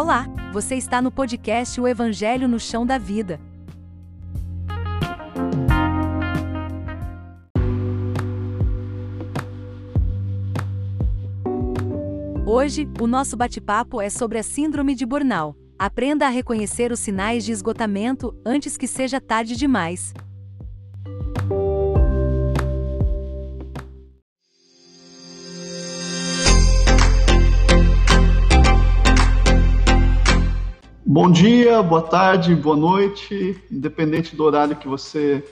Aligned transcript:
Olá, 0.00 0.28
você 0.52 0.76
está 0.76 1.02
no 1.02 1.10
podcast 1.10 1.80
O 1.80 1.88
Evangelho 1.88 2.46
no 2.46 2.60
Chão 2.60 2.86
da 2.86 2.98
Vida. 2.98 3.40
Hoje, 12.46 12.88
o 13.00 13.08
nosso 13.08 13.36
bate-papo 13.36 14.00
é 14.00 14.08
sobre 14.08 14.38
a 14.38 14.42
Síndrome 14.44 14.94
de 14.94 15.04
Burnout. 15.04 15.58
Aprenda 15.76 16.26
a 16.26 16.30
reconhecer 16.30 16.92
os 16.92 17.00
sinais 17.00 17.44
de 17.44 17.50
esgotamento 17.50 18.32
antes 18.46 18.76
que 18.76 18.86
seja 18.86 19.20
tarde 19.20 19.56
demais. 19.56 20.14
Bom 31.10 31.30
dia, 31.30 31.82
boa 31.82 32.02
tarde, 32.02 32.54
boa 32.54 32.76
noite, 32.76 33.58
independente 33.72 34.36
do 34.36 34.44
horário 34.44 34.76
que 34.76 34.86
você 34.86 35.42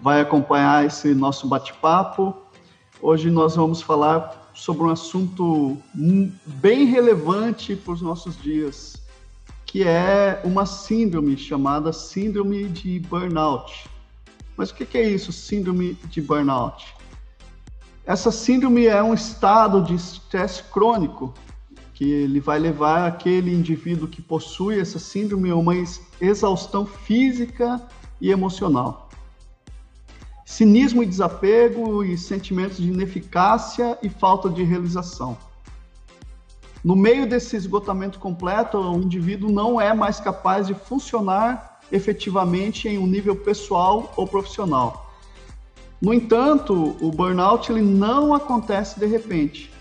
vai 0.00 0.20
acompanhar 0.20 0.86
esse 0.86 1.12
nosso 1.12 1.48
bate-papo. 1.48 2.36
Hoje 3.00 3.28
nós 3.28 3.56
vamos 3.56 3.82
falar 3.82 4.52
sobre 4.54 4.84
um 4.84 4.90
assunto 4.90 5.76
bem 6.46 6.84
relevante 6.84 7.74
para 7.74 7.94
os 7.94 8.00
nossos 8.00 8.40
dias, 8.40 8.96
que 9.66 9.82
é 9.82 10.40
uma 10.44 10.66
síndrome 10.66 11.36
chamada 11.36 11.92
síndrome 11.92 12.68
de 12.68 13.00
burnout. 13.00 13.90
Mas 14.56 14.70
o 14.70 14.74
que 14.76 14.96
é 14.96 15.10
isso, 15.10 15.32
síndrome 15.32 15.94
de 16.10 16.20
burnout? 16.20 16.94
Essa 18.06 18.30
síndrome 18.30 18.86
é 18.86 19.02
um 19.02 19.14
estado 19.14 19.82
de 19.82 19.96
estresse 19.96 20.62
crônico 20.62 21.34
que 22.02 22.10
ele 22.10 22.40
vai 22.40 22.58
levar 22.58 23.06
aquele 23.06 23.54
indivíduo 23.54 24.08
que 24.08 24.20
possui 24.20 24.80
essa 24.80 24.98
síndrome 24.98 25.50
a 25.50 25.54
uma 25.54 25.72
exaustão 26.20 26.84
física 26.84 27.80
e 28.20 28.32
emocional. 28.32 29.08
Cinismo 30.44 31.04
e 31.04 31.06
desapego 31.06 32.02
e 32.02 32.18
sentimentos 32.18 32.78
de 32.78 32.88
ineficácia 32.88 33.96
e 34.02 34.08
falta 34.08 34.50
de 34.50 34.64
realização. 34.64 35.38
No 36.82 36.96
meio 36.96 37.24
desse 37.24 37.54
esgotamento 37.54 38.18
completo, 38.18 38.78
o 38.78 39.00
indivíduo 39.00 39.52
não 39.52 39.80
é 39.80 39.94
mais 39.94 40.18
capaz 40.18 40.66
de 40.66 40.74
funcionar 40.74 41.78
efetivamente 41.92 42.88
em 42.88 42.98
um 42.98 43.06
nível 43.06 43.36
pessoal 43.36 44.12
ou 44.16 44.26
profissional. 44.26 45.14
No 46.00 46.12
entanto, 46.12 46.96
o 47.00 47.12
burnout 47.12 47.70
ele 47.70 47.80
não 47.80 48.34
acontece 48.34 48.98
de 48.98 49.06
repente. 49.06 49.72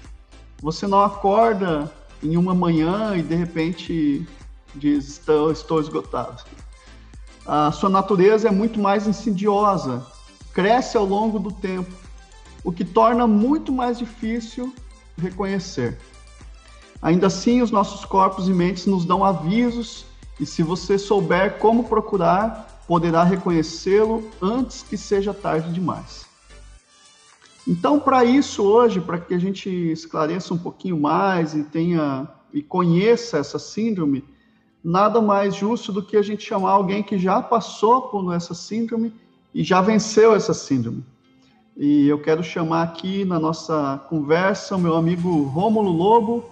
Você 0.61 0.85
não 0.85 1.01
acorda 1.01 1.91
em 2.23 2.37
uma 2.37 2.53
manhã 2.53 3.15
e 3.15 3.23
de 3.23 3.35
repente 3.35 4.27
diz 4.75 5.07
estou, 5.07 5.51
estou 5.51 5.79
esgotado. 5.79 6.43
A 7.45 7.71
sua 7.71 7.89
natureza 7.89 8.47
é 8.47 8.51
muito 8.51 8.79
mais 8.79 9.07
insidiosa, 9.07 10.05
cresce 10.53 10.95
ao 10.97 11.05
longo 11.05 11.39
do 11.39 11.51
tempo, 11.51 11.91
o 12.63 12.71
que 12.71 12.85
torna 12.85 13.25
muito 13.25 13.71
mais 13.71 13.97
difícil 13.97 14.73
reconhecer. 15.17 15.97
Ainda 17.01 17.27
assim, 17.27 17.61
os 17.61 17.71
nossos 17.71 18.05
corpos 18.05 18.47
e 18.47 18.53
mentes 18.53 18.85
nos 18.85 19.05
dão 19.05 19.23
avisos, 19.25 20.05
e 20.39 20.45
se 20.45 20.61
você 20.61 20.97
souber 20.97 21.57
como 21.57 21.85
procurar, 21.85 22.81
poderá 22.87 23.23
reconhecê-lo 23.23 24.29
antes 24.41 24.83
que 24.83 24.97
seja 24.97 25.33
tarde 25.33 25.71
demais. 25.73 26.30
Então, 27.67 27.99
para 27.99 28.23
isso 28.23 28.63
hoje, 28.63 28.99
para 28.99 29.19
que 29.19 29.33
a 29.33 29.39
gente 29.39 29.69
esclareça 29.69 30.53
um 30.53 30.57
pouquinho 30.57 30.99
mais 30.99 31.53
e 31.53 31.63
tenha 31.63 32.27
e 32.53 32.61
conheça 32.61 33.37
essa 33.37 33.57
síndrome, 33.57 34.23
nada 34.83 35.21
mais 35.21 35.55
justo 35.55 35.91
do 35.91 36.03
que 36.03 36.17
a 36.17 36.21
gente 36.21 36.43
chamar 36.43 36.71
alguém 36.71 37.01
que 37.01 37.17
já 37.17 37.41
passou 37.41 38.03
por 38.03 38.33
essa 38.33 38.53
síndrome 38.53 39.13
e 39.53 39.63
já 39.63 39.81
venceu 39.81 40.35
essa 40.35 40.53
síndrome. 40.53 41.03
E 41.77 42.07
eu 42.07 42.19
quero 42.19 42.43
chamar 42.43 42.83
aqui 42.83 43.23
na 43.23 43.39
nossa 43.39 44.01
conversa 44.09 44.75
o 44.75 44.79
meu 44.79 44.95
amigo 44.95 45.43
Rômulo 45.43 45.91
Lobo, 45.91 46.49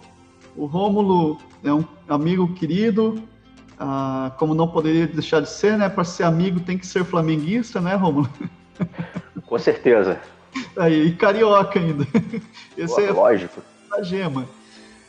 o 0.56 0.66
Rômulo 0.66 1.38
é 1.64 1.74
um 1.74 1.84
amigo 2.08 2.54
querido, 2.54 3.22
ah, 3.78 4.32
como 4.38 4.54
não 4.54 4.68
poderia 4.68 5.08
deixar 5.08 5.42
de 5.42 5.50
ser, 5.50 5.78
né? 5.78 5.90
Para 5.90 6.04
ser 6.04 6.24
amigo 6.24 6.60
tem 6.60 6.78
que 6.78 6.88
ser 6.88 7.04
flamenguista, 7.04 7.82
né, 7.82 7.96
Rômulo? 7.96 8.30
Com 9.46 9.60
certeza. 9.60 10.20
Aí, 10.78 11.08
e 11.08 11.16
carioca 11.16 11.80
ainda. 11.80 12.08
Esse 12.78 13.04
é 13.04 13.12
lógico. 13.12 13.62
A 13.92 14.02
gema. 14.02 14.48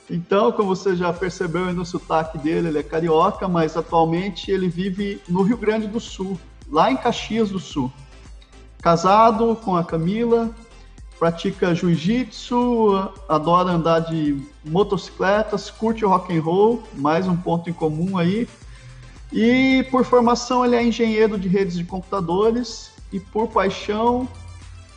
Então, 0.09 0.51
como 0.51 0.75
você 0.75 0.97
já 0.97 1.12
percebeu 1.12 1.73
no 1.73 1.87
sotaque 1.87 2.37
dele, 2.39 2.69
ele 2.69 2.78
é 2.78 2.83
carioca, 2.83 3.47
mas 3.47 3.77
atualmente 3.77 4.50
ele 4.50 4.69
vive 4.69 5.21
no 5.29 5.43
Rio 5.43 5.56
Grande 5.56 5.87
do 5.87 6.00
Sul, 6.00 6.39
lá 6.69 6.91
em 6.91 6.97
Caxias 6.97 7.50
do 7.50 7.61
Sul. 7.61 7.93
Casado 8.83 9.56
com 9.62 9.77
a 9.77 9.84
Camila, 9.84 10.50
pratica 11.17 11.75
jiu-jitsu, 11.75 13.12
adora 13.29 13.71
andar 13.71 14.00
de 14.00 14.43
motocicletas, 14.65 15.71
curte 15.71 16.05
rock 16.05 16.37
and 16.37 16.43
roll, 16.43 16.83
mais 16.95 17.29
um 17.29 17.37
ponto 17.37 17.71
em 17.71 17.73
comum 17.73 18.19
aí. 18.19 18.49
E 19.33 19.87
por 19.93 20.05
formação 20.05 20.65
ele 20.65 20.75
é 20.75 20.83
engenheiro 20.83 21.39
de 21.39 21.47
redes 21.47 21.77
de 21.77 21.84
computadores 21.84 22.91
e 23.12 23.21
por 23.21 23.47
paixão 23.49 24.27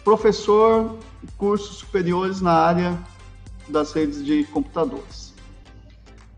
professor 0.04 0.98
de 1.24 1.32
cursos 1.34 1.78
superiores 1.78 2.42
na 2.42 2.54
área 2.54 2.98
das 3.68 3.94
redes 3.94 4.24
de 4.24 4.44
computadores. 4.46 5.34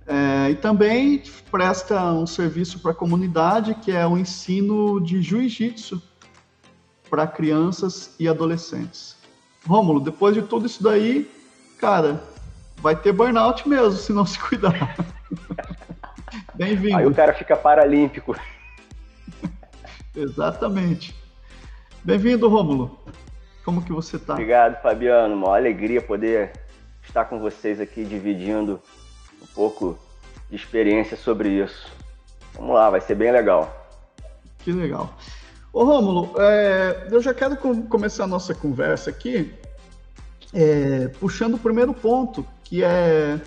É, 0.08 0.52
e 0.52 0.56
também 0.56 1.24
presta 1.50 2.12
um 2.12 2.28
serviço 2.28 2.80
para 2.80 2.92
a 2.92 2.94
comunidade 2.94 3.74
que 3.76 3.92
é 3.92 4.06
o 4.06 4.18
ensino 4.18 5.00
de 5.02 5.22
jiu-jitsu 5.22 6.02
para 7.10 7.26
crianças 7.26 8.14
e 8.20 8.28
adolescentes. 8.28 9.16
Rômulo, 9.66 10.00
depois 10.00 10.36
de 10.36 10.44
tudo 10.44 10.68
isso 10.68 10.84
daí, 10.84 11.30
cara, 11.80 12.24
vai 12.78 12.96
ter 12.96 13.12
burnout 13.12 13.68
mesmo 13.68 13.94
se 13.94 14.14
não 14.14 14.26
se 14.26 14.38
cuidar. 14.38 14.96
Bem-vindo. 16.54 16.98
Aí 16.98 17.06
o 17.06 17.14
cara 17.14 17.34
fica 17.34 17.56
paralímpico. 17.56 18.36
Exatamente. 20.16 21.16
Bem-vindo, 22.04 22.48
Rômulo. 22.48 23.00
Como 23.66 23.84
que 23.84 23.92
você 23.92 24.20
tá? 24.20 24.34
Obrigado, 24.34 24.80
Fabiano. 24.82 25.36
Uma 25.36 25.58
alegria 25.58 26.00
poder 26.00 26.54
estar 27.02 27.26
com 27.26 27.40
vocês 27.40 27.82
aqui 27.82 28.06
dividindo 28.06 28.80
um 29.42 29.48
pouco 29.56 29.98
de 30.50 30.56
experiência 30.56 31.18
sobre 31.18 31.50
isso. 31.50 31.92
Vamos 32.54 32.76
lá, 32.76 32.92
vai 32.92 33.02
ser 33.02 33.16
bem 33.16 33.32
legal. 33.32 33.86
Que 34.60 34.72
legal. 34.72 35.14
Ô 35.74 35.84
Rômulo, 35.84 36.40
é, 36.40 37.08
eu 37.12 37.20
já 37.22 37.34
quero 37.34 37.58
começar 37.58 38.24
a 38.26 38.28
nossa 38.28 38.54
conversa 38.54 39.10
aqui 39.10 39.54
é, 40.54 41.08
puxando 41.20 41.56
o 41.56 41.60
primeiro 41.60 41.94
ponto, 41.94 42.46
que 42.64 42.84
é 42.84 43.40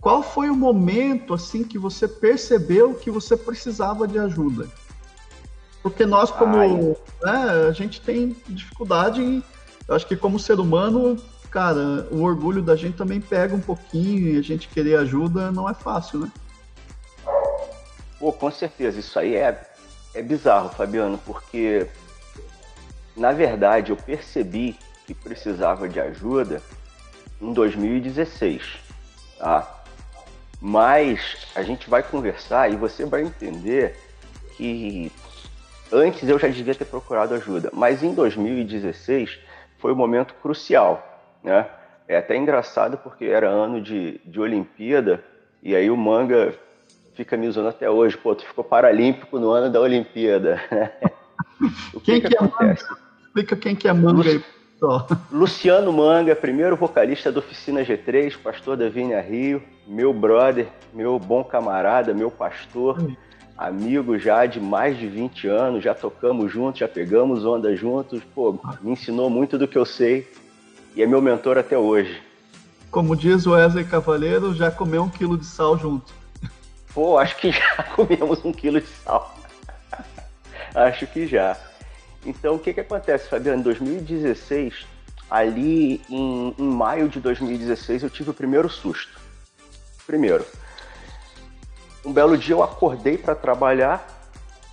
qual 0.00 0.22
foi 0.22 0.50
o 0.50 0.54
momento 0.54 1.32
assim 1.32 1.64
que 1.64 1.78
você 1.78 2.06
percebeu 2.06 2.94
que 2.94 3.10
você 3.10 3.36
precisava 3.36 4.06
de 4.06 4.18
ajuda? 4.18 4.68
Porque 5.82 6.06
nós 6.06 6.30
como 6.30 6.96
né, 7.22 7.68
a 7.68 7.72
gente 7.72 8.00
tem 8.00 8.36
dificuldade 8.46 9.20
em, 9.22 9.42
eu 9.88 9.94
acho 9.94 10.06
que 10.06 10.16
como 10.16 10.38
ser 10.38 10.58
humano, 10.58 11.16
cara, 11.50 12.06
o 12.10 12.22
orgulho 12.22 12.62
da 12.62 12.76
gente 12.76 12.96
também 12.96 13.20
pega 13.20 13.54
um 13.54 13.60
pouquinho 13.60 14.34
e 14.34 14.38
a 14.38 14.42
gente 14.42 14.68
querer 14.68 14.96
ajuda 14.96 15.50
não 15.50 15.68
é 15.68 15.74
fácil, 15.74 16.20
né? 16.20 16.32
Pô, 18.18 18.32
com 18.32 18.50
certeza, 18.50 19.00
isso 19.00 19.18
aí 19.18 19.36
é 19.36 19.70
é 20.14 20.22
bizarro, 20.22 20.70
Fabiano, 20.70 21.18
porque 21.26 21.86
na 23.16 23.32
verdade 23.32 23.90
eu 23.90 23.96
percebi 23.96 24.78
que 25.06 25.12
precisava 25.12 25.88
de 25.88 26.00
ajuda 26.00 26.62
em 27.40 27.52
2016, 27.52 28.62
tá? 29.38 29.82
Mas 30.60 31.48
a 31.54 31.62
gente 31.62 31.90
vai 31.90 32.02
conversar 32.02 32.72
e 32.72 32.76
você 32.76 33.04
vai 33.04 33.22
entender 33.22 33.98
que 34.56 35.12
antes 35.92 36.26
eu 36.28 36.38
já 36.38 36.48
devia 36.48 36.74
ter 36.74 36.86
procurado 36.86 37.34
ajuda, 37.34 37.70
mas 37.72 38.02
em 38.02 38.14
2016 38.14 39.38
foi 39.84 39.92
um 39.92 39.96
momento 39.96 40.32
crucial, 40.40 41.06
né? 41.42 41.66
É 42.08 42.16
até 42.16 42.34
engraçado 42.34 42.96
porque 42.96 43.26
era 43.26 43.50
ano 43.50 43.82
de, 43.82 44.18
de 44.24 44.40
Olimpíada 44.40 45.22
e 45.62 45.76
aí 45.76 45.90
o 45.90 45.96
manga 45.96 46.54
fica 47.12 47.36
me 47.36 47.46
usando 47.46 47.68
até 47.68 47.90
hoje. 47.90 48.16
Pô, 48.16 48.34
tu 48.34 48.46
ficou 48.46 48.64
paralímpico 48.64 49.38
no 49.38 49.50
ano 49.50 49.70
da 49.70 49.78
Olimpíada. 49.78 50.58
o 51.92 52.00
que, 52.00 52.12
quem 52.12 52.20
que, 52.22 52.28
que 52.28 52.34
é 52.34 52.38
acontece? 52.38 52.82
Manga? 52.82 53.00
Explica 53.26 53.56
quem 53.56 53.76
que 53.76 53.86
é 53.86 53.92
Manga 53.92 54.26
aí. 54.26 54.42
Luciano 55.30 55.92
Manga, 55.92 56.34
primeiro 56.34 56.76
vocalista 56.76 57.30
da 57.30 57.40
Oficina 57.40 57.82
G3, 57.82 58.38
pastor 58.42 58.78
da 58.78 58.88
Vinha 58.88 59.20
Rio, 59.20 59.62
meu 59.86 60.14
brother, 60.14 60.66
meu 60.94 61.18
bom 61.18 61.44
camarada, 61.44 62.14
meu 62.14 62.30
pastor, 62.30 62.96
amigo 63.56 64.18
já 64.18 64.46
de 64.46 64.60
mais 64.60 64.98
de 64.98 65.06
20 65.06 65.46
anos, 65.48 65.84
já 65.84 65.94
tocamos 65.94 66.52
juntos, 66.52 66.80
já 66.80 66.88
pegamos 66.88 67.44
onda 67.44 67.74
juntos, 67.74 68.22
pô, 68.34 68.58
me 68.80 68.92
ensinou 68.92 69.30
muito 69.30 69.56
do 69.56 69.68
que 69.68 69.78
eu 69.78 69.84
sei 69.84 70.28
e 70.94 71.02
é 71.02 71.06
meu 71.06 71.20
mentor 71.20 71.58
até 71.58 71.76
hoje. 71.76 72.20
Como 72.90 73.16
diz 73.16 73.46
o 73.46 73.52
Wesley 73.52 73.84
Cavaleiro, 73.84 74.54
já 74.54 74.70
comeu 74.70 75.02
um 75.02 75.08
quilo 75.08 75.36
de 75.36 75.44
sal 75.44 75.78
junto. 75.78 76.12
Pô, 76.92 77.18
acho 77.18 77.36
que 77.36 77.50
já 77.50 77.82
comemos 77.94 78.44
um 78.44 78.52
quilo 78.52 78.80
de 78.80 78.86
sal. 78.86 79.36
acho 80.74 81.06
que 81.08 81.26
já. 81.26 81.56
Então, 82.24 82.54
o 82.54 82.58
que 82.58 82.72
que 82.72 82.80
acontece, 82.80 83.28
Fabiano? 83.28 83.60
Em 83.60 83.62
2016, 83.62 84.86
ali 85.30 86.00
em, 86.08 86.54
em 86.56 86.68
maio 86.68 87.08
de 87.08 87.20
2016, 87.20 88.04
eu 88.04 88.10
tive 88.10 88.30
o 88.30 88.34
primeiro 88.34 88.68
susto. 88.70 89.20
Primeiro, 90.06 90.46
um 92.04 92.12
belo 92.12 92.36
dia 92.36 92.54
eu 92.54 92.62
acordei 92.62 93.16
para 93.16 93.34
trabalhar 93.34 94.06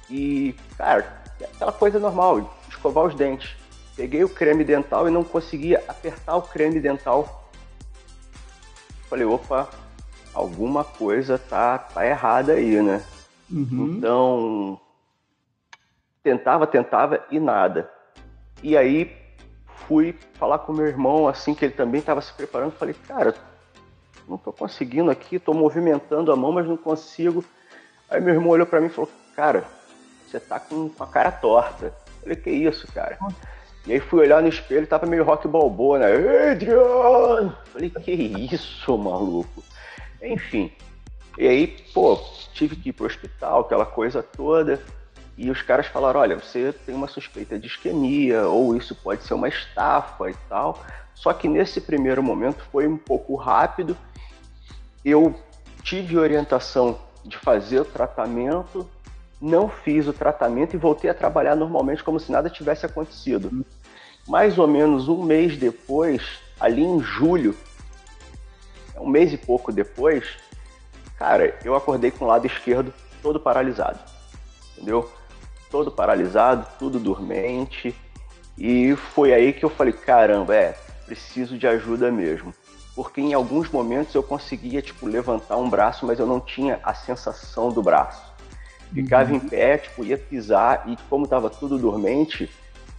e, 0.10 0.56
cara, 0.78 1.22
aquela 1.42 1.72
coisa 1.72 2.00
normal, 2.00 2.54
escovar 2.70 3.06
os 3.06 3.16
dentes. 3.16 3.56
Peguei 3.96 4.24
o 4.24 4.30
creme 4.30 4.64
dental 4.64 5.08
e 5.08 5.12
não 5.12 5.24
conseguia 5.24 5.84
apertar 5.88 6.36
o 6.36 6.42
creme 6.42 6.80
dental. 6.80 7.50
Falei, 9.10 9.26
opa, 9.26 9.70
alguma 10.34 10.84
coisa 10.84 11.38
tá, 11.38 11.78
tá 11.78 12.06
errada 12.06 12.54
aí, 12.54 12.82
né? 12.82 13.04
Uhum. 13.50 13.96
Então, 13.98 14.82
tentava, 16.24 16.66
tentava 16.66 17.26
e 17.30 17.40
nada. 17.40 17.90
E 18.64 18.78
aí 18.78 19.16
fui 19.88 20.18
falar 20.34 20.60
com 20.60 20.72
meu 20.72 20.88
irmão, 20.88 21.28
assim, 21.28 21.54
que 21.54 21.66
ele 21.66 21.74
também 21.74 22.00
estava 22.00 22.22
se 22.22 22.32
preparando. 22.34 22.72
Falei, 22.72 22.96
cara, 23.08 23.36
não 24.32 24.38
estou 24.38 24.54
conseguindo 24.54 25.12
aqui, 25.12 25.36
estou 25.36 25.54
movimentando 25.54 26.32
a 26.32 26.36
mão, 26.38 26.54
mas 26.54 26.66
não 26.66 26.78
consigo. 26.78 27.44
Aí 28.10 28.22
meu 28.22 28.34
irmão 28.34 28.50
olhou 28.50 28.66
para 28.66 28.80
mim 28.80 28.88
e 28.88 28.90
falou, 28.90 29.12
cara, 29.36 29.66
você 30.26 30.40
tá 30.40 30.58
com, 30.58 30.88
com 30.90 31.04
a 31.04 31.08
cara 31.08 31.32
torta. 31.32 31.94
Falei, 32.22 32.38
que 32.38 32.50
isso, 32.50 32.88
cara? 32.94 33.20
E 33.86 33.92
aí 33.92 34.00
fui 34.00 34.22
olhar 34.22 34.42
no 34.42 34.48
espelho, 34.48 34.88
tava 34.88 35.06
meio 35.06 35.26
rock 35.26 35.48
balboa, 35.48 36.00
né? 36.00 36.52
Adrian! 36.52 37.54
Falei, 37.74 37.90
que 37.90 38.12
isso, 38.12 38.98
maluco? 38.98 39.64
Enfim. 40.22 40.72
E 41.38 41.48
aí, 41.48 41.68
pô, 41.94 42.18
tive 42.54 42.76
que 42.76 42.90
ir 42.90 42.94
pro 42.94 43.08
hospital, 43.08 43.62
aquela 43.62 43.86
coisa 43.86 44.24
toda. 44.24 44.82
E 45.38 45.50
os 45.50 45.62
caras 45.62 45.88
falaram: 45.88 46.20
olha, 46.20 46.38
você 46.38 46.74
tem 46.86 46.94
uma 46.94 47.08
suspeita 47.08 47.58
de 47.58 47.68
isquemia, 47.68 48.48
ou 48.48 48.78
isso 48.78 48.94
pode 48.96 49.24
ser 49.24 49.34
uma 49.34 49.48
estafa 49.48 50.30
e 50.30 50.36
tal. 50.48 50.80
Só 51.16 51.34
que 51.34 51.48
nesse 51.48 51.82
primeiro 51.82 52.22
momento 52.22 52.64
foi 52.72 52.88
um 52.88 52.98
pouco 52.98 53.36
rápido. 53.36 53.98
Eu 55.04 55.36
tive 55.84 56.18
orientação 56.18 57.00
de 57.26 57.38
fazer 57.38 57.80
o 57.80 57.86
tratamento, 57.86 58.90
não 59.40 59.68
fiz 59.70 60.08
o 60.08 60.14
tratamento 60.14 60.76
e 60.76 60.80
voltei 60.80 61.10
a 61.10 61.14
trabalhar 61.14 61.56
normalmente 61.56 62.04
como 62.04 62.20
se 62.20 62.32
nada 62.32 62.50
tivesse 62.50 62.86
acontecido. 62.86 63.66
Mais 64.28 64.58
ou 64.58 64.68
menos 64.68 65.08
um 65.08 65.24
mês 65.24 65.58
depois, 65.58 66.22
ali 66.60 66.84
em 66.84 67.00
julho, 67.00 67.56
um 69.00 69.10
mês 69.10 69.34
e 69.34 69.38
pouco 69.38 69.72
depois, 69.72 70.38
cara, 71.18 71.58
eu 71.66 71.76
acordei 71.76 72.12
com 72.12 72.26
o 72.26 72.28
lado 72.28 72.46
esquerdo 72.46 72.94
todo 73.22 73.40
paralisado, 73.40 74.00
entendeu? 74.74 75.12
Todo 75.70 75.92
paralisado, 75.92 76.68
tudo 76.78 77.00
dormente. 77.00 77.96
E 78.58 78.96
foi 78.96 79.34
aí 79.34 79.54
que 79.54 79.64
eu 79.64 79.70
falei, 79.70 79.94
caramba, 79.94 80.54
é, 80.56 80.78
preciso 81.06 81.58
de 81.58 81.66
ajuda 81.66 82.12
mesmo. 82.12 82.54
Porque 82.96 83.22
em 83.22 83.34
alguns 83.34 83.70
momentos 83.70 84.14
eu 84.14 84.24
conseguia, 84.24 84.82
tipo, 84.82 85.08
levantar 85.08 85.58
um 85.58 85.70
braço, 85.70 86.06
mas 86.06 86.20
eu 86.20 86.26
não 86.26 86.40
tinha 86.40 86.80
a 86.84 86.94
sensação 86.94 87.70
do 87.70 87.82
braço. 87.82 88.32
Ficava 88.94 89.30
uhum. 89.30 89.38
em 89.38 89.40
pé, 89.40 89.78
tipo, 89.78 90.04
ia 90.04 90.18
pisar 90.18 90.84
e 90.88 90.98
como 91.10 91.24
estava 91.24 91.50
tudo 91.50 91.78
dormente, 91.78 92.50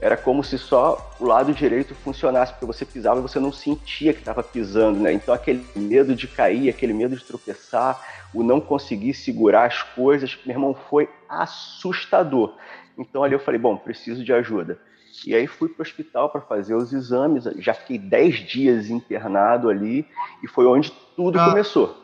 era 0.00 0.16
como 0.16 0.42
se 0.42 0.58
só 0.58 1.14
o 1.20 1.24
lado 1.24 1.54
direito 1.54 1.94
funcionasse, 1.94 2.52
porque 2.52 2.66
você 2.66 2.84
pisava 2.84 3.20
e 3.20 3.22
você 3.22 3.38
não 3.38 3.52
sentia 3.52 4.12
que 4.12 4.18
estava 4.18 4.42
pisando, 4.42 4.98
né? 4.98 5.12
Então 5.12 5.32
aquele 5.32 5.64
medo 5.76 6.16
de 6.16 6.26
cair, 6.26 6.68
aquele 6.68 6.92
medo 6.92 7.14
de 7.14 7.22
tropeçar, 7.22 8.00
o 8.34 8.42
não 8.42 8.60
conseguir 8.60 9.14
segurar 9.14 9.66
as 9.66 9.82
coisas, 9.82 10.36
meu 10.44 10.56
irmão, 10.56 10.74
foi 10.90 11.08
assustador. 11.28 12.56
Então 12.98 13.22
ali 13.22 13.34
eu 13.34 13.38
falei, 13.38 13.60
bom, 13.60 13.76
preciso 13.76 14.24
de 14.24 14.32
ajuda. 14.32 14.76
E 15.26 15.34
aí 15.34 15.46
fui 15.46 15.68
para 15.68 15.82
o 15.82 15.82
hospital 15.82 16.30
para 16.30 16.40
fazer 16.40 16.74
os 16.74 16.92
exames, 16.92 17.44
já 17.58 17.74
fiquei 17.74 17.98
10 17.98 18.34
dias 18.48 18.90
internado 18.90 19.68
ali 19.68 20.06
e 20.42 20.48
foi 20.48 20.66
onde 20.66 20.90
tudo 21.14 21.38
ah, 21.38 21.50
começou. 21.50 21.96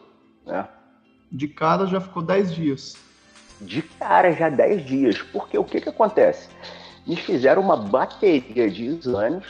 Né? 0.45 0.69
De 1.31 1.49
cara 1.49 1.87
já 1.87 2.01
ficou 2.01 2.23
10 2.23 2.55
dias. 2.55 2.97
De 3.61 3.83
cara 3.83 4.33
já 4.33 4.49
10 4.49 4.85
dias. 4.85 5.23
Porque 5.23 5.57
o 5.59 5.65
que, 5.65 5.81
que 5.81 5.89
acontece? 5.89 6.49
me 7.09 7.17
fizeram 7.17 7.63
uma 7.63 7.77
bateria 7.77 8.71
de 8.71 8.85
exames 8.85 9.43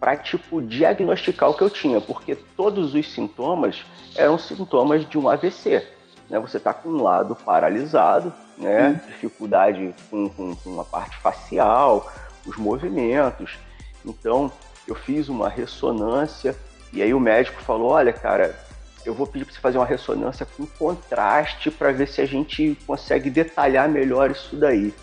para 0.00 0.16
tipo 0.16 0.60
diagnosticar 0.60 1.48
o 1.48 1.54
que 1.54 1.62
eu 1.62 1.70
tinha, 1.70 2.00
porque 2.00 2.34
todos 2.34 2.92
os 2.92 3.12
sintomas 3.12 3.84
eram 4.16 4.36
sintomas 4.36 5.08
de 5.08 5.16
um 5.16 5.28
AVC. 5.28 5.86
Né? 6.28 6.40
Você 6.40 6.56
está 6.56 6.74
com 6.74 6.88
um 6.88 7.02
lado 7.02 7.36
paralisado, 7.36 8.34
né? 8.58 9.00
Dificuldade 9.06 9.94
com, 10.10 10.28
com, 10.28 10.56
com 10.56 10.80
a 10.80 10.84
parte 10.84 11.16
facial, 11.18 12.12
os 12.46 12.56
movimentos. 12.56 13.58
Então 14.04 14.50
eu 14.86 14.94
fiz 14.94 15.28
uma 15.28 15.48
ressonância 15.48 16.56
e 16.92 17.02
aí 17.02 17.12
o 17.12 17.20
médico 17.20 17.60
falou: 17.62 17.90
olha, 17.90 18.12
cara, 18.12 18.58
eu 19.04 19.14
vou 19.14 19.26
pedir 19.26 19.44
para 19.44 19.54
você 19.54 19.60
fazer 19.60 19.78
uma 19.78 19.86
ressonância 19.86 20.46
com 20.56 20.66
contraste 20.66 21.70
para 21.70 21.92
ver 21.92 22.08
se 22.08 22.20
a 22.20 22.26
gente 22.26 22.76
consegue 22.86 23.30
detalhar 23.30 23.88
melhor 23.88 24.30
isso 24.30 24.56
daí. 24.56 24.94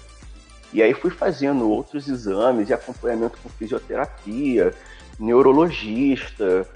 E 0.74 0.82
aí 0.82 0.94
fui 0.94 1.12
fazendo 1.12 1.70
outros 1.70 2.08
exames 2.08 2.70
e 2.70 2.74
acompanhamento 2.74 3.38
com 3.42 3.50
fisioterapia, 3.50 4.74
neurologista. 5.20 6.68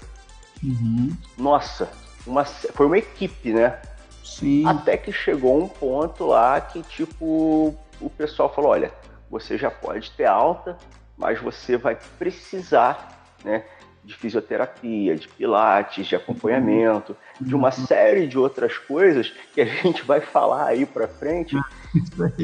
Uhum. 0.62 1.10
Nossa, 1.36 1.90
uma, 2.26 2.44
foi 2.44 2.86
uma 2.86 2.98
equipe, 2.98 3.52
né? 3.52 3.78
Sim. 4.24 4.64
Até 4.66 4.96
que 4.96 5.12
chegou 5.12 5.60
um 5.60 5.66
ponto 5.66 6.26
lá 6.26 6.60
que, 6.60 6.82
tipo, 6.82 7.74
o 8.00 8.10
pessoal 8.10 8.54
falou: 8.54 8.70
olha, 8.70 8.92
você 9.30 9.58
já 9.58 9.70
pode 9.70 10.10
ter 10.12 10.26
alta, 10.26 10.76
mas 11.16 11.40
você 11.40 11.76
vai 11.76 11.96
precisar, 12.18 13.22
né? 13.44 13.64
De 14.04 14.14
fisioterapia, 14.14 15.16
de 15.16 15.28
pilates, 15.28 16.06
de 16.06 16.16
acompanhamento, 16.16 17.16
de 17.40 17.54
uma 17.54 17.68
uhum. 17.68 17.86
série 17.86 18.26
de 18.26 18.38
outras 18.38 18.78
coisas 18.78 19.32
que 19.52 19.60
a 19.60 19.66
gente 19.66 20.02
vai 20.04 20.20
falar 20.20 20.64
aí 20.64 20.86
pra 20.86 21.06
frente. 21.06 21.56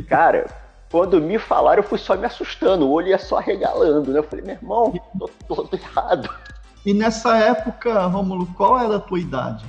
Cara, 0.08 0.46
quando 0.90 1.20
me 1.20 1.38
falaram, 1.38 1.82
eu 1.82 1.88
fui 1.88 1.98
só 1.98 2.16
me 2.16 2.26
assustando, 2.26 2.86
o 2.86 2.90
olho 2.90 3.08
ia 3.08 3.18
só 3.18 3.38
regalando, 3.38 4.12
né? 4.12 4.18
Eu 4.18 4.24
falei, 4.24 4.44
meu 4.44 4.54
irmão, 4.56 4.94
tô 5.48 5.56
todo 5.56 5.74
errado. 5.74 6.28
E 6.84 6.92
nessa 6.92 7.36
época, 7.38 8.06
Romulo, 8.06 8.46
qual 8.54 8.78
era 8.78 8.96
a 8.96 9.00
tua 9.00 9.18
idade? 9.18 9.64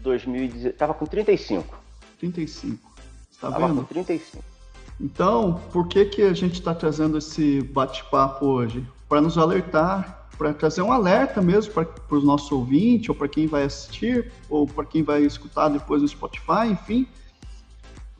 2010, 0.00 0.76
tava 0.76 0.94
com 0.94 1.04
35. 1.04 1.76
35. 2.20 2.90
Você 3.28 3.40
tá 3.40 3.50
tava 3.50 3.66
vendo? 3.66 3.80
com 3.80 3.84
35. 3.84 4.55
Então, 5.00 5.60
por 5.72 5.88
que 5.88 6.04
que 6.06 6.22
a 6.22 6.32
gente 6.32 6.54
está 6.54 6.74
trazendo 6.74 7.18
esse 7.18 7.62
bate-papo 7.62 8.46
hoje? 8.46 8.84
Para 9.08 9.20
nos 9.20 9.36
alertar, 9.36 10.26
para 10.38 10.52
trazer 10.54 10.82
um 10.82 10.92
alerta 10.92 11.40
mesmo 11.40 11.72
para 11.72 12.16
os 12.16 12.24
nossos 12.24 12.50
ouvintes, 12.50 13.08
ou 13.08 13.14
para 13.14 13.28
quem 13.28 13.46
vai 13.46 13.64
assistir, 13.64 14.32
ou 14.48 14.66
para 14.66 14.84
quem 14.84 15.02
vai 15.02 15.22
escutar 15.22 15.68
depois 15.68 16.02
no 16.02 16.08
Spotify, 16.08 16.68
enfim, 16.70 17.06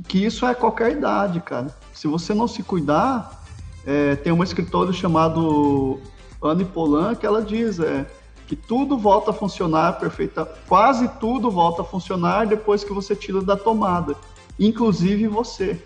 que 0.06 0.24
isso 0.24 0.46
é 0.46 0.54
qualquer 0.54 0.92
idade, 0.92 1.40
cara. 1.40 1.74
Se 1.92 2.06
você 2.06 2.34
não 2.34 2.46
se 2.46 2.62
cuidar, 2.62 3.44
é, 3.86 4.16
tem 4.16 4.32
uma 4.32 4.44
escritora 4.44 4.92
chamada 4.92 5.40
Anne 6.42 6.64
Polan 6.64 7.14
que 7.14 7.24
ela 7.24 7.42
diz 7.42 7.80
é, 7.80 8.06
que 8.46 8.54
tudo 8.54 8.98
volta 8.98 9.30
a 9.30 9.34
funcionar 9.34 9.98
perfeita, 9.98 10.44
quase 10.68 11.08
tudo 11.20 11.50
volta 11.50 11.82
a 11.82 11.84
funcionar 11.84 12.46
depois 12.46 12.84
que 12.84 12.92
você 12.92 13.16
tira 13.16 13.40
da 13.40 13.56
tomada, 13.56 14.14
inclusive 14.58 15.26
você. 15.26 15.82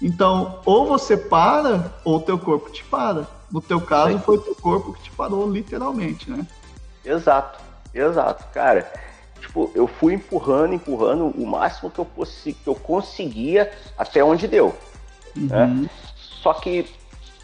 Então, 0.00 0.60
ou 0.64 0.86
você 0.86 1.16
para, 1.16 1.92
ou 2.04 2.16
o 2.16 2.20
teu 2.20 2.38
corpo 2.38 2.70
te 2.70 2.82
para. 2.84 3.26
No 3.52 3.60
teu 3.60 3.80
caso, 3.80 4.18
foi 4.20 4.36
o 4.36 4.40
teu 4.40 4.54
corpo 4.54 4.92
que 4.92 5.02
te 5.02 5.10
parou, 5.10 5.50
literalmente, 5.50 6.30
né? 6.30 6.46
Exato, 7.04 7.58
exato, 7.92 8.44
cara 8.52 8.90
tipo, 9.40 9.70
eu 9.74 9.86
fui 9.86 10.14
empurrando, 10.14 10.74
empurrando 10.74 11.26
o 11.26 11.46
máximo 11.46 11.90
que 11.90 11.98
eu, 11.98 12.06
que 12.06 12.66
eu 12.66 12.74
conseguia 12.74 13.72
até 13.98 14.22
onde 14.22 14.46
deu. 14.46 14.74
Né? 15.34 15.64
Uhum. 15.64 15.82
Né? 15.82 15.90
Só 16.16 16.54
que 16.54 16.86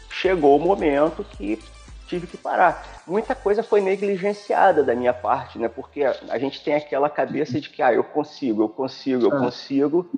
chegou 0.09 0.57
o 0.57 0.59
momento 0.59 1.23
que 1.23 1.59
tive 2.07 2.25
que 2.25 2.37
parar. 2.37 3.03
Muita 3.05 3.35
coisa 3.35 3.61
foi 3.61 3.81
negligenciada 3.81 4.83
da 4.83 4.95
minha 4.95 5.13
parte, 5.13 5.59
né? 5.59 5.67
Porque 5.67 6.03
a, 6.03 6.15
a 6.29 6.39
gente 6.39 6.63
tem 6.63 6.73
aquela 6.73 7.09
cabeça 7.09 7.59
de 7.59 7.69
que 7.69 7.81
ah, 7.81 7.93
eu 7.93 8.03
consigo, 8.03 8.63
eu 8.63 8.69
consigo, 8.69 9.25
eu 9.25 9.35
é. 9.35 9.39
consigo. 9.39 10.09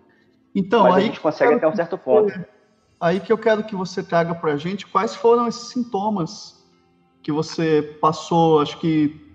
Então, 0.60 0.84
mas 0.84 0.96
aí 0.96 1.04
a 1.04 1.06
gente 1.06 1.20
consegue 1.22 1.54
até 1.54 1.68
um 1.68 1.76
certo 1.76 1.98
ponto. 1.98 2.34
Aí 3.00 3.22
que 3.22 3.32
eu 3.32 3.38
quero 3.38 3.64
que 3.64 3.76
você 3.76 4.04
traga 4.04 4.36
para 4.36 4.52
a 4.52 4.58
gente 4.58 4.86
quais 4.86 5.16
foram 5.16 5.48
esses 5.48 5.70
sintomas 5.70 6.62
que 7.24 7.32
você 7.32 7.98
passou, 8.02 8.60
acho 8.60 8.78
que 8.78 9.26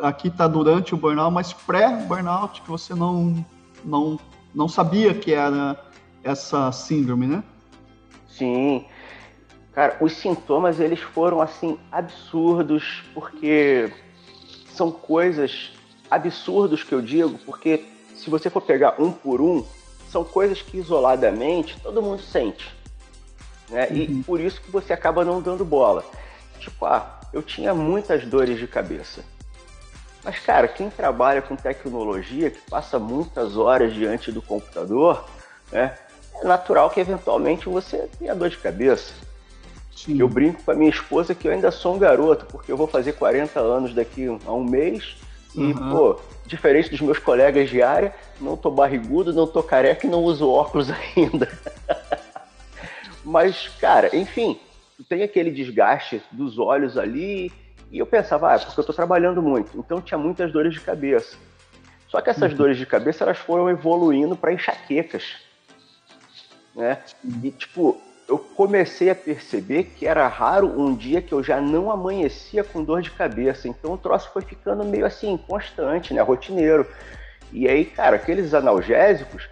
aqui 0.00 0.28
está 0.28 0.46
durante 0.46 0.94
o 0.94 0.96
burnout, 0.98 1.32
mas 1.32 1.52
pré-burnout, 1.52 2.60
que 2.60 2.68
você 2.68 2.94
não, 2.94 3.44
não, 3.82 4.20
não 4.54 4.68
sabia 4.68 5.14
que 5.14 5.32
era 5.32 5.82
essa 6.22 6.70
síndrome, 6.70 7.26
né? 7.26 7.42
Sim. 8.28 8.84
Cara, 9.72 9.96
os 10.00 10.12
sintomas, 10.12 10.78
eles 10.78 11.00
foram, 11.00 11.40
assim, 11.40 11.78
absurdos, 11.90 13.02
porque 13.14 13.90
são 14.66 14.92
coisas 14.92 15.72
absurdos 16.10 16.82
que 16.82 16.94
eu 16.94 17.00
digo, 17.00 17.38
porque 17.46 17.84
se 18.14 18.28
você 18.28 18.50
for 18.50 18.60
pegar 18.60 19.00
um 19.00 19.10
por 19.10 19.40
um, 19.40 19.64
são 20.14 20.22
coisas 20.22 20.62
que 20.62 20.78
isoladamente 20.78 21.76
todo 21.80 22.00
mundo 22.00 22.22
sente. 22.22 22.72
Né? 23.68 23.88
Uhum. 23.90 23.96
E 23.96 24.22
por 24.22 24.40
isso 24.40 24.60
que 24.60 24.70
você 24.70 24.92
acaba 24.92 25.24
não 25.24 25.42
dando 25.42 25.64
bola. 25.64 26.04
Tipo, 26.60 26.86
ah, 26.86 27.18
eu 27.32 27.42
tinha 27.42 27.74
muitas 27.74 28.24
dores 28.24 28.56
de 28.56 28.68
cabeça. 28.68 29.24
Mas, 30.22 30.38
cara, 30.38 30.68
quem 30.68 30.88
trabalha 30.88 31.42
com 31.42 31.56
tecnologia, 31.56 32.48
que 32.48 32.60
passa 32.70 32.96
muitas 32.96 33.56
horas 33.56 33.92
diante 33.92 34.30
do 34.30 34.40
computador, 34.40 35.24
né, 35.72 35.98
é 36.40 36.46
natural 36.46 36.90
que 36.90 37.00
eventualmente 37.00 37.68
você 37.68 38.08
tenha 38.16 38.36
dor 38.36 38.50
de 38.50 38.58
cabeça. 38.58 39.14
Sim. 39.94 40.20
Eu 40.20 40.28
brinco 40.28 40.62
com 40.62 40.70
a 40.70 40.74
minha 40.74 40.90
esposa 40.90 41.34
que 41.34 41.48
eu 41.48 41.52
ainda 41.52 41.72
sou 41.72 41.96
um 41.96 41.98
garoto, 41.98 42.46
porque 42.46 42.70
eu 42.70 42.76
vou 42.76 42.86
fazer 42.86 43.14
40 43.14 43.58
anos 43.58 43.92
daqui 43.92 44.26
a 44.28 44.52
um 44.52 44.62
mês. 44.62 45.16
E, 45.54 45.60
uhum. 45.60 45.90
pô, 45.90 46.20
diferente 46.46 46.90
dos 46.90 47.00
meus 47.00 47.18
colegas 47.18 47.70
de 47.70 47.80
área, 47.80 48.14
não 48.40 48.56
tô 48.56 48.70
barrigudo, 48.70 49.32
não 49.32 49.46
tô 49.46 49.62
careca 49.62 50.06
e 50.06 50.10
não 50.10 50.22
uso 50.22 50.50
óculos 50.50 50.88
ainda. 51.16 51.48
Mas, 53.24 53.68
cara, 53.80 54.14
enfim, 54.14 54.58
tem 55.08 55.22
aquele 55.22 55.50
desgaste 55.50 56.22
dos 56.30 56.58
olhos 56.58 56.98
ali. 56.98 57.50
E 57.90 57.98
eu 57.98 58.06
pensava, 58.06 58.50
ah, 58.50 58.54
é 58.54 58.58
porque 58.58 58.80
eu 58.80 58.84
tô 58.84 58.92
trabalhando 58.92 59.40
muito. 59.40 59.78
Então 59.78 60.00
tinha 60.00 60.18
muitas 60.18 60.52
dores 60.52 60.74
de 60.74 60.80
cabeça. 60.80 61.36
Só 62.08 62.20
que 62.20 62.30
essas 62.30 62.52
uhum. 62.52 62.58
dores 62.58 62.76
de 62.76 62.86
cabeça 62.86 63.24
elas 63.24 63.38
foram 63.38 63.70
evoluindo 63.70 64.36
para 64.36 64.52
enxaquecas. 64.52 65.36
Né? 66.74 66.98
E, 67.42 67.50
tipo, 67.50 68.00
eu 68.28 68.38
comecei 68.38 69.10
a 69.10 69.14
perceber 69.14 69.84
que 69.84 70.06
era 70.06 70.26
raro 70.26 70.80
um 70.80 70.94
dia 70.94 71.20
que 71.20 71.32
eu 71.32 71.42
já 71.42 71.60
não 71.60 71.90
amanhecia 71.90 72.64
com 72.64 72.82
dor 72.82 73.02
de 73.02 73.10
cabeça. 73.10 73.68
Então 73.68 73.92
o 73.92 73.98
troço 73.98 74.30
foi 74.32 74.42
ficando 74.42 74.84
meio 74.84 75.04
assim, 75.04 75.36
constante, 75.36 76.14
né? 76.14 76.22
Rotineiro. 76.22 76.86
E 77.52 77.68
aí, 77.68 77.84
cara, 77.84 78.16
aqueles 78.16 78.54
analgésicos, 78.54 79.48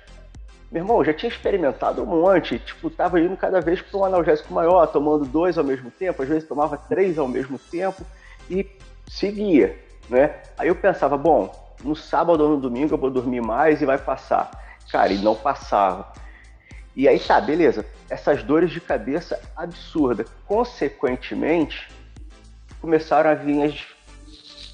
meu 0.71 0.83
irmão, 0.83 0.99
eu 0.99 1.05
já 1.05 1.13
tinha 1.13 1.31
experimentado 1.31 2.03
um 2.03 2.07
monte. 2.07 2.59
Tipo, 2.59 2.89
tava 2.89 3.21
indo 3.21 3.37
cada 3.37 3.61
vez 3.61 3.83
para 3.83 3.99
um 3.99 4.05
analgésico 4.05 4.53
maior, 4.55 4.87
tomando 4.87 5.27
dois 5.27 5.59
ao 5.59 5.65
mesmo 5.65 5.91
tempo, 5.91 6.23
às 6.23 6.29
vezes 6.29 6.49
tomava 6.49 6.77
três 6.77 7.19
ao 7.19 7.29
mesmo 7.29 7.59
tempo 7.59 8.03
e 8.51 8.67
seguia, 9.07 9.79
né? 10.09 10.35
Aí 10.57 10.69
eu 10.69 10.75
pensava, 10.75 11.17
bom, 11.19 11.55
no 11.85 11.95
sábado 11.95 12.43
ou 12.43 12.51
no 12.51 12.57
domingo 12.57 12.95
eu 12.95 12.99
vou 12.99 13.11
dormir 13.11 13.43
mais 13.43 13.83
e 13.83 13.87
vai 13.87 13.99
passar. 13.99 14.51
Cara, 14.91 15.13
e 15.13 15.19
não 15.19 15.35
passava. 15.35 16.11
E 16.95 17.09
aí 17.09 17.19
tá, 17.19 17.41
beleza. 17.41 17.85
Essas 18.09 18.43
dores 18.43 18.71
de 18.71 18.81
cabeça 18.81 19.41
absurdas. 19.57 20.27
Consequentemente, 20.47 21.89
começaram 22.81 23.31
a 23.31 23.35
vir 23.35 23.63
as 23.63 23.75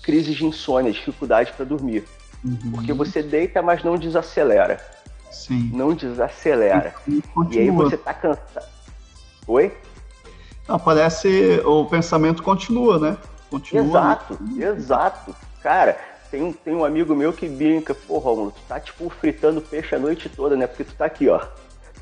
crises 0.02 0.36
de 0.36 0.44
insônia, 0.44 0.90
dificuldade 0.90 1.52
para 1.52 1.64
dormir. 1.64 2.04
Uhum. 2.44 2.72
Porque 2.72 2.92
você 2.92 3.22
deita, 3.22 3.62
mas 3.62 3.84
não 3.84 3.96
desacelera. 3.96 4.80
Sim. 5.30 5.70
Não 5.72 5.94
desacelera. 5.94 6.94
E, 7.06 7.22
e 7.50 7.58
aí 7.58 7.70
você 7.70 7.96
tá 7.96 8.12
cansado. 8.12 8.66
Oi? 9.46 9.72
Não, 10.66 10.78
parece 10.78 11.60
o 11.64 11.84
pensamento 11.84 12.42
continua, 12.42 12.98
né? 12.98 13.16
Continua. 13.50 13.84
Exato, 13.84 14.38
né? 14.40 14.66
exato. 14.66 15.36
Cara, 15.62 15.98
tem, 16.30 16.52
tem 16.52 16.74
um 16.74 16.84
amigo 16.84 17.14
meu 17.14 17.32
que 17.32 17.48
brinca, 17.48 17.94
pô, 17.94 18.18
Romulo, 18.18 18.50
tu 18.50 18.60
tá 18.68 18.78
tipo 18.78 19.08
fritando 19.08 19.60
peixe 19.62 19.94
a 19.94 19.98
noite 19.98 20.28
toda, 20.28 20.56
né? 20.56 20.66
Porque 20.66 20.84
tu 20.84 20.94
tá 20.94 21.06
aqui, 21.06 21.28
ó 21.28 21.40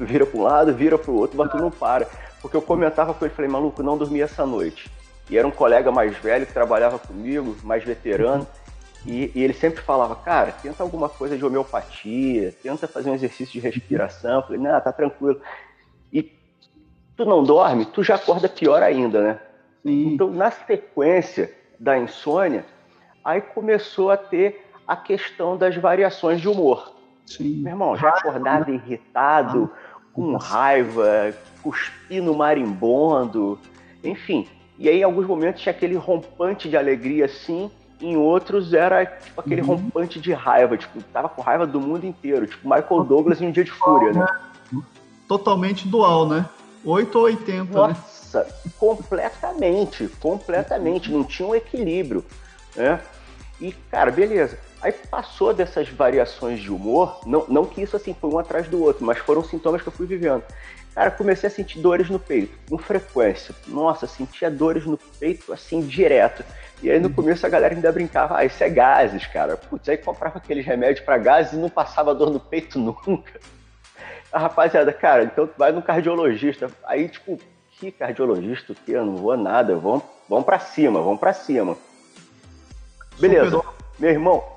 vira 0.04 0.26
para 0.26 0.38
um 0.38 0.42
lado, 0.42 0.74
vira 0.74 0.98
para 0.98 1.10
o 1.10 1.16
outro, 1.16 1.36
mas 1.36 1.50
tu 1.50 1.56
não 1.56 1.70
para. 1.70 2.06
Porque 2.40 2.56
eu 2.56 2.62
comentava 2.62 3.14
com 3.14 3.24
ele, 3.24 3.34
falei, 3.34 3.50
maluco, 3.50 3.82
não 3.82 3.96
dormi 3.96 4.20
essa 4.20 4.44
noite. 4.44 4.90
E 5.28 5.36
era 5.36 5.46
um 5.46 5.50
colega 5.50 5.90
mais 5.90 6.16
velho 6.16 6.46
que 6.46 6.52
trabalhava 6.52 6.98
comigo, 6.98 7.56
mais 7.64 7.82
veterano. 7.82 8.46
E, 9.04 9.30
e, 9.34 9.42
ele 9.42 9.52
sempre 9.52 9.82
falava, 9.82 10.16
cara, 10.16 10.52
tenta 10.52 10.82
alguma 10.82 11.08
coisa 11.08 11.36
de 11.36 11.44
homeopatia, 11.44 12.52
tenta 12.62 12.88
fazer 12.88 13.10
um 13.10 13.14
exercício 13.14 13.52
de 13.52 13.60
respiração. 13.60 14.36
Eu 14.36 14.42
falei, 14.42 14.60
não, 14.60 14.80
tá 14.80 14.92
tranquilo. 14.92 15.40
E 16.12 16.22
tu 17.16 17.24
não 17.24 17.42
dorme, 17.42 17.86
tu 17.86 18.02
já 18.02 18.16
acorda 18.16 18.48
pior 18.48 18.82
ainda, 18.82 19.22
né? 19.22 19.40
Sim. 19.82 20.14
Então, 20.14 20.30
na 20.30 20.50
sequência 20.50 21.52
da 21.78 21.96
insônia, 21.98 22.64
aí 23.24 23.40
começou 23.40 24.10
a 24.10 24.16
ter 24.16 24.64
a 24.86 24.96
questão 24.96 25.56
das 25.56 25.76
variações 25.76 26.40
de 26.40 26.48
humor. 26.48 26.94
Sim. 27.24 27.62
Meu 27.62 27.72
irmão, 27.72 27.96
já 27.96 28.10
acordava 28.10 28.70
irritado, 28.70 29.70
ah 29.72 29.85
com 30.16 30.34
raiva, 30.36 31.34
cuspindo 31.62 32.34
marimbondo, 32.34 33.58
enfim. 34.02 34.48
E 34.78 34.88
aí, 34.88 35.00
em 35.00 35.02
alguns 35.02 35.26
momentos, 35.26 35.60
tinha 35.60 35.74
aquele 35.74 35.94
rompante 35.94 36.70
de 36.70 36.76
alegria, 36.76 37.26
assim, 37.26 37.70
em 38.00 38.16
outros 38.16 38.72
era 38.72 39.04
tipo 39.04 39.40
aquele 39.40 39.60
uhum. 39.60 39.68
rompante 39.68 40.18
de 40.18 40.32
raiva, 40.32 40.76
tipo, 40.76 41.02
tava 41.12 41.28
com 41.28 41.42
raiva 41.42 41.66
do 41.66 41.80
mundo 41.80 42.06
inteiro, 42.06 42.46
tipo 42.46 42.66
Michael 42.66 43.04
Douglas 43.04 43.40
em 43.40 43.48
um 43.48 43.50
dia 43.50 43.64
de 43.64 43.70
fúria, 43.70 44.12
né? 44.12 44.26
Totalmente 45.28 45.86
dual, 45.86 46.26
né? 46.26 46.46
8 46.84 47.18
ou 47.18 47.24
80, 47.24 47.64
né? 47.64 47.68
Nossa, 47.72 48.44
né? 48.44 48.50
completamente, 48.78 50.08
completamente, 50.20 51.12
não 51.12 51.24
tinha 51.24 51.48
um 51.48 51.54
equilíbrio, 51.54 52.24
né? 52.74 53.00
E, 53.60 53.72
cara, 53.90 54.10
beleza. 54.10 54.58
Aí 54.86 54.92
passou 54.92 55.52
dessas 55.52 55.88
variações 55.88 56.60
de 56.60 56.70
humor, 56.70 57.18
não, 57.26 57.44
não 57.48 57.64
que 57.64 57.82
isso 57.82 57.96
assim 57.96 58.14
foi 58.14 58.30
um 58.30 58.38
atrás 58.38 58.68
do 58.68 58.80
outro, 58.80 59.04
mas 59.04 59.18
foram 59.18 59.42
sintomas 59.42 59.82
que 59.82 59.88
eu 59.88 59.92
fui 59.92 60.06
vivendo. 60.06 60.44
Cara, 60.94 61.10
comecei 61.10 61.48
a 61.48 61.50
sentir 61.50 61.80
dores 61.80 62.08
no 62.08 62.20
peito, 62.20 62.56
com 62.70 62.78
frequência. 62.78 63.52
Nossa, 63.66 64.06
sentia 64.06 64.48
dores 64.48 64.86
no 64.86 64.96
peito 64.96 65.52
assim 65.52 65.80
direto. 65.80 66.44
E 66.80 66.88
aí 66.88 67.00
no 67.00 67.10
começo 67.10 67.44
a 67.44 67.48
galera 67.48 67.74
ainda 67.74 67.90
brincava, 67.90 68.38
ah, 68.38 68.44
isso 68.44 68.62
é 68.62 68.70
gases, 68.70 69.26
cara. 69.26 69.56
Putz, 69.56 69.88
aí 69.88 69.96
comprava 69.96 70.38
aqueles 70.38 70.64
remédios 70.64 71.04
para 71.04 71.18
gases 71.18 71.54
e 71.54 71.56
não 71.56 71.68
passava 71.68 72.14
dor 72.14 72.30
no 72.30 72.38
peito 72.38 72.78
nunca. 72.78 73.40
A 74.32 74.38
rapaziada, 74.38 74.92
cara, 74.92 75.24
então 75.24 75.50
vai 75.58 75.72
no 75.72 75.82
cardiologista. 75.82 76.70
Aí, 76.84 77.08
tipo, 77.08 77.40
que 77.72 77.90
cardiologista, 77.90 78.72
que 78.72 78.92
eu 78.92 79.04
não 79.04 79.16
vou 79.16 79.36
nada, 79.36 79.74
vamos, 79.74 80.04
vamos 80.28 80.44
para 80.44 80.60
cima, 80.60 81.02
vamos 81.02 81.18
para 81.18 81.32
cima. 81.32 81.76
Beleza. 83.18 83.60
Meu 83.98 84.10
irmão, 84.10 84.55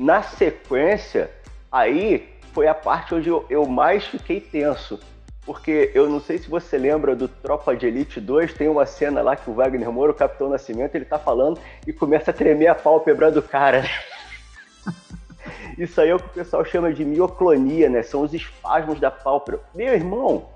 na 0.00 0.22
sequência, 0.22 1.30
aí 1.70 2.26
foi 2.54 2.66
a 2.66 2.74
parte 2.74 3.14
onde 3.14 3.28
eu, 3.28 3.66
mais 3.66 4.06
fiquei 4.06 4.40
tenso. 4.40 4.98
Porque 5.44 5.90
eu 5.94 6.08
não 6.08 6.20
sei 6.20 6.38
se 6.38 6.48
você 6.48 6.78
lembra 6.78 7.14
do 7.14 7.28
Tropa 7.28 7.76
de 7.76 7.86
Elite 7.86 8.18
2, 8.18 8.54
tem 8.54 8.68
uma 8.68 8.86
cena 8.86 9.20
lá 9.20 9.36
que 9.36 9.50
o 9.50 9.54
Wagner 9.54 9.92
Moura, 9.92 10.12
o 10.12 10.14
Capitão 10.14 10.48
Nascimento, 10.48 10.94
ele 10.94 11.04
tá 11.04 11.18
falando 11.18 11.60
e 11.86 11.92
começa 11.92 12.30
a 12.30 12.34
tremer 12.34 12.68
a 12.68 12.74
pálpebra 12.74 13.30
do 13.30 13.42
cara. 13.42 13.84
Isso 15.76 16.00
aí 16.00 16.08
é 16.08 16.14
o 16.14 16.18
que 16.18 16.26
o 16.26 16.30
pessoal 16.30 16.64
chama 16.64 16.92
de 16.92 17.04
mioclonia, 17.04 17.90
né? 17.90 18.02
São 18.02 18.22
os 18.22 18.32
espasmos 18.32 18.98
da 19.00 19.10
pálpebra. 19.10 19.60
Meu 19.74 19.92
irmão, 19.92 20.48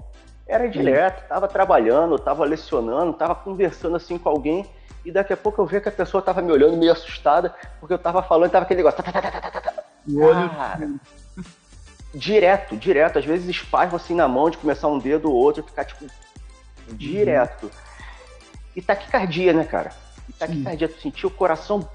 era 0.47 0.67
direto, 0.69 1.27
tava 1.29 1.49
trabalhando, 1.49 2.19
tava 2.19 2.45
lecionando, 2.45 3.13
tava 3.13 3.35
conversando 3.35 3.97
assim 3.97 4.17
com 4.17 4.29
alguém 4.29 4.67
e 5.05 5.13
daqui 5.13 5.33
a 5.33 5.37
pouco 5.37 5.61
eu 5.61 5.67
vi 5.67 5.81
que 5.81 5.89
a 5.89 5.93
pessoa 5.93 6.23
tava 6.23 6.41
me 6.41 6.51
olhando 6.51 6.77
meio 6.77 6.93
assustada, 6.93 7.55
porque 7.79 7.93
eu 7.93 7.99
tava 7.99 8.23
falando, 8.23 8.51
tava 8.51 8.65
aquele 8.65 8.79
negócio. 8.79 9.03
Tá, 9.03 9.13
tá, 9.13 9.21
tá, 9.21 9.85
o 10.09 10.23
olho. 10.23 10.51
direto, 12.15 12.77
direto. 12.77 13.19
Às 13.19 13.25
vezes 13.25 13.49
espasmo 13.49 13.97
assim 13.97 14.15
na 14.15 14.27
mão 14.27 14.49
de 14.49 14.57
começar 14.57 14.89
um 14.89 14.99
dedo 14.99 15.31
ou 15.31 15.35
outro, 15.35 15.63
ficar 15.63 15.85
tipo. 15.85 16.07
Direto. 16.89 17.65
Uhum. 17.65 17.71
E 18.77 18.83
taquicardia, 18.83 19.53
né, 19.53 19.65
cara? 19.65 19.93
E 20.29 20.33
taquicardia, 20.33 20.89
tu 20.89 21.01
sentiu 21.01 21.29
o 21.29 21.33
coração. 21.33 21.89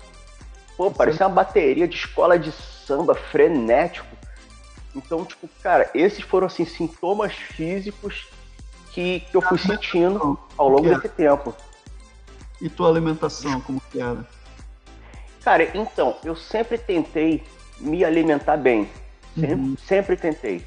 Pô, 0.78 0.92
parecia 0.92 1.28
uma 1.28 1.36
bateria 1.36 1.88
de 1.88 1.96
escola 1.96 2.38
de 2.38 2.52
samba 2.52 3.16
frenético. 3.16 4.08
Então, 4.96 5.26
tipo, 5.26 5.48
cara, 5.62 5.90
esses 5.94 6.24
foram 6.24 6.48
assim 6.48 6.66
sintomas 6.66 7.34
físicos 7.34 8.28
que, 8.92 9.20
que 9.20 9.36
eu 9.36 9.42
fui 9.42 9.58
sentindo 9.58 10.40
ao 10.58 10.70
longo 10.70 10.88
desse 10.90 11.10
tempo. 11.10 11.56
E 12.62 12.70
tua 12.70 12.90
alimentação, 12.90 13.62
como 13.62 13.82
que 13.92 14.02
era? 14.02 14.26
Cara, 15.44 15.70
então, 15.74 16.18
eu 16.24 16.36
sempre 16.36 16.78
tentei 16.78 17.44
me 17.80 18.04
alimentar 18.04 18.58
bem. 18.58 18.90
Sempre, 19.36 19.54
uhum. 19.54 19.78
sempre 19.78 20.18
tentei. 20.18 20.66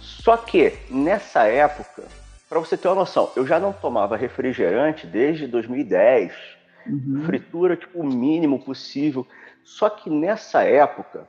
Só 0.00 0.36
que, 0.36 0.72
nessa 0.88 1.44
época, 1.44 2.04
para 2.48 2.58
você 2.58 2.76
ter 2.76 2.88
uma 2.88 2.94
noção, 2.94 3.30
eu 3.34 3.46
já 3.46 3.58
não 3.58 3.72
tomava 3.72 4.16
refrigerante 4.16 5.06
desde 5.06 5.46
2010. 5.46 6.32
Uhum. 6.86 7.22
Fritura, 7.26 7.76
tipo, 7.76 8.00
o 8.00 8.06
mínimo 8.06 8.58
possível. 8.58 9.26
Só 9.64 9.88
que 9.88 10.08
nessa 10.10 10.62
época, 10.62 11.28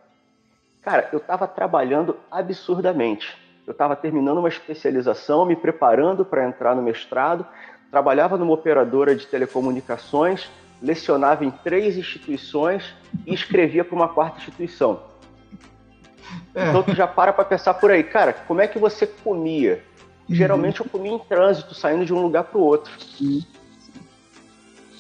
cara, 0.82 1.10
eu 1.12 1.18
estava 1.18 1.48
trabalhando 1.48 2.18
absurdamente. 2.30 3.38
Eu 3.68 3.72
estava 3.72 3.96
terminando 3.96 4.40
uma 4.40 4.50
especialização, 4.50 5.46
me 5.46 5.56
preparando 5.56 6.26
para 6.26 6.46
entrar 6.48 6.76
no 6.76 6.82
mestrado, 6.82 7.46
trabalhava 7.92 8.38
numa 8.38 8.54
operadora 8.54 9.14
de 9.14 9.28
telecomunicações, 9.28 10.50
lecionava 10.82 11.44
em 11.44 11.52
três 11.52 11.98
instituições 11.98 12.96
e 13.28 13.34
escrevia 13.34 13.84
para 13.84 13.96
uma 13.96 14.08
quarta 14.08 14.40
instituição. 14.40 15.04
É. 16.56 16.70
Então 16.70 16.82
tu 16.82 16.96
já 16.96 17.06
para 17.06 17.34
para 17.34 17.44
pensar 17.44 17.74
por 17.74 17.92
aí, 17.92 18.04
cara, 18.04 18.32
como 18.32 18.62
é 18.62 18.68
que 18.68 18.80
você 18.80 19.06
comia? 19.06 19.84
Uhum. 20.30 20.36
Geralmente 20.36 20.80
eu 20.80 20.86
comia 20.86 21.12
em 21.12 21.20
trânsito, 21.20 21.76
saindo 21.76 22.06
de 22.06 22.14
um 22.14 22.22
lugar 22.22 22.46
para 22.46 22.58
o 22.58 22.64
outro. 22.64 22.92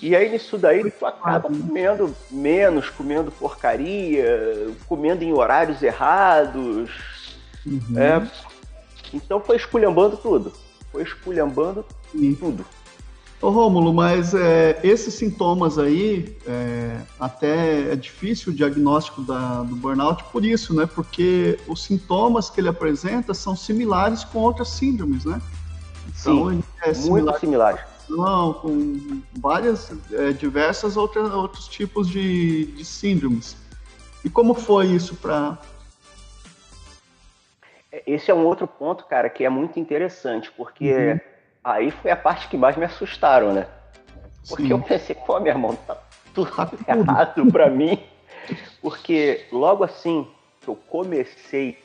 E 0.01 0.15
aí 0.15 0.29
nisso 0.29 0.57
daí 0.57 0.91
tu 0.91 1.05
acaba 1.05 1.47
comendo 1.47 2.13
menos, 2.29 2.89
comendo 2.89 3.31
porcaria, 3.31 4.73
comendo 4.87 5.23
em 5.23 5.31
horários 5.31 5.81
errados. 5.81 6.91
Uhum. 7.65 7.97
É, 7.97 8.27
então 9.13 9.39
foi 9.39 9.55
esculhambando 9.55 10.17
tudo. 10.17 10.51
Foi 10.91 11.03
esculhambando 11.03 11.85
Sim. 12.11 12.35
tudo. 12.35 12.65
Ô 13.41 13.49
Rômulo, 13.49 13.91
mas 13.91 14.35
é, 14.35 14.79
esses 14.83 15.15
sintomas 15.15 15.79
aí, 15.79 16.37
é, 16.45 17.01
até 17.19 17.91
é 17.91 17.95
difícil 17.95 18.53
o 18.53 18.55
diagnóstico 18.55 19.23
da, 19.23 19.63
do 19.63 19.75
burnout 19.75 20.23
por 20.25 20.45
isso, 20.45 20.75
né? 20.75 20.85
Porque 20.85 21.59
os 21.67 21.83
sintomas 21.83 22.51
que 22.51 22.61
ele 22.61 22.69
apresenta 22.69 23.33
são 23.33 23.55
similares 23.55 24.23
com 24.23 24.37
outras 24.37 24.67
síndromes, 24.69 25.25
né? 25.25 25.41
Então, 26.07 26.51
Sim, 26.51 26.63
é 26.83 26.93
similar, 26.93 27.23
muito 27.23 27.39
similares. 27.39 27.81
Não, 28.07 28.53
com 28.53 29.21
várias, 29.39 29.91
é, 30.11 30.31
diversas 30.33 30.95
outras, 30.95 31.33
outros 31.33 31.67
tipos 31.67 32.07
de, 32.07 32.65
de 32.65 32.85
síndromes. 32.85 33.57
E 34.23 34.29
como 34.29 34.53
foi 34.53 34.85
isso 34.85 35.15
para 35.15 35.57
esse 38.05 38.31
é 38.31 38.33
um 38.33 38.45
outro 38.45 38.67
ponto, 38.67 39.05
cara, 39.05 39.29
que 39.29 39.43
é 39.43 39.49
muito 39.49 39.79
interessante, 39.79 40.49
porque 40.55 40.93
uhum. 40.93 41.19
Aí 41.63 41.91
foi 41.91 42.11
a 42.11 42.15
parte 42.15 42.47
que 42.47 42.57
mais 42.57 42.75
me 42.75 42.85
assustaram, 42.85 43.53
né? 43.53 43.67
Porque 44.47 44.63
Sim. 44.63 44.71
eu 44.71 44.79
pensei, 44.79 45.15
pô, 45.15 45.39
meu 45.39 45.51
irmão, 45.51 45.75
tá 45.75 45.97
tudo, 46.33 46.51
tá 46.51 46.65
tudo. 46.65 46.83
errado 46.87 47.51
para 47.51 47.69
mim. 47.69 48.01
Porque 48.81 49.45
logo 49.51 49.83
assim 49.83 50.27
que 50.59 50.67
eu 50.67 50.75
comecei 50.75 51.77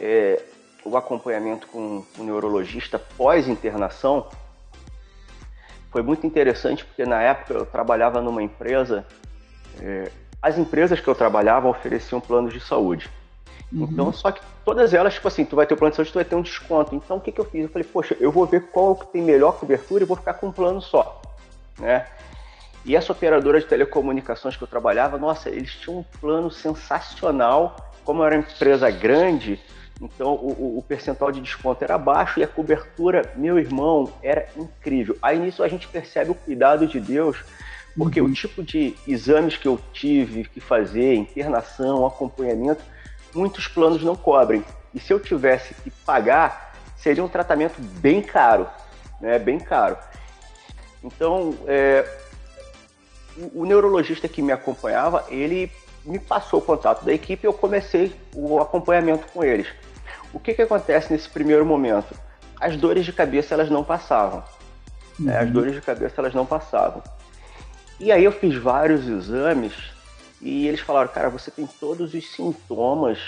é, 0.00 0.42
o 0.84 0.96
acompanhamento 0.96 1.66
com 1.68 2.04
o 2.18 2.22
neurologista 2.22 2.98
pós-internação, 2.98 4.28
foi 5.90 6.02
muito 6.02 6.26
interessante, 6.26 6.84
porque 6.84 7.04
na 7.04 7.20
época 7.20 7.52
eu 7.52 7.66
trabalhava 7.66 8.20
numa 8.20 8.42
empresa, 8.42 9.06
é, 9.80 10.10
as 10.40 10.58
empresas 10.58 10.98
que 11.00 11.08
eu 11.08 11.14
trabalhava 11.14 11.68
ofereciam 11.68 12.20
planos 12.20 12.52
de 12.52 12.60
saúde. 12.60 13.10
Uhum. 13.72 13.88
Então, 13.90 14.12
só 14.12 14.30
que 14.30 14.40
todas 14.64 14.92
elas, 14.92 15.14
tipo 15.14 15.26
assim, 15.28 15.44
tu 15.44 15.56
vai 15.56 15.66
ter 15.66 15.74
o 15.74 15.76
plano 15.76 15.90
de 15.90 15.96
saúde, 15.96 16.12
tu 16.12 16.16
vai 16.16 16.24
ter 16.24 16.36
um 16.36 16.42
desconto. 16.42 16.94
Então, 16.94 17.16
o 17.16 17.20
que, 17.20 17.32
que 17.32 17.40
eu 17.40 17.44
fiz? 17.44 17.62
Eu 17.62 17.68
falei, 17.68 17.88
poxa, 17.90 18.16
eu 18.20 18.30
vou 18.30 18.44
ver 18.46 18.68
qual 18.70 18.94
que 18.94 19.06
tem 19.06 19.22
melhor 19.22 19.58
cobertura 19.58 20.04
e 20.04 20.06
vou 20.06 20.16
ficar 20.16 20.34
com 20.34 20.48
um 20.48 20.52
plano 20.52 20.80
só, 20.80 21.22
né? 21.78 22.06
E 22.84 22.96
essa 22.96 23.12
operadora 23.12 23.60
de 23.60 23.66
telecomunicações 23.66 24.56
que 24.56 24.62
eu 24.62 24.68
trabalhava, 24.68 25.16
nossa, 25.16 25.48
eles 25.48 25.72
tinham 25.74 26.00
um 26.00 26.04
plano 26.20 26.50
sensacional. 26.50 27.76
Como 28.04 28.24
era 28.24 28.34
uma 28.34 28.40
empresa 28.40 28.90
grande, 28.90 29.60
então 30.00 30.34
o, 30.34 30.78
o, 30.78 30.82
percentual 30.82 31.30
de 31.30 31.40
desconto 31.40 31.84
era 31.84 31.96
baixo 31.96 32.40
e 32.40 32.42
a 32.42 32.48
cobertura, 32.48 33.32
meu 33.36 33.56
irmão, 33.56 34.12
era 34.20 34.48
incrível. 34.56 35.16
Aí 35.22 35.38
nisso 35.38 35.62
a 35.62 35.68
gente 35.68 35.86
percebe 35.86 36.32
o 36.32 36.34
cuidado 36.34 36.84
de 36.88 36.98
Deus, 36.98 37.36
porque 37.96 38.20
uhum. 38.20 38.26
o 38.26 38.32
tipo 38.32 38.64
de 38.64 38.96
exames 39.06 39.56
que 39.56 39.68
eu 39.68 39.78
tive 39.92 40.42
que 40.44 40.58
fazer, 40.58 41.14
internação, 41.14 42.04
acompanhamento, 42.04 42.82
muitos 43.34 43.68
planos 43.68 44.02
não 44.02 44.14
cobrem. 44.14 44.64
E 44.94 45.00
se 45.00 45.12
eu 45.12 45.18
tivesse 45.18 45.74
que 45.74 45.90
pagar, 45.90 46.74
seria 46.96 47.24
um 47.24 47.28
tratamento 47.28 47.80
bem 47.80 48.22
caro, 48.22 48.68
né? 49.20 49.38
Bem 49.38 49.58
caro. 49.58 49.96
Então, 51.02 51.54
é, 51.66 52.06
o, 53.36 53.62
o, 53.62 53.64
neurologista 53.64 54.28
que 54.28 54.42
me 54.42 54.52
acompanhava, 54.52 55.24
ele 55.28 55.70
me 56.04 56.18
passou 56.18 56.60
o 56.60 56.62
contato 56.62 57.04
da 57.04 57.12
equipe 57.12 57.44
e 57.44 57.48
eu 57.48 57.52
comecei 57.52 58.14
o 58.34 58.60
acompanhamento 58.60 59.26
com 59.32 59.42
eles. 59.42 59.66
O 60.32 60.38
que, 60.38 60.54
que 60.54 60.62
acontece 60.62 61.12
nesse 61.12 61.28
primeiro 61.28 61.64
momento? 61.66 62.14
As 62.60 62.76
dores 62.76 63.04
de 63.04 63.12
cabeça 63.12 63.54
elas 63.54 63.70
não 63.70 63.82
passavam. 63.82 64.44
Uhum. 65.18 65.26
Né? 65.26 65.38
As 65.38 65.50
dores 65.50 65.74
de 65.74 65.80
cabeça 65.80 66.14
elas 66.18 66.34
não 66.34 66.46
passavam. 66.46 67.02
E 67.98 68.10
aí 68.10 68.24
eu 68.24 68.32
fiz 68.32 68.56
vários 68.56 69.06
exames 69.08 69.74
e 70.42 70.66
eles 70.66 70.80
falaram, 70.80 71.08
cara, 71.12 71.30
você 71.30 71.50
tem 71.50 71.66
todos 71.66 72.12
os 72.14 72.32
sintomas 72.32 73.18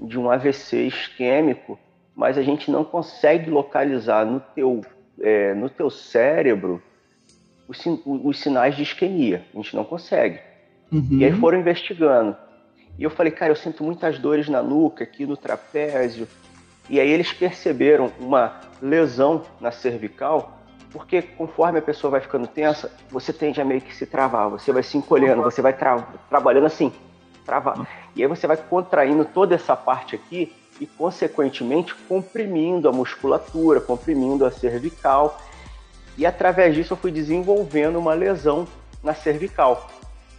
de 0.00 0.18
um 0.18 0.30
AVC 0.30 0.86
isquêmico, 0.86 1.78
mas 2.16 2.38
a 2.38 2.42
gente 2.42 2.70
não 2.70 2.82
consegue 2.82 3.50
localizar 3.50 4.24
no 4.24 4.40
teu, 4.40 4.80
é, 5.20 5.52
no 5.52 5.68
teu 5.68 5.90
cérebro 5.90 6.82
os, 7.68 7.78
os, 8.06 8.40
sinais 8.40 8.74
de 8.74 8.82
isquemia. 8.82 9.44
A 9.52 9.56
gente 9.58 9.76
não 9.76 9.84
consegue. 9.84 10.40
Uhum. 10.90 11.18
E 11.18 11.24
aí 11.24 11.32
foram 11.32 11.58
investigando. 11.60 12.34
E 12.98 13.04
eu 13.04 13.10
falei, 13.10 13.30
cara, 13.30 13.52
eu 13.52 13.56
sinto 13.56 13.84
muitas 13.84 14.18
dores 14.18 14.48
na 14.48 14.62
nuca, 14.62 15.04
aqui 15.04 15.26
no 15.26 15.36
trapézio. 15.36 16.26
E 16.88 16.98
aí 16.98 17.10
eles 17.10 17.30
perceberam 17.30 18.10
uma 18.18 18.58
lesão 18.80 19.44
na 19.60 19.70
cervical 19.70 20.57
porque 20.90 21.22
conforme 21.22 21.78
a 21.78 21.82
pessoa 21.82 22.12
vai 22.12 22.20
ficando 22.20 22.46
tensa, 22.46 22.90
você 23.10 23.32
tende 23.32 23.60
a 23.60 23.64
meio 23.64 23.80
que 23.80 23.94
se 23.94 24.06
travar, 24.06 24.48
você 24.48 24.72
vai 24.72 24.82
se 24.82 24.96
encolhendo, 24.96 25.42
você 25.42 25.60
vai 25.60 25.72
tra 25.72 25.98
trabalhando 26.28 26.66
assim, 26.66 26.92
travar. 27.44 27.86
E 28.14 28.22
aí 28.22 28.28
você 28.28 28.46
vai 28.46 28.56
contraindo 28.56 29.24
toda 29.24 29.54
essa 29.54 29.76
parte 29.76 30.14
aqui 30.14 30.52
e, 30.80 30.86
consequentemente, 30.86 31.94
comprimindo 31.94 32.88
a 32.88 32.92
musculatura, 32.92 33.80
comprimindo 33.80 34.44
a 34.44 34.50
cervical. 34.50 35.38
E 36.16 36.24
através 36.24 36.74
disso 36.74 36.92
eu 36.92 36.96
fui 36.96 37.10
desenvolvendo 37.10 37.98
uma 37.98 38.14
lesão 38.14 38.66
na 39.02 39.14
cervical. 39.14 39.88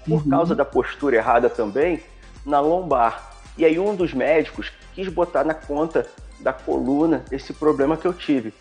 Por 0.05 0.23
uhum. 0.23 0.29
causa 0.29 0.55
da 0.55 0.65
postura 0.65 1.15
errada 1.15 1.49
também, 1.49 2.01
na 2.45 2.59
lombar. 2.59 3.33
E 3.57 3.65
aí 3.65 3.77
um 3.79 3.95
dos 3.95 4.13
médicos 4.13 4.71
quis 4.93 5.07
botar 5.09 5.43
na 5.43 5.53
conta 5.53 6.07
da 6.39 6.53
coluna 6.53 7.23
esse 7.31 7.53
problema 7.53 7.97
que 7.97 8.07
eu 8.07 8.13
tive. 8.13 8.53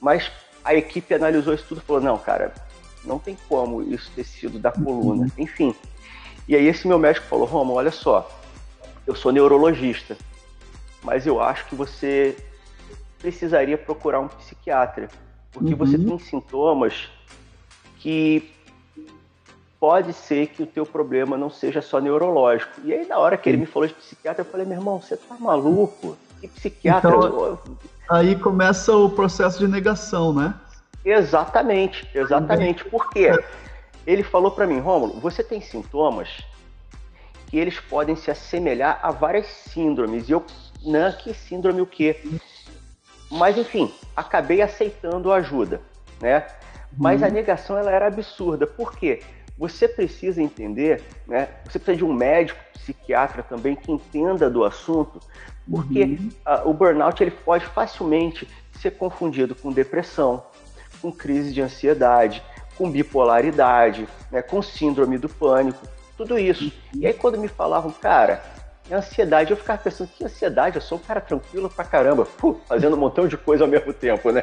Mas 0.00 0.30
a 0.64 0.74
equipe 0.74 1.14
analisou 1.14 1.54
isso 1.54 1.66
tudo 1.68 1.80
e 1.80 1.84
falou: 1.84 2.02
não, 2.02 2.18
cara, 2.18 2.52
não 3.04 3.18
tem 3.18 3.36
como 3.48 3.82
isso 3.82 4.10
ter 4.14 4.24
sido 4.24 4.58
da 4.58 4.70
coluna. 4.70 5.22
Uhum. 5.22 5.30
Enfim. 5.38 5.74
E 6.46 6.56
aí 6.56 6.66
esse 6.66 6.86
meu 6.86 6.98
médico 6.98 7.26
falou: 7.26 7.46
Roma, 7.46 7.72
olha 7.72 7.90
só, 7.90 8.28
eu 9.06 9.14
sou 9.14 9.32
neurologista, 9.32 10.16
mas 11.02 11.26
eu 11.26 11.40
acho 11.40 11.66
que 11.66 11.74
você 11.74 12.36
precisaria 13.18 13.78
procurar 13.78 14.20
um 14.20 14.28
psiquiatra, 14.28 15.08
porque 15.52 15.72
uhum. 15.72 15.78
você 15.78 15.98
tem 15.98 16.18
sintomas 16.18 17.08
que 17.98 18.52
pode 19.78 20.12
ser 20.12 20.48
que 20.48 20.62
o 20.62 20.66
teu 20.66 20.86
problema 20.86 21.36
não 21.36 21.50
seja 21.50 21.82
só 21.82 22.00
neurológico. 22.00 22.80
E 22.84 22.92
aí 22.92 23.06
na 23.06 23.18
hora 23.18 23.36
que 23.36 23.48
ele 23.48 23.58
me 23.58 23.66
falou 23.66 23.88
de 23.88 23.94
psiquiatra, 23.94 24.42
eu 24.42 24.50
falei: 24.50 24.66
meu 24.66 24.78
irmão, 24.78 25.00
você 25.00 25.16
tá 25.16 25.36
maluco? 25.38 26.16
Que 26.42 26.48
psiquiatra? 26.48 27.08
Então, 27.08 27.58
aí 28.10 28.34
começa 28.34 28.92
o 28.96 29.08
processo 29.08 29.60
de 29.60 29.68
negação, 29.68 30.34
né? 30.34 30.52
Exatamente, 31.04 32.08
exatamente. 32.12 32.84
Por 32.84 33.08
quê? 33.10 33.30
Ele 34.04 34.24
falou 34.24 34.50
para 34.50 34.66
mim, 34.66 34.80
Rômulo, 34.80 35.20
você 35.20 35.44
tem 35.44 35.60
sintomas 35.60 36.28
que 37.46 37.56
eles 37.56 37.78
podem 37.78 38.16
se 38.16 38.28
assemelhar 38.28 38.98
a 39.04 39.12
várias 39.12 39.46
síndromes. 39.46 40.28
E 40.28 40.32
eu, 40.32 40.44
não, 40.84 41.12
que 41.12 41.32
síndrome 41.32 41.80
o 41.80 41.86
quê? 41.86 42.20
Mas 43.30 43.56
enfim, 43.56 43.92
acabei 44.16 44.62
aceitando 44.62 45.30
a 45.30 45.36
ajuda, 45.36 45.80
né? 46.20 46.44
Mas 46.98 47.22
a 47.22 47.26
uhum. 47.28 47.32
negação 47.32 47.78
ela 47.78 47.92
era 47.92 48.08
absurda. 48.08 48.66
Por 48.66 48.96
quê? 48.96 49.22
Você 49.58 49.86
precisa 49.86 50.42
entender, 50.42 51.02
né? 51.26 51.48
Você 51.64 51.78
precisa 51.78 51.96
de 51.96 52.04
um 52.04 52.12
médico, 52.12 52.58
psiquiatra 52.72 53.42
também 53.42 53.76
que 53.76 53.92
entenda 53.92 54.50
do 54.50 54.64
assunto, 54.64 55.20
porque 55.70 56.02
uhum. 56.04 56.28
a, 56.44 56.68
o 56.68 56.74
burnout 56.74 57.22
ele 57.22 57.30
pode 57.30 57.64
facilmente 57.66 58.48
ser 58.80 58.92
confundido 58.92 59.54
com 59.54 59.72
depressão, 59.72 60.44
com 61.00 61.12
crise 61.12 61.52
de 61.52 61.60
ansiedade, 61.60 62.42
com 62.76 62.90
bipolaridade, 62.90 64.08
né, 64.30 64.42
com 64.42 64.60
síndrome 64.62 65.18
do 65.18 65.28
pânico, 65.28 65.86
tudo 66.16 66.38
isso. 66.38 66.64
Uhum. 66.64 67.00
E 67.00 67.06
aí 67.06 67.12
quando 67.12 67.38
me 67.38 67.48
falavam, 67.48 67.90
cara, 67.92 68.42
é 68.90 68.94
ansiedade, 68.94 69.50
eu 69.50 69.56
ficava 69.56 69.80
pensando, 69.80 70.08
que 70.08 70.24
ansiedade? 70.24 70.76
Eu 70.76 70.82
sou 70.82 70.98
um 70.98 71.00
cara 71.00 71.20
tranquilo 71.20 71.70
pra 71.70 71.84
caramba, 71.84 72.24
Puh, 72.24 72.60
fazendo 72.66 72.96
um 72.96 72.98
montão 72.98 73.28
de 73.28 73.36
coisa 73.36 73.64
ao 73.64 73.70
mesmo 73.70 73.92
tempo, 73.92 74.30
né? 74.32 74.42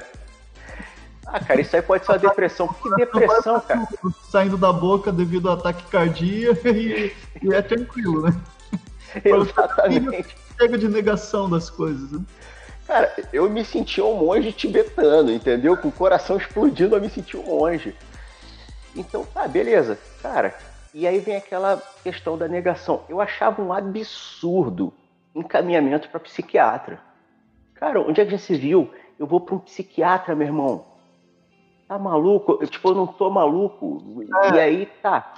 Ah, 1.31 1.39
cara, 1.39 1.61
isso 1.61 1.75
aí 1.75 1.81
pode 1.81 2.05
ser 2.05 2.11
uma 2.13 2.17
depressão. 2.17 2.67
Que 2.67 2.89
depressão, 2.95 3.59
cara? 3.59 3.87
Saindo 4.29 4.57
da 4.57 4.73
boca 4.73 5.11
devido 5.11 5.49
ao 5.49 5.57
ataque 5.57 5.83
cardíaco 5.85 6.67
e, 6.67 7.13
e 7.41 7.53
é 7.53 7.61
tranquilo, 7.61 8.23
né? 8.23 8.35
Exatamente 9.23 10.35
chega 10.59 10.77
de 10.77 10.89
negação 10.89 11.49
das 11.49 11.69
coisas, 11.69 12.11
né? 12.11 12.19
Cara, 12.85 13.13
eu 13.31 13.49
me 13.49 13.63
senti 13.63 14.01
um 14.01 14.15
monge 14.15 14.51
tibetano, 14.51 15.31
entendeu? 15.31 15.77
Com 15.77 15.87
o 15.87 15.91
coração 15.91 16.37
explodindo, 16.37 16.95
eu 16.95 17.01
me 17.01 17.09
senti 17.09 17.37
um 17.37 17.43
monge. 17.43 17.95
Então, 18.95 19.23
tá, 19.25 19.47
beleza. 19.47 19.97
Cara, 20.21 20.55
e 20.93 21.07
aí 21.07 21.19
vem 21.19 21.35
aquela 21.35 21.81
questão 22.03 22.37
da 22.37 22.47
negação. 22.47 23.03
Eu 23.07 23.21
achava 23.21 23.61
um 23.61 23.71
absurdo 23.71 24.91
encaminhamento 25.35 26.09
para 26.09 26.19
psiquiatra. 26.19 26.99
Cara, 27.75 28.01
onde 28.01 28.19
é 28.19 28.25
que 28.25 28.31
já 28.31 28.37
se 28.39 28.55
viu? 28.55 28.91
Eu 29.17 29.27
vou 29.27 29.39
para 29.39 29.55
um 29.55 29.59
psiquiatra, 29.59 30.35
meu 30.35 30.47
irmão. 30.47 30.85
Tá 31.89 31.97
maluco? 31.97 32.59
Eu, 32.61 32.67
tipo, 32.67 32.89
eu 32.89 32.93
não 32.93 33.07
tô 33.07 33.31
maluco. 33.31 34.23
É. 34.43 34.53
E 34.53 34.59
aí, 34.59 34.85
tá. 35.01 35.33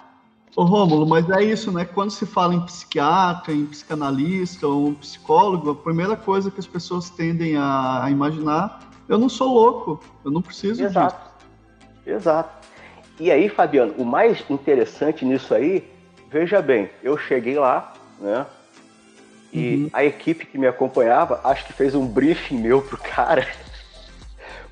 Ô 0.54 0.64
Rômulo, 0.64 1.08
mas 1.08 1.30
é 1.30 1.42
isso, 1.42 1.72
né? 1.72 1.86
Quando 1.86 2.12
se 2.12 2.26
fala 2.26 2.54
em 2.54 2.60
psiquiatra, 2.66 3.54
em 3.54 3.66
psicanalista 3.66 4.68
ou 4.68 4.88
um 4.90 4.94
psicólogo, 4.94 5.70
a 5.72 5.76
primeira 5.76 6.18
coisa 6.18 6.52
que 6.52 6.60
as 6.60 6.68
pessoas 6.68 7.10
tendem 7.10 7.56
a, 7.56 8.04
a 8.04 8.12
imaginar, 8.12 8.82
eu 9.08 9.18
não 9.18 9.30
sou 9.30 9.48
louco, 9.48 10.04
eu 10.26 10.30
não 10.30 10.42
preciso 10.42 10.84
Exato. 10.84 11.16
disso. 11.16 12.18
Exato. 12.18 12.68
E 13.18 13.32
aí, 13.32 13.48
Fabiano, 13.48 13.94
o 13.98 14.04
mais 14.04 14.44
interessante 14.50 15.24
nisso 15.24 15.54
aí, 15.54 15.90
veja 16.30 16.62
bem, 16.62 16.90
eu 17.02 17.18
cheguei 17.18 17.58
lá, 17.58 17.94
né? 18.20 18.46
E 19.54 19.76
uhum. 19.76 19.90
a 19.94 20.04
equipe 20.04 20.46
que 20.46 20.58
me 20.58 20.68
acompanhava, 20.68 21.40
acho 21.46 21.66
que 21.66 21.72
fez 21.72 21.96
um 21.96 22.06
briefing 22.06 22.58
meu 22.58 22.82
pro 22.82 22.98
cara. 22.98 23.48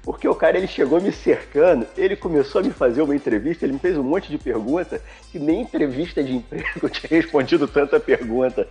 Porque 0.10 0.28
o 0.28 0.34
cara 0.34 0.58
ele 0.58 0.65
chegou 0.65 1.00
me 1.00 1.12
cercando, 1.12 1.86
ele 1.95 2.15
começou 2.15 2.62
a 2.62 2.63
me 2.63 2.72
fazer 2.72 3.04
uma 3.04 3.15
entrevista, 3.15 3.63
ele 3.63 3.74
me 3.74 3.80
fez 3.80 3.95
um 3.95 4.02
monte 4.02 4.28
de 4.28 4.39
pergunta, 4.39 5.00
que 5.32 5.38
nem 5.38 5.62
entrevista 5.62 6.24
de 6.24 6.36
emprego 6.36 6.80
eu 6.82 6.89
tinha 6.89 7.22
respondido 7.22 7.67
tanta 7.67 8.00
pergunta. 8.00 8.67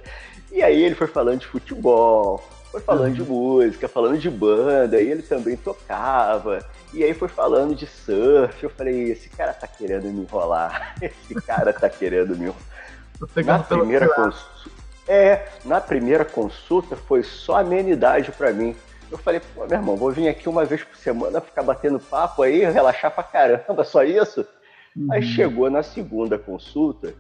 E 0.50 0.64
aí 0.64 0.82
ele 0.82 0.96
foi 0.96 1.06
falando 1.06 1.38
de 1.38 1.46
futebol, 1.46 2.42
foi 2.72 2.80
falando 2.80 3.14
de 3.14 3.22
música, 3.22 3.86
falando 3.86 4.18
de 4.18 4.28
banda, 4.28 5.00
e 5.00 5.08
ele 5.08 5.22
também 5.22 5.56
tocava. 5.56 6.58
E 6.92 7.04
aí 7.04 7.14
foi 7.14 7.28
falando 7.28 7.72
de 7.72 7.86
surf. 7.86 8.60
Eu 8.60 8.70
falei, 8.70 9.12
esse 9.12 9.28
cara 9.28 9.52
tá 9.52 9.68
querendo 9.68 10.08
me 10.08 10.22
enrolar. 10.22 10.96
Esse 11.00 11.36
cara 11.36 11.72
tá 11.72 11.88
querendo 11.88 12.36
me 12.36 12.46
enrolar. 12.46 13.44
Na 13.44 13.60
primeira 13.60 14.08
consulta. 14.08 14.70
É, 15.06 15.46
na 15.64 15.80
primeira 15.80 16.24
consulta 16.24 16.96
foi 16.96 17.22
só 17.22 17.60
amenidade 17.60 18.32
para 18.32 18.52
mim. 18.52 18.74
Eu 19.10 19.18
falei, 19.18 19.40
pô, 19.54 19.66
meu 19.66 19.78
irmão, 19.78 19.96
vou 19.96 20.12
vir 20.12 20.28
aqui 20.28 20.48
uma 20.48 20.64
vez 20.64 20.84
por 20.84 20.96
semana 20.96 21.40
ficar 21.40 21.62
batendo 21.62 21.98
papo 21.98 22.42
aí, 22.42 22.64
relaxar 22.64 23.10
pra 23.10 23.22
caramba, 23.22 23.84
só 23.84 24.02
isso? 24.04 24.46
Uhum. 24.94 25.12
Aí 25.12 25.22
chegou 25.22 25.70
na 25.70 25.82
segunda 25.82 26.38
consulta, 26.38 27.14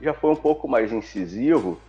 já 0.00 0.12
foi 0.12 0.30
um 0.30 0.36
pouco 0.36 0.68
mais 0.68 0.92
incisivo, 0.92 1.80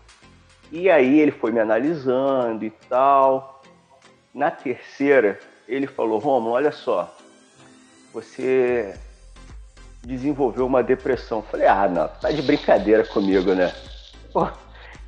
e 0.71 0.89
aí 0.89 1.19
ele 1.19 1.31
foi 1.31 1.51
me 1.51 1.59
analisando 1.59 2.63
e 2.63 2.71
tal. 2.87 3.61
Na 4.33 4.49
terceira, 4.49 5.37
ele 5.67 5.85
falou, 5.85 6.17
Romulo, 6.17 6.53
olha 6.53 6.71
só, 6.71 7.13
você 8.13 8.95
desenvolveu 10.03 10.65
uma 10.65 10.81
depressão. 10.81 11.39
Eu 11.39 11.43
falei, 11.43 11.67
ah, 11.67 11.87
não, 11.87 12.07
tá 12.07 12.31
de 12.31 12.41
brincadeira 12.41 13.05
comigo, 13.05 13.53
né? 13.53 13.73
Pô, 14.31 14.47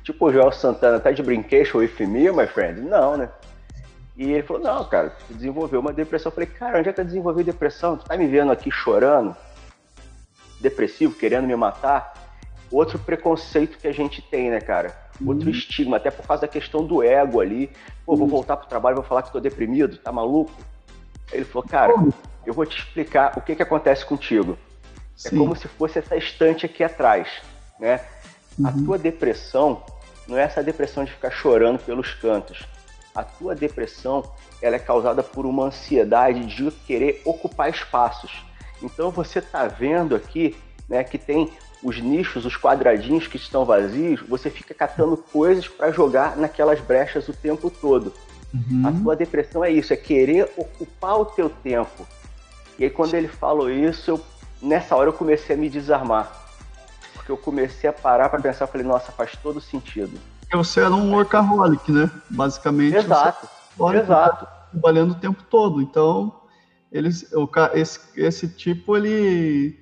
tipo 0.02 0.26
o 0.26 0.32
Joel 0.32 0.52
Santana, 0.52 1.00
tá 1.00 1.10
de 1.10 1.22
brincation 1.22 1.78
with 1.78 1.94
me, 2.00 2.30
my 2.30 2.46
friend? 2.46 2.82
Não, 2.82 3.16
né? 3.16 3.28
E 4.16 4.30
ele 4.32 4.42
falou, 4.44 4.62
não, 4.62 4.84
cara, 4.84 5.10
tu 5.10 5.34
desenvolveu 5.34 5.80
uma 5.80 5.92
depressão. 5.92 6.30
Eu 6.30 6.34
falei, 6.34 6.48
cara, 6.48 6.78
onde 6.78 6.88
é 6.88 6.92
que 6.92 7.00
eu 7.00 7.04
desenvolvi 7.04 7.42
depressão? 7.42 7.96
Tu 7.96 8.04
tá 8.04 8.16
me 8.16 8.26
vendo 8.28 8.52
aqui 8.52 8.70
chorando, 8.70 9.34
depressivo, 10.60 11.14
querendo 11.14 11.46
me 11.46 11.56
matar? 11.56 12.14
Outro 12.70 12.98
preconceito 12.98 13.76
que 13.78 13.88
a 13.88 13.92
gente 13.92 14.22
tem, 14.22 14.50
né, 14.50 14.60
cara? 14.60 14.96
Outro 15.24 15.46
uhum. 15.46 15.54
estigma, 15.54 15.96
até 15.96 16.10
por 16.10 16.26
causa 16.26 16.42
da 16.42 16.48
questão 16.48 16.84
do 16.84 17.02
ego 17.02 17.40
ali. 17.40 17.70
Pô, 18.06 18.14
vou 18.16 18.26
uhum. 18.26 18.30
voltar 18.30 18.56
pro 18.56 18.68
trabalho, 18.68 18.96
vou 18.96 19.04
falar 19.04 19.22
que 19.22 19.32
tô 19.32 19.40
deprimido, 19.40 19.98
tá 19.98 20.12
maluco? 20.12 20.52
Aí 21.32 21.38
ele 21.38 21.44
falou, 21.44 21.68
cara, 21.68 21.92
eu 22.46 22.54
vou 22.54 22.64
te 22.64 22.78
explicar 22.78 23.32
o 23.36 23.40
que 23.40 23.56
que 23.56 23.62
acontece 23.62 24.04
contigo. 24.04 24.56
É 25.16 25.28
Sim. 25.28 25.36
É 25.36 25.38
como 25.38 25.56
se 25.56 25.66
fosse 25.66 25.98
essa 25.98 26.16
estante 26.16 26.66
aqui 26.66 26.84
atrás, 26.84 27.28
né? 27.80 28.00
Uhum. 28.58 28.66
A 28.66 28.72
tua 28.72 28.98
depressão 28.98 29.82
não 30.28 30.38
é 30.38 30.42
essa 30.42 30.62
depressão 30.62 31.04
de 31.04 31.12
ficar 31.12 31.30
chorando 31.30 31.80
pelos 31.80 32.14
cantos 32.14 32.73
a 33.14 33.22
tua 33.22 33.54
depressão 33.54 34.24
ela 34.60 34.76
é 34.76 34.78
causada 34.78 35.22
por 35.22 35.46
uma 35.46 35.66
ansiedade 35.66 36.44
de 36.46 36.70
querer 36.86 37.22
ocupar 37.24 37.70
espaços. 37.70 38.44
Então 38.82 39.10
você 39.10 39.38
está 39.38 39.66
vendo 39.66 40.16
aqui 40.16 40.56
né, 40.88 41.04
que 41.04 41.18
tem 41.18 41.52
os 41.82 42.00
nichos, 42.00 42.46
os 42.46 42.56
quadradinhos 42.56 43.26
que 43.26 43.36
estão 43.36 43.64
vazios, 43.64 44.20
você 44.26 44.50
fica 44.50 44.72
catando 44.72 45.16
coisas 45.16 45.68
para 45.68 45.92
jogar 45.92 46.36
naquelas 46.36 46.80
brechas 46.80 47.28
o 47.28 47.32
tempo 47.32 47.70
todo. 47.70 48.12
Uhum. 48.52 48.86
A 48.86 48.92
tua 48.92 49.16
depressão 49.16 49.62
é 49.62 49.70
isso, 49.70 49.92
é 49.92 49.96
querer 49.96 50.50
ocupar 50.56 51.20
o 51.20 51.26
teu 51.26 51.50
tempo. 51.50 52.06
E 52.78 52.84
aí 52.84 52.90
quando 52.90 53.14
ele 53.14 53.28
falou 53.28 53.70
isso, 53.70 54.12
eu, 54.12 54.20
nessa 54.62 54.96
hora 54.96 55.10
eu 55.10 55.12
comecei 55.12 55.54
a 55.54 55.58
me 55.58 55.68
desarmar. 55.68 56.42
Porque 57.12 57.30
eu 57.30 57.36
comecei 57.36 57.88
a 57.88 57.92
parar 57.92 58.28
para 58.28 58.40
pensar, 58.40 58.66
falei, 58.66 58.86
nossa, 58.86 59.12
faz 59.12 59.32
todo 59.42 59.60
sentido. 59.60 60.18
Você 60.56 60.80
era 60.80 60.94
um 60.94 61.12
workaholic, 61.12 61.90
né? 61.90 62.10
Basicamente. 62.30 62.96
Exato. 62.96 63.48
Você 63.76 63.98
Exato. 63.98 64.46
Trabalhando 64.70 65.12
o 65.12 65.16
tempo 65.16 65.42
todo. 65.44 65.80
Então, 65.80 66.40
eles, 66.90 67.32
o, 67.32 67.48
esse, 67.74 68.00
esse 68.16 68.48
tipo, 68.48 68.96
ele. 68.96 69.78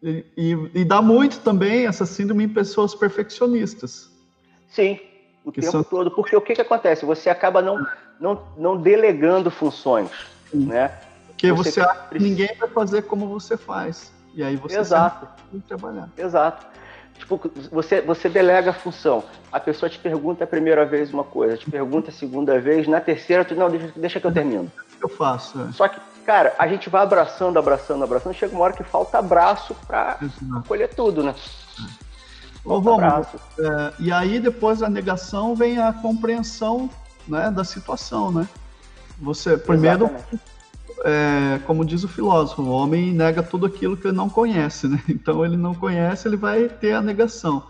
E, 0.00 0.70
e, 0.74 0.84
dá 0.84 1.02
muito 1.02 1.40
também 1.40 1.86
essa 1.86 2.06
síndrome 2.06 2.44
em 2.44 2.48
pessoas 2.48 2.94
perfeccionistas. 2.94 4.08
Sim, 4.68 5.00
o 5.44 5.50
tempo 5.50 5.72
são... 5.72 5.82
todo. 5.82 6.12
Porque 6.12 6.36
o 6.36 6.40
que, 6.40 6.54
que 6.54 6.60
acontece? 6.60 7.04
Você 7.04 7.28
acaba 7.28 7.60
não, 7.60 7.84
não, 8.20 8.46
não 8.56 8.76
delegando 8.76 9.50
funções, 9.50 10.08
Sim. 10.52 10.66
né? 10.66 10.96
Porque 11.26 11.50
você, 11.50 11.72
você 11.72 11.80
acha 11.80 12.08
que 12.10 12.18
ninguém 12.20 12.50
vai 12.58 12.68
fazer 12.68 13.02
como 13.02 13.26
você 13.26 13.56
faz. 13.56 14.12
E 14.34 14.42
aí 14.42 14.54
você 14.54 14.78
Exato. 14.78 15.26
trabalhar. 15.66 16.08
Exato. 16.16 16.64
Tipo, 17.18 17.40
você, 17.70 18.00
você 18.00 18.28
delega 18.28 18.70
a 18.70 18.74
função. 18.74 19.24
A 19.52 19.58
pessoa 19.58 19.90
te 19.90 19.98
pergunta 19.98 20.44
a 20.44 20.46
primeira 20.46 20.86
vez 20.86 21.12
uma 21.12 21.24
coisa, 21.24 21.56
te 21.56 21.70
pergunta 21.70 22.10
a 22.10 22.12
segunda 22.12 22.60
vez, 22.60 22.86
na 22.86 23.00
terceira, 23.00 23.44
tu, 23.44 23.54
não, 23.54 23.68
deixa, 23.68 23.92
deixa 23.96 24.20
que 24.20 24.26
eu 24.26 24.32
termino. 24.32 24.70
Eu 25.00 25.08
faço. 25.08 25.60
É. 25.60 25.72
Só 25.72 25.88
que, 25.88 26.00
cara, 26.24 26.54
a 26.58 26.66
gente 26.68 26.88
vai 26.88 27.02
abraçando, 27.02 27.58
abraçando, 27.58 28.04
abraçando, 28.04 28.34
chega 28.34 28.54
uma 28.54 28.64
hora 28.64 28.72
que 28.72 28.84
falta 28.84 29.18
abraço 29.18 29.74
pra 29.86 30.18
acolher 30.56 30.88
tudo, 30.94 31.22
né? 31.22 31.34
Ô, 32.64 32.80
vamos, 32.80 33.26
é, 33.58 33.92
e 33.98 34.12
aí 34.12 34.38
depois 34.38 34.80
da 34.80 34.88
negação 34.88 35.54
vem 35.54 35.78
a 35.78 35.92
compreensão 35.92 36.88
né, 37.26 37.50
da 37.50 37.64
situação, 37.64 38.30
né? 38.30 38.48
Você 39.20 39.56
primeiro 39.56 40.04
Exatamente 40.06 40.57
é, 41.04 41.58
como 41.66 41.84
diz 41.84 42.04
o 42.04 42.08
filósofo, 42.08 42.62
o 42.62 42.70
homem 42.70 43.12
nega 43.12 43.42
tudo 43.42 43.66
aquilo 43.66 43.96
que 43.96 44.06
ele 44.06 44.16
não 44.16 44.28
conhece, 44.28 44.88
né? 44.88 45.02
Então 45.08 45.44
ele 45.44 45.56
não 45.56 45.74
conhece, 45.74 46.28
ele 46.28 46.36
vai 46.36 46.68
ter 46.68 46.92
a 46.92 47.02
negação. 47.02 47.64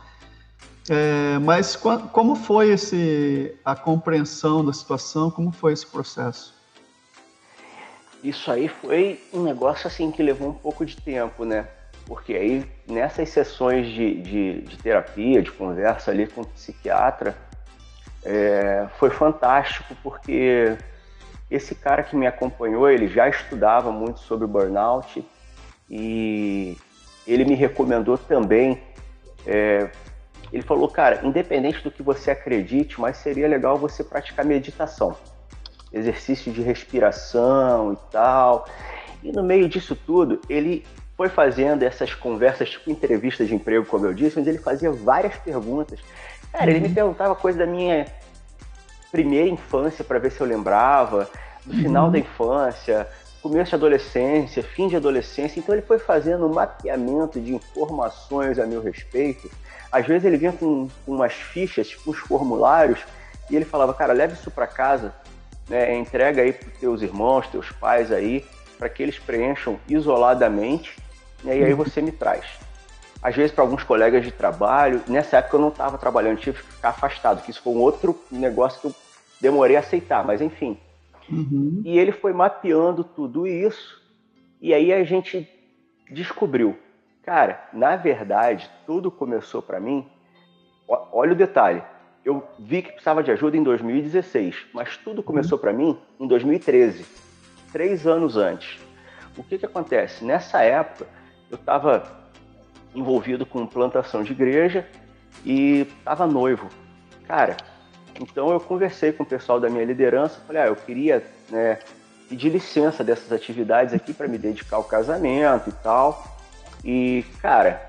É, 0.88 1.38
mas 1.40 1.76
como 1.76 2.34
foi 2.34 2.70
esse 2.70 3.54
a 3.64 3.76
compreensão 3.76 4.64
da 4.64 4.72
situação? 4.72 5.30
Como 5.30 5.52
foi 5.52 5.74
esse 5.74 5.86
processo? 5.86 6.54
Isso 8.24 8.50
aí 8.50 8.68
foi 8.68 9.20
um 9.32 9.42
negócio 9.42 9.86
assim 9.86 10.10
que 10.10 10.22
levou 10.22 10.48
um 10.48 10.54
pouco 10.54 10.84
de 10.84 10.96
tempo, 10.96 11.44
né? 11.44 11.68
Porque 12.06 12.32
aí 12.32 12.66
nessas 12.88 13.28
sessões 13.28 13.86
de, 13.86 14.22
de, 14.22 14.62
de 14.62 14.76
terapia, 14.78 15.42
de 15.42 15.52
conversa 15.52 16.10
ali 16.10 16.26
com 16.26 16.40
o 16.40 16.46
psiquiatra, 16.46 17.36
é, 18.24 18.88
foi 18.98 19.10
fantástico 19.10 19.94
porque 20.02 20.76
esse 21.50 21.74
cara 21.74 22.02
que 22.02 22.14
me 22.14 22.26
acompanhou, 22.26 22.90
ele 22.90 23.08
já 23.08 23.28
estudava 23.28 23.90
muito 23.90 24.20
sobre 24.20 24.46
burnout 24.46 25.24
e 25.88 26.76
ele 27.26 27.44
me 27.44 27.54
recomendou 27.54 28.18
também. 28.18 28.80
É, 29.46 29.88
ele 30.52 30.62
falou, 30.62 30.88
cara, 30.88 31.20
independente 31.24 31.82
do 31.82 31.90
que 31.90 32.02
você 32.02 32.30
acredite, 32.30 33.00
mas 33.00 33.18
seria 33.18 33.48
legal 33.48 33.76
você 33.76 34.02
praticar 34.02 34.44
meditação, 34.44 35.16
exercício 35.92 36.52
de 36.52 36.62
respiração 36.62 37.92
e 37.92 37.98
tal. 38.10 38.66
E 39.22 39.32
no 39.32 39.42
meio 39.42 39.68
disso 39.68 39.96
tudo, 39.96 40.40
ele 40.48 40.84
foi 41.16 41.28
fazendo 41.28 41.82
essas 41.82 42.14
conversas, 42.14 42.70
tipo 42.70 42.90
entrevistas 42.90 43.48
de 43.48 43.54
emprego, 43.54 43.84
como 43.84 44.06
eu 44.06 44.14
disse, 44.14 44.38
onde 44.38 44.48
ele 44.48 44.58
fazia 44.58 44.90
várias 44.90 45.36
perguntas. 45.36 45.98
Cara, 46.52 46.70
ele 46.70 46.80
me 46.80 46.88
uhum. 46.88 46.94
perguntava 46.94 47.34
coisa 47.34 47.58
da 47.58 47.66
minha 47.66 48.06
primeira 49.10 49.48
infância 49.48 50.04
para 50.04 50.18
ver 50.18 50.32
se 50.32 50.40
eu 50.40 50.46
lembrava, 50.46 51.28
do 51.64 51.74
final 51.74 52.06
uhum. 52.06 52.12
da 52.12 52.18
infância, 52.18 53.08
começo 53.42 53.70
de 53.70 53.74
adolescência, 53.76 54.62
fim 54.62 54.88
de 54.88 54.96
adolescência. 54.96 55.58
Então 55.58 55.74
ele 55.74 55.82
foi 55.82 55.98
fazendo 55.98 56.46
um 56.46 56.52
mapeamento 56.52 57.40
de 57.40 57.54
informações 57.54 58.58
a 58.58 58.66
meu 58.66 58.82
respeito. 58.82 59.50
Às 59.90 60.06
vezes 60.06 60.24
ele 60.24 60.36
vinha 60.36 60.52
com, 60.52 60.88
com 61.04 61.12
umas 61.12 61.32
fichas, 61.32 61.88
tipo 61.88 62.10
uns 62.10 62.18
formulários, 62.18 63.00
e 63.50 63.56
ele 63.56 63.64
falava, 63.64 63.94
cara, 63.94 64.12
leve 64.12 64.34
isso 64.34 64.50
para 64.50 64.66
casa, 64.66 65.14
né, 65.68 65.94
entrega 65.96 66.42
aí 66.42 66.52
para 66.52 66.68
teus 66.78 67.00
irmãos, 67.00 67.46
teus 67.48 67.70
pais 67.72 68.12
aí, 68.12 68.44
para 68.78 68.88
que 68.88 69.02
eles 69.02 69.18
preencham 69.18 69.78
isoladamente, 69.88 70.96
né, 71.42 71.58
e 71.58 71.64
aí 71.64 71.72
uhum. 71.72 71.84
você 71.84 72.02
me 72.02 72.12
traz. 72.12 72.44
Às 73.22 73.34
vezes 73.34 73.52
para 73.52 73.64
alguns 73.64 73.82
colegas 73.82 74.24
de 74.24 74.30
trabalho, 74.30 75.02
nessa 75.08 75.38
época 75.38 75.56
eu 75.56 75.60
não 75.60 75.68
estava 75.68 75.98
trabalhando, 75.98 76.38
tive 76.38 76.62
que 76.62 76.72
ficar 76.72 76.90
afastado, 76.90 77.42
que 77.42 77.50
isso 77.50 77.62
foi 77.62 77.72
um 77.72 77.80
outro 77.80 78.18
negócio 78.30 78.80
que 78.80 78.86
eu 78.86 78.94
demorei 79.40 79.76
a 79.76 79.80
aceitar, 79.80 80.24
mas 80.24 80.40
enfim. 80.40 80.78
Uhum. 81.30 81.82
E 81.84 81.98
ele 81.98 82.12
foi 82.12 82.32
mapeando 82.32 83.02
tudo 83.02 83.46
isso, 83.46 84.00
e 84.60 84.72
aí 84.72 84.92
a 84.92 85.02
gente 85.04 85.48
descobriu, 86.10 86.78
cara, 87.22 87.68
na 87.72 87.96
verdade, 87.96 88.70
tudo 88.86 89.10
começou 89.10 89.60
para 89.60 89.80
mim. 89.80 90.06
Olha 90.86 91.32
o 91.32 91.36
detalhe, 91.36 91.82
eu 92.24 92.42
vi 92.58 92.82
que 92.82 92.92
precisava 92.92 93.22
de 93.22 93.30
ajuda 93.30 93.56
em 93.56 93.62
2016, 93.62 94.68
mas 94.72 94.96
tudo 94.96 95.22
começou 95.22 95.58
uhum. 95.58 95.62
para 95.62 95.72
mim 95.72 95.98
em 96.20 96.26
2013, 96.26 97.04
três 97.72 98.06
anos 98.06 98.36
antes. 98.36 98.78
O 99.36 99.42
que 99.42 99.58
que 99.58 99.66
acontece? 99.66 100.24
Nessa 100.24 100.62
época, 100.62 101.06
eu 101.50 101.56
estava 101.56 102.27
envolvido 102.94 103.44
com 103.46 103.66
plantação 103.66 104.22
de 104.22 104.32
igreja 104.32 104.86
e 105.44 105.86
estava 105.98 106.26
noivo. 106.26 106.68
Cara, 107.26 107.56
então 108.20 108.50
eu 108.50 108.60
conversei 108.60 109.12
com 109.12 109.22
o 109.22 109.26
pessoal 109.26 109.60
da 109.60 109.68
minha 109.68 109.84
liderança, 109.84 110.40
falei, 110.46 110.62
ah, 110.62 110.66
eu 110.66 110.76
queria 110.76 111.22
né, 111.50 111.78
pedi 112.28 112.48
licença 112.48 113.02
dessas 113.02 113.32
atividades 113.32 113.94
aqui 113.94 114.12
para 114.12 114.28
me 114.28 114.36
dedicar 114.36 114.76
ao 114.76 114.84
casamento 114.84 115.70
e 115.70 115.72
tal. 115.72 116.36
E, 116.84 117.24
cara, 117.40 117.84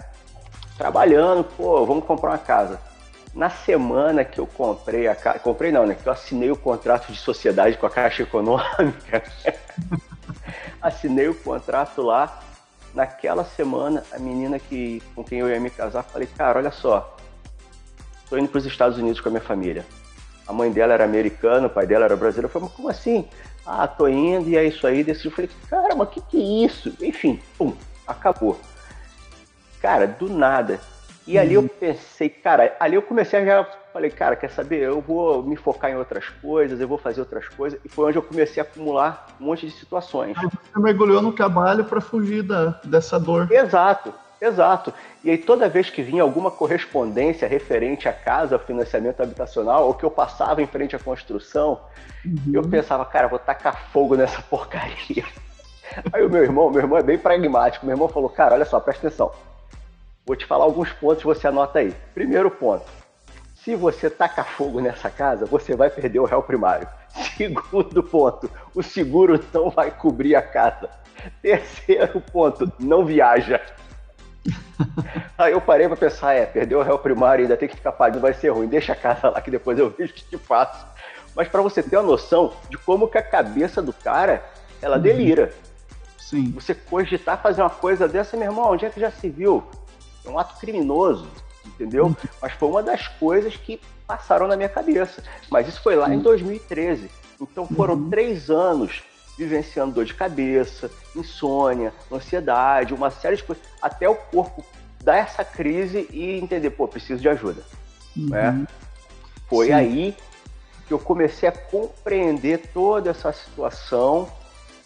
trabalhando, 0.77 1.43
pô, 1.43 1.85
vamos 1.85 2.05
comprar 2.05 2.31
uma 2.31 2.37
casa. 2.37 2.79
Na 3.35 3.49
semana 3.49 4.23
que 4.23 4.39
eu 4.39 4.47
comprei 4.47 5.07
a 5.07 5.15
casa, 5.15 5.39
comprei 5.39 5.71
não, 5.71 5.85
né? 5.85 5.95
Que 5.95 6.07
eu 6.07 6.13
assinei 6.13 6.49
o 6.49 6.57
contrato 6.57 7.11
de 7.11 7.19
sociedade 7.19 7.77
com 7.77 7.85
a 7.85 7.89
Caixa 7.89 8.23
Econômica. 8.23 9.23
assinei 10.81 11.27
o 11.27 11.35
contrato 11.35 12.01
lá. 12.01 12.39
Naquela 12.93 13.43
semana, 13.43 14.03
a 14.11 14.19
menina 14.19 14.59
que, 14.59 15.01
com 15.15 15.23
quem 15.23 15.39
eu 15.39 15.49
ia 15.49 15.59
me 15.59 15.69
casar, 15.69 16.03
falei, 16.03 16.27
cara, 16.35 16.59
olha 16.59 16.71
só, 16.71 17.15
tô 18.29 18.37
indo 18.37 18.49
para 18.49 18.57
os 18.57 18.65
Estados 18.65 18.97
Unidos 18.97 19.21
com 19.21 19.29
a 19.29 19.31
minha 19.31 19.43
família. 19.43 19.85
A 20.47 20.53
mãe 20.53 20.71
dela 20.71 20.93
era 20.95 21.03
americana, 21.03 21.67
o 21.67 21.69
pai 21.69 21.85
dela 21.85 22.05
era 22.05 22.15
brasileiro. 22.15 22.47
Eu 22.47 22.51
falei, 22.51 22.67
mas 22.67 22.75
como 22.75 22.89
assim? 22.89 23.27
Ah, 23.65 23.87
tô 23.87 24.07
indo 24.07 24.49
e 24.49 24.57
é 24.57 24.63
isso 24.63 24.87
aí. 24.87 25.03
Decidi, 25.03 25.27
eu 25.27 25.31
falei, 25.31 25.51
cara, 25.69 25.95
mas 25.95 26.09
que 26.09 26.21
que 26.21 26.37
é 26.37 26.65
isso? 26.65 26.91
Enfim, 26.99 27.39
pum, 27.55 27.75
acabou. 28.07 28.59
Cara, 29.79 30.07
do 30.07 30.27
nada. 30.27 30.79
E 31.27 31.37
ali 31.37 31.53
eu 31.53 31.61
uhum. 31.61 31.67
pensei, 31.67 32.29
cara, 32.29 32.75
ali 32.79 32.95
eu 32.95 33.03
comecei 33.03 33.39
a 33.39 33.45
já 33.45 33.67
falei, 33.91 34.09
cara, 34.09 34.35
quer 34.35 34.49
saber? 34.49 34.81
Eu 34.81 35.01
vou 35.01 35.43
me 35.43 35.55
focar 35.55 35.91
em 35.91 35.95
outras 35.95 36.27
coisas, 36.41 36.79
eu 36.79 36.87
vou 36.87 36.97
fazer 36.97 37.21
outras 37.21 37.47
coisas. 37.47 37.79
E 37.83 37.89
foi 37.89 38.05
onde 38.05 38.17
eu 38.17 38.23
comecei 38.23 38.61
a 38.61 38.65
acumular 38.65 39.27
um 39.39 39.45
monte 39.45 39.65
de 39.65 39.71
situações. 39.71 40.35
Você 40.37 40.79
mergulhou 40.79 41.21
no 41.21 41.31
trabalho 41.31 41.83
para 41.83 42.01
fugir 42.01 42.43
da, 42.43 42.79
dessa 42.83 43.19
dor. 43.19 43.51
Exato, 43.51 44.13
exato. 44.41 44.93
E 45.23 45.29
aí 45.29 45.37
toda 45.37 45.69
vez 45.69 45.89
que 45.89 46.01
vinha 46.01 46.23
alguma 46.23 46.51
correspondência 46.51 47.47
referente 47.47 48.07
à 48.07 48.13
casa, 48.13 48.55
ao 48.55 48.59
financiamento 48.59 49.21
habitacional, 49.21 49.87
ou 49.87 49.93
que 49.93 50.03
eu 50.03 50.11
passava 50.11 50.61
em 50.61 50.67
frente 50.67 50.95
à 50.95 50.99
construção, 50.99 51.81
uhum. 52.25 52.51
eu 52.53 52.63
pensava, 52.63 53.05
cara, 53.05 53.27
vou 53.27 53.39
tacar 53.39 53.89
fogo 53.91 54.15
nessa 54.15 54.41
porcaria. 54.41 55.25
Aí 56.13 56.23
o 56.23 56.29
meu 56.29 56.43
irmão, 56.43 56.69
meu 56.69 56.81
irmão 56.81 56.97
é 56.97 57.03
bem 57.03 57.17
pragmático. 57.17 57.85
Meu 57.85 57.95
irmão 57.95 58.07
falou, 58.07 58.29
cara, 58.29 58.53
olha 58.53 58.65
só, 58.65 58.79
presta 58.79 59.07
atenção 59.07 59.31
Vou 60.29 60.35
te 60.35 60.45
falar 60.45 60.65
alguns 60.65 60.91
pontos, 60.93 61.23
você 61.23 61.47
anota 61.47 61.79
aí. 61.79 61.91
Primeiro 62.13 62.51
ponto: 62.51 62.85
se 63.63 63.75
você 63.75 64.09
taca 64.09 64.43
fogo 64.43 64.79
nessa 64.79 65.09
casa, 65.09 65.45
você 65.45 65.75
vai 65.75 65.89
perder 65.89 66.19
o 66.19 66.25
réu 66.25 66.41
primário. 66.41 66.87
Segundo 67.37 68.03
ponto: 68.03 68.49
o 68.73 68.81
seguro 68.81 69.39
não 69.53 69.69
vai 69.69 69.91
cobrir 69.91 70.35
a 70.35 70.41
casa. 70.41 70.89
Terceiro 71.41 72.21
ponto: 72.21 72.71
não 72.79 73.05
viaja. 73.05 73.61
Aí 75.37 75.51
eu 75.51 75.61
parei 75.61 75.87
para 75.87 75.97
pensar, 75.97 76.33
é, 76.33 76.45
perdeu 76.45 76.79
o 76.79 76.83
réu 76.83 76.97
primário, 76.97 77.43
ainda 77.43 77.57
tem 77.57 77.67
que 77.67 77.75
ficar 77.75 77.91
pagando, 77.91 78.21
vai 78.21 78.33
ser 78.33 78.49
ruim. 78.49 78.67
Deixa 78.67 78.93
a 78.93 78.95
casa 78.95 79.29
lá 79.29 79.41
que 79.41 79.51
depois 79.51 79.77
eu 79.77 79.89
vejo 79.97 80.11
o 80.11 80.15
que 80.15 80.23
te 80.23 80.37
faço. 80.37 80.85
Mas 81.35 81.47
para 81.47 81.61
você 81.61 81.83
ter 81.83 81.97
uma 81.97 82.03
noção 82.03 82.53
de 82.69 82.77
como 82.77 83.07
que 83.07 83.17
a 83.17 83.21
cabeça 83.21 83.81
do 83.81 83.93
cara, 83.93 84.43
ela 84.81 84.95
uhum. 84.95 85.01
delira. 85.01 85.53
Sim. 86.17 86.51
Você 86.51 86.73
cogitar 86.73 87.41
fazer 87.41 87.61
uma 87.61 87.69
coisa 87.69 88.07
dessa, 88.07 88.37
meu 88.37 88.47
irmão, 88.47 88.71
onde 88.71 88.85
é 88.85 88.89
que 88.89 88.99
já 88.99 89.11
se 89.11 89.29
viu? 89.29 89.63
é 90.25 90.29
um 90.29 90.37
ato 90.37 90.59
criminoso, 90.59 91.27
entendeu? 91.69 92.05
Uhum. 92.05 92.15
Mas 92.41 92.53
foi 92.53 92.69
uma 92.69 92.83
das 92.83 93.07
coisas 93.07 93.55
que 93.55 93.79
passaram 94.05 94.47
na 94.47 94.57
minha 94.57 94.69
cabeça. 94.69 95.23
Mas 95.49 95.67
isso 95.67 95.81
foi 95.81 95.95
lá 95.95 96.13
em 96.13 96.19
2013. 96.19 97.09
Então 97.39 97.67
foram 97.67 97.95
uhum. 97.95 98.09
três 98.09 98.49
anos 98.49 99.03
vivenciando 99.37 99.93
dor 99.93 100.05
de 100.05 100.13
cabeça, 100.13 100.91
insônia, 101.15 101.93
ansiedade, 102.11 102.93
uma 102.93 103.09
série 103.09 103.37
de 103.37 103.43
coisas, 103.43 103.63
até 103.81 104.09
o 104.09 104.15
corpo 104.15 104.65
dar 105.01 105.15
essa 105.15 105.45
crise 105.45 106.07
e 106.11 106.37
entender, 106.37 106.71
pô, 106.71 106.87
preciso 106.87 107.21
de 107.21 107.29
ajuda. 107.29 107.63
Uhum. 108.17 108.29
Né? 108.29 108.67
Foi 109.47 109.67
Sim. 109.67 109.73
aí 109.73 110.17
que 110.87 110.93
eu 110.93 110.99
comecei 110.99 111.47
a 111.47 111.51
compreender 111.51 112.69
toda 112.73 113.11
essa 113.11 113.31
situação, 113.31 114.27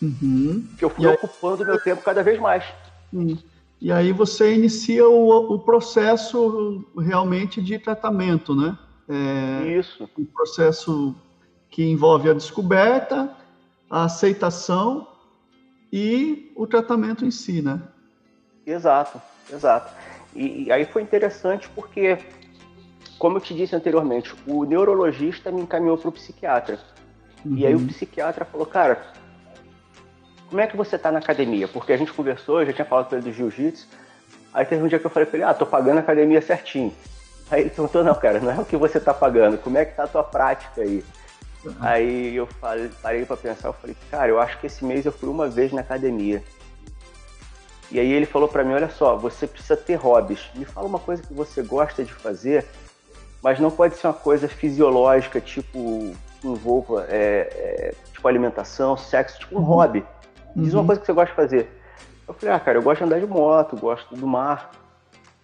uhum. 0.02 0.67
que 0.78 0.86
eu 0.86 0.89
fui 0.89 1.08
aí... 1.08 1.15
ocupando 1.15 1.65
meu 1.65 1.82
tempo 1.82 2.04
cada 2.04 2.22
vez 2.22 2.39
mais. 2.39 2.63
Uhum 3.12 3.38
e 3.84 3.91
aí 3.91 4.13
você 4.13 4.56
inicia 4.56 5.06
o, 5.06 5.56
o 5.56 5.60
processo 5.60 6.86
realmente 6.98 7.62
de 7.62 7.78
tratamento, 7.78 8.56
né? 8.56 8.78
É, 9.10 9.78
Isso. 9.78 10.10
Um 10.17 10.24
processo 10.24 11.13
que 11.69 11.84
envolve 11.84 12.30
a 12.30 12.34
descoberta, 12.34 13.36
a 13.89 14.06
aceitação 14.06 15.06
e 15.91 16.50
o 16.56 16.65
tratamento 16.65 17.26
em 17.26 17.30
si, 17.30 17.62
né? 17.62 17.82
Exato, 18.65 19.22
exato. 19.52 19.91
E, 20.34 20.63
e 20.63 20.72
aí 20.72 20.86
foi 20.86 21.02
interessante 21.02 21.67
porque, 21.76 22.17
como 23.19 23.36
eu 23.36 23.41
te 23.41 23.54
disse 23.54 23.76
anteriormente, 23.76 24.34
o 24.48 24.63
neurologista 24.63 25.52
me 25.52 25.62
encaminhou 25.62 25.98
para 25.98 26.08
o 26.08 26.13
psiquiatra. 26.13 26.80
Uhum. 27.43 27.58
E 27.58 27.67
aí 27.67 27.76
o 27.76 27.80
uhum. 27.80 27.88
psiquiatra 27.88 28.46
falou, 28.46 28.65
cara, 28.65 29.12
como 30.54 30.62
é 30.62 30.68
que 30.68 30.78
você 30.78 31.00
tá 31.00 31.12
na 31.12 31.18
academia? 31.18 31.68
Porque 31.68 31.92
a 31.92 31.98
gente 31.98 32.13
conversou, 32.13 32.60
eu 32.60 32.68
já 32.68 32.74
tinha 32.74 32.86
falado 32.86 33.10
com 33.10 33.16
ele 33.16 33.24
do 33.24 33.34
jiu-jitsu. 33.34 33.88
Aí 34.54 34.63
teve 34.63 34.84
um 34.84 34.88
dia 34.88 35.00
que 35.00 35.06
eu 35.08 35.10
falei 35.10 35.26
pra 35.26 35.36
ele, 35.36 35.44
ah, 35.44 35.52
tô 35.52 35.66
pagando 35.66 35.98
a 35.98 36.02
academia 36.02 36.39
certinho. 36.44 36.94
Aí 37.50 37.62
ele 37.62 37.72
perguntou, 37.72 38.04
não, 38.04 38.13
cara, 38.13 38.39
não 38.39 38.52
é 38.52 38.60
o 38.60 38.63
que 38.63 38.78
você 38.78 39.00
tá 39.00 39.16
pagando, 39.16 39.58
como 39.58 39.80
é 39.80 39.84
que 39.84 39.96
tá 39.96 40.04
a 40.04 40.08
tua 40.08 40.24
prática 40.24 40.82
aí? 40.82 41.04
Uhum. 41.66 41.76
Aí 41.80 42.36
eu 42.36 42.46
falei, 42.46 42.92
parei 43.02 43.26
pra 43.26 43.36
pensar, 43.36 43.70
eu 43.70 43.74
falei, 43.74 43.98
cara, 44.12 44.28
eu 44.28 44.39
acho 44.39 44.60
que 44.60 44.68
esse 44.68 44.86
mês 44.86 45.08
eu 45.08 45.12
fui 45.12 45.28
uma 45.28 45.50
vez 45.50 45.72
na 45.72 45.82
academia. 45.82 46.44
E 47.89 48.00
aí 48.00 48.12
ele 48.12 48.28
falou 48.28 48.48
para 48.48 48.63
mim, 48.63 48.74
olha 48.74 48.92
só, 48.92 49.18
você 49.18 49.48
precisa 49.48 49.76
ter 49.76 49.96
hobbies. 49.96 50.52
Me 50.54 50.66
fala 50.66 50.86
uma 50.86 51.00
coisa 51.00 51.24
que 51.24 51.34
você 51.34 51.63
gosta 51.63 52.04
de 52.04 52.13
fazer, 52.13 52.63
mas 53.42 53.60
não 53.60 53.72
pode 53.72 53.96
ser 53.96 54.06
uma 54.06 54.13
coisa 54.13 54.48
fisiológica, 54.48 55.42
tipo, 55.42 56.16
que 56.39 56.48
envolva 56.48 57.08
é, 57.10 57.50
é, 57.52 57.94
tipo 58.13 58.28
alimentação, 58.28 58.96
sexo, 58.96 59.39
tipo 59.39 59.56
um 59.56 59.58
uhum. 59.58 59.66
hobby. 59.66 60.06
Diz 60.56 60.74
uhum. 60.74 60.82
uma 60.82 60.86
coisa 60.86 61.02
que 61.02 61.08
você 61.08 61.13
gosta 61.13 61.30
de 61.30 61.36
fazer. 61.36 61.70
Eu 62.28 62.34
falei, 62.34 62.56
ah, 62.56 62.60
cara, 62.60 62.78
eu 62.78 62.84
gosto 62.84 63.00
de 63.00 63.06
andar 63.06 63.20
de 63.20 63.28
moto, 63.28 63.78
gosto 63.78 64.16
do 64.16 64.28
mar, 64.28 64.72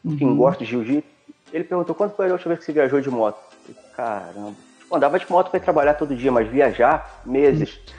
enfim, 0.03 0.25
uhum. 0.25 0.37
gosto 0.37 0.59
de 0.59 0.65
jiu-jitsu. 0.65 1.09
Ele 1.51 1.63
perguntou, 1.63 1.95
quando 1.95 2.15
foi 2.15 2.29
a 2.29 2.33
última 2.33 2.49
vez 2.49 2.59
que 2.59 2.65
você 2.65 2.71
viajou 2.71 3.01
de 3.01 3.09
moto? 3.09 3.37
Eu 3.67 3.75
falei, 3.75 3.91
caramba. 3.95 4.55
Tipo, 4.79 4.95
andava 4.95 5.19
de 5.19 5.29
moto 5.29 5.51
para 5.51 5.59
trabalhar 5.59 5.93
todo 5.95 6.15
dia, 6.15 6.31
mas 6.31 6.47
viajar, 6.47 7.21
meses. 7.25 7.75
Uhum. 7.75 7.93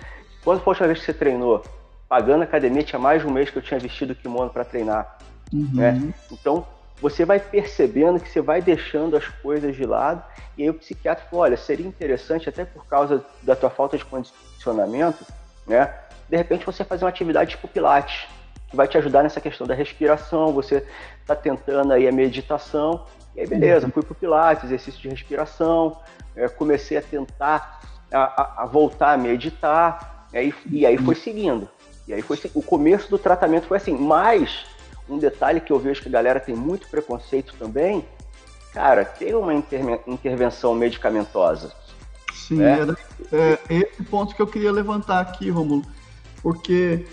Quando 0.44 0.61
foi 0.61 0.70
a 0.70 0.73
última 0.73 0.87
vez 0.88 1.01
que 1.01 1.07
você 1.07 1.14
treinou? 1.14 1.62
Pagando 2.09 2.42
academia, 2.42 2.83
tinha 2.83 2.99
mais 2.99 3.23
de 3.23 3.29
um 3.29 3.31
mês 3.31 3.51
que 3.51 3.59
eu 3.59 3.62
tinha 3.62 3.79
vestido 3.79 4.14
kimono 4.14 4.51
para 4.51 4.64
treinar. 4.64 5.18
Uhum. 5.53 5.68
Né? 5.73 6.12
Então, 6.31 6.66
você 7.01 7.25
vai 7.25 7.38
percebendo 7.38 8.20
que 8.20 8.29
você 8.29 8.40
vai 8.40 8.61
deixando 8.61 9.16
as 9.16 9.27
coisas 9.27 9.75
de 9.75 9.85
lado. 9.85 10.23
E 10.57 10.62
aí 10.62 10.70
o 10.70 10.75
psiquiatra 10.75 11.25
falou, 11.31 11.44
olha, 11.44 11.57
seria 11.57 11.87
interessante, 11.87 12.49
até 12.49 12.64
por 12.64 12.87
causa 12.87 13.25
da 13.42 13.57
tua 13.57 13.70
falta 13.70 13.96
de 13.96 14.05
condicionamento, 14.05 15.25
né? 15.66 15.92
De 16.30 16.36
repente 16.36 16.64
você 16.64 16.84
fazer 16.84 17.04
uma 17.04 17.10
atividade 17.10 17.50
tipo 17.50 17.66
Pilates, 17.66 18.28
que 18.68 18.76
vai 18.76 18.86
te 18.86 18.96
ajudar 18.96 19.24
nessa 19.24 19.40
questão 19.40 19.66
da 19.66 19.74
respiração, 19.74 20.52
você 20.52 20.86
está 21.20 21.34
tentando 21.34 21.92
aí 21.92 22.06
a 22.06 22.12
meditação, 22.12 23.04
e 23.34 23.40
aí 23.40 23.46
beleza, 23.48 23.86
uhum. 23.86 23.92
fui 23.92 24.02
para 24.04 24.12
o 24.12 24.14
Pilates, 24.14 24.64
exercício 24.64 25.00
de 25.00 25.08
respiração, 25.08 25.98
é, 26.36 26.48
comecei 26.48 26.96
a 26.96 27.02
tentar 27.02 27.80
a, 28.12 28.62
a, 28.62 28.66
voltar 28.66 29.12
a 29.12 29.16
meditar, 29.16 30.28
e 30.32 30.38
aí, 30.38 30.54
e 30.70 30.86
aí 30.86 30.96
foi 30.96 31.16
seguindo. 31.16 31.68
E 32.06 32.14
aí 32.14 32.22
foi 32.22 32.38
o 32.54 32.62
começo 32.62 33.10
do 33.10 33.18
tratamento 33.18 33.66
foi 33.66 33.78
assim, 33.78 33.96
mas 33.96 34.64
um 35.08 35.18
detalhe 35.18 35.60
que 35.60 35.72
eu 35.72 35.80
vejo 35.80 36.00
que 36.00 36.08
a 36.08 36.12
galera 36.12 36.38
tem 36.38 36.54
muito 36.54 36.88
preconceito 36.88 37.54
também, 37.58 38.04
cara, 38.72 39.04
tem 39.04 39.34
uma 39.34 39.52
intervenção 39.52 40.74
medicamentosa. 40.74 41.72
Sim, 42.32 42.58
né? 42.58 42.96
é, 43.32 43.58
é 43.68 43.76
esse 43.76 44.02
ponto 44.04 44.34
que 44.34 44.42
eu 44.42 44.46
queria 44.46 44.70
levantar 44.70 45.20
aqui, 45.20 45.50
Romulo 45.50 45.84
porque 46.42 47.07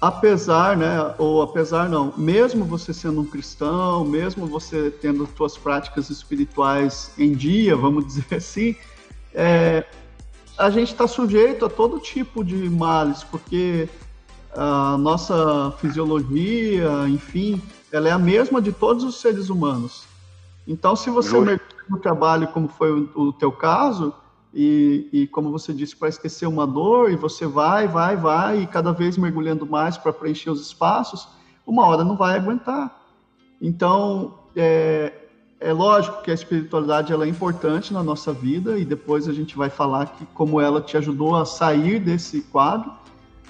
apesar, 0.00 0.76
né, 0.76 1.14
ou 1.18 1.42
apesar 1.42 1.88
não, 1.88 2.12
mesmo 2.16 2.64
você 2.64 2.92
sendo 2.92 3.20
um 3.22 3.24
cristão, 3.24 4.04
mesmo 4.04 4.46
você 4.46 4.90
tendo 4.90 5.28
suas 5.36 5.56
práticas 5.56 6.10
espirituais 6.10 7.12
em 7.18 7.32
dia, 7.32 7.76
vamos 7.76 8.06
dizer 8.14 8.36
assim, 8.36 8.76
é, 9.34 9.84
a 10.56 10.70
gente 10.70 10.92
está 10.92 11.06
sujeito 11.06 11.64
a 11.64 11.68
todo 11.68 11.98
tipo 11.98 12.44
de 12.44 12.68
males, 12.68 13.22
porque 13.24 13.88
a 14.54 14.96
nossa 14.96 15.72
fisiologia, 15.78 16.90
enfim, 17.08 17.60
ela 17.92 18.08
é 18.08 18.12
a 18.12 18.18
mesma 18.18 18.60
de 18.60 18.72
todos 18.72 19.04
os 19.04 19.20
seres 19.20 19.50
humanos. 19.50 20.04
Então, 20.66 20.96
se 20.96 21.10
você 21.10 21.32
mergulha 21.38 21.60
no 21.88 21.98
trabalho, 21.98 22.48
como 22.48 22.68
foi 22.68 22.90
o, 22.90 23.10
o 23.14 23.32
teu 23.32 23.52
caso, 23.52 24.12
e, 24.58 25.06
e, 25.12 25.26
como 25.26 25.50
você 25.50 25.70
disse, 25.74 25.94
para 25.94 26.08
esquecer 26.08 26.46
uma 26.46 26.66
dor, 26.66 27.12
e 27.12 27.16
você 27.16 27.46
vai, 27.46 27.86
vai, 27.86 28.16
vai, 28.16 28.62
e 28.62 28.66
cada 28.66 28.90
vez 28.90 29.18
mergulhando 29.18 29.66
mais 29.66 29.98
para 29.98 30.14
preencher 30.14 30.48
os 30.48 30.62
espaços, 30.62 31.28
uma 31.66 31.84
hora 31.84 32.02
não 32.02 32.16
vai 32.16 32.38
aguentar. 32.38 32.98
Então, 33.60 34.38
é, 34.56 35.12
é 35.60 35.72
lógico 35.74 36.22
que 36.22 36.30
a 36.30 36.34
espiritualidade 36.34 37.12
ela 37.12 37.26
é 37.26 37.28
importante 37.28 37.92
na 37.92 38.02
nossa 38.02 38.32
vida, 38.32 38.78
e 38.78 38.84
depois 38.86 39.28
a 39.28 39.32
gente 39.34 39.54
vai 39.54 39.68
falar 39.68 40.06
que 40.06 40.24
como 40.32 40.58
ela 40.58 40.80
te 40.80 40.96
ajudou 40.96 41.36
a 41.36 41.44
sair 41.44 42.00
desse 42.00 42.40
quadro, 42.40 42.90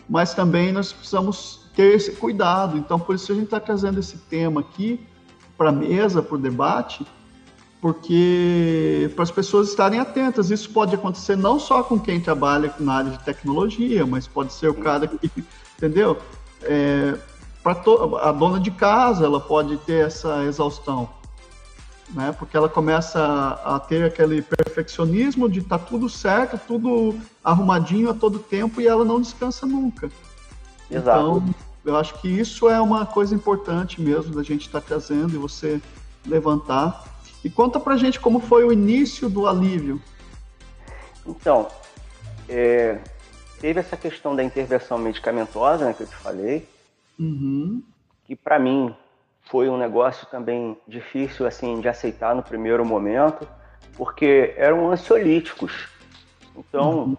mas 0.08 0.34
também 0.34 0.72
nós 0.72 0.92
precisamos 0.92 1.70
ter 1.76 1.94
esse 1.94 2.16
cuidado. 2.16 2.76
Então, 2.76 2.98
por 2.98 3.14
isso 3.14 3.30
a 3.30 3.34
gente 3.36 3.44
está 3.44 3.60
trazendo 3.60 4.00
esse 4.00 4.18
tema 4.18 4.60
aqui 4.60 5.06
para 5.56 5.68
a 5.68 5.72
mesa, 5.72 6.20
para 6.20 6.34
o 6.34 6.38
debate, 6.38 7.06
porque 7.80 9.10
para 9.14 9.22
as 9.22 9.30
pessoas 9.30 9.68
estarem 9.68 10.00
atentas, 10.00 10.50
isso 10.50 10.70
pode 10.70 10.94
acontecer 10.94 11.36
não 11.36 11.58
só 11.60 11.82
com 11.82 11.98
quem 11.98 12.20
trabalha 12.20 12.74
na 12.78 12.94
área 12.94 13.10
de 13.10 13.24
tecnologia, 13.24 14.06
mas 14.06 14.26
pode 14.26 14.52
ser 14.52 14.68
o 14.68 14.74
cara 14.74 15.06
que, 15.06 15.30
entendeu? 15.76 16.18
É, 16.62 17.16
para 17.62 17.76
a 18.22 18.32
dona 18.32 18.60
de 18.60 18.70
casa, 18.70 19.24
ela 19.24 19.40
pode 19.40 19.76
ter 19.78 20.06
essa 20.06 20.44
exaustão, 20.44 21.08
né? 22.10 22.32
Porque 22.38 22.56
ela 22.56 22.68
começa 22.68 23.20
a, 23.20 23.76
a 23.76 23.80
ter 23.80 24.04
aquele 24.04 24.40
perfeccionismo 24.40 25.48
de 25.48 25.58
estar 25.58 25.78
tá 25.78 25.84
tudo 25.84 26.08
certo, 26.08 26.60
tudo 26.66 27.14
arrumadinho 27.44 28.10
a 28.10 28.14
todo 28.14 28.38
tempo 28.38 28.80
e 28.80 28.86
ela 28.86 29.04
não 29.04 29.20
descansa 29.20 29.66
nunca. 29.66 30.10
Exato. 30.90 31.20
Então, 31.20 31.54
eu 31.84 31.96
acho 31.96 32.14
que 32.20 32.28
isso 32.28 32.68
é 32.68 32.80
uma 32.80 33.04
coisa 33.04 33.34
importante 33.34 34.00
mesmo 34.00 34.34
da 34.34 34.42
gente 34.42 34.66
estar 34.66 34.80
tá 34.80 34.86
trazendo 34.86 35.34
e 35.34 35.38
você 35.38 35.80
levantar. 36.26 37.15
E 37.44 37.50
conta 37.50 37.78
pra 37.78 37.96
gente 37.96 38.18
como 38.18 38.40
foi 38.40 38.64
o 38.64 38.72
início 38.72 39.28
do 39.28 39.46
alívio. 39.46 40.00
Então, 41.26 41.68
é, 42.48 42.98
teve 43.60 43.80
essa 43.80 43.96
questão 43.96 44.34
da 44.34 44.42
intervenção 44.42 44.98
medicamentosa, 44.98 45.84
né, 45.84 45.94
que 45.94 46.02
eu 46.02 46.06
te 46.06 46.16
falei, 46.16 46.68
uhum. 47.18 47.82
que 48.24 48.36
para 48.36 48.58
mim 48.58 48.94
foi 49.44 49.68
um 49.68 49.76
negócio 49.76 50.26
também 50.26 50.76
difícil 50.86 51.46
assim 51.46 51.80
de 51.80 51.88
aceitar 51.88 52.34
no 52.34 52.42
primeiro 52.42 52.84
momento, 52.84 53.46
porque 53.96 54.54
eram 54.56 54.90
ansiolíticos. 54.90 55.88
Então, 56.56 56.98
uhum. 56.98 57.16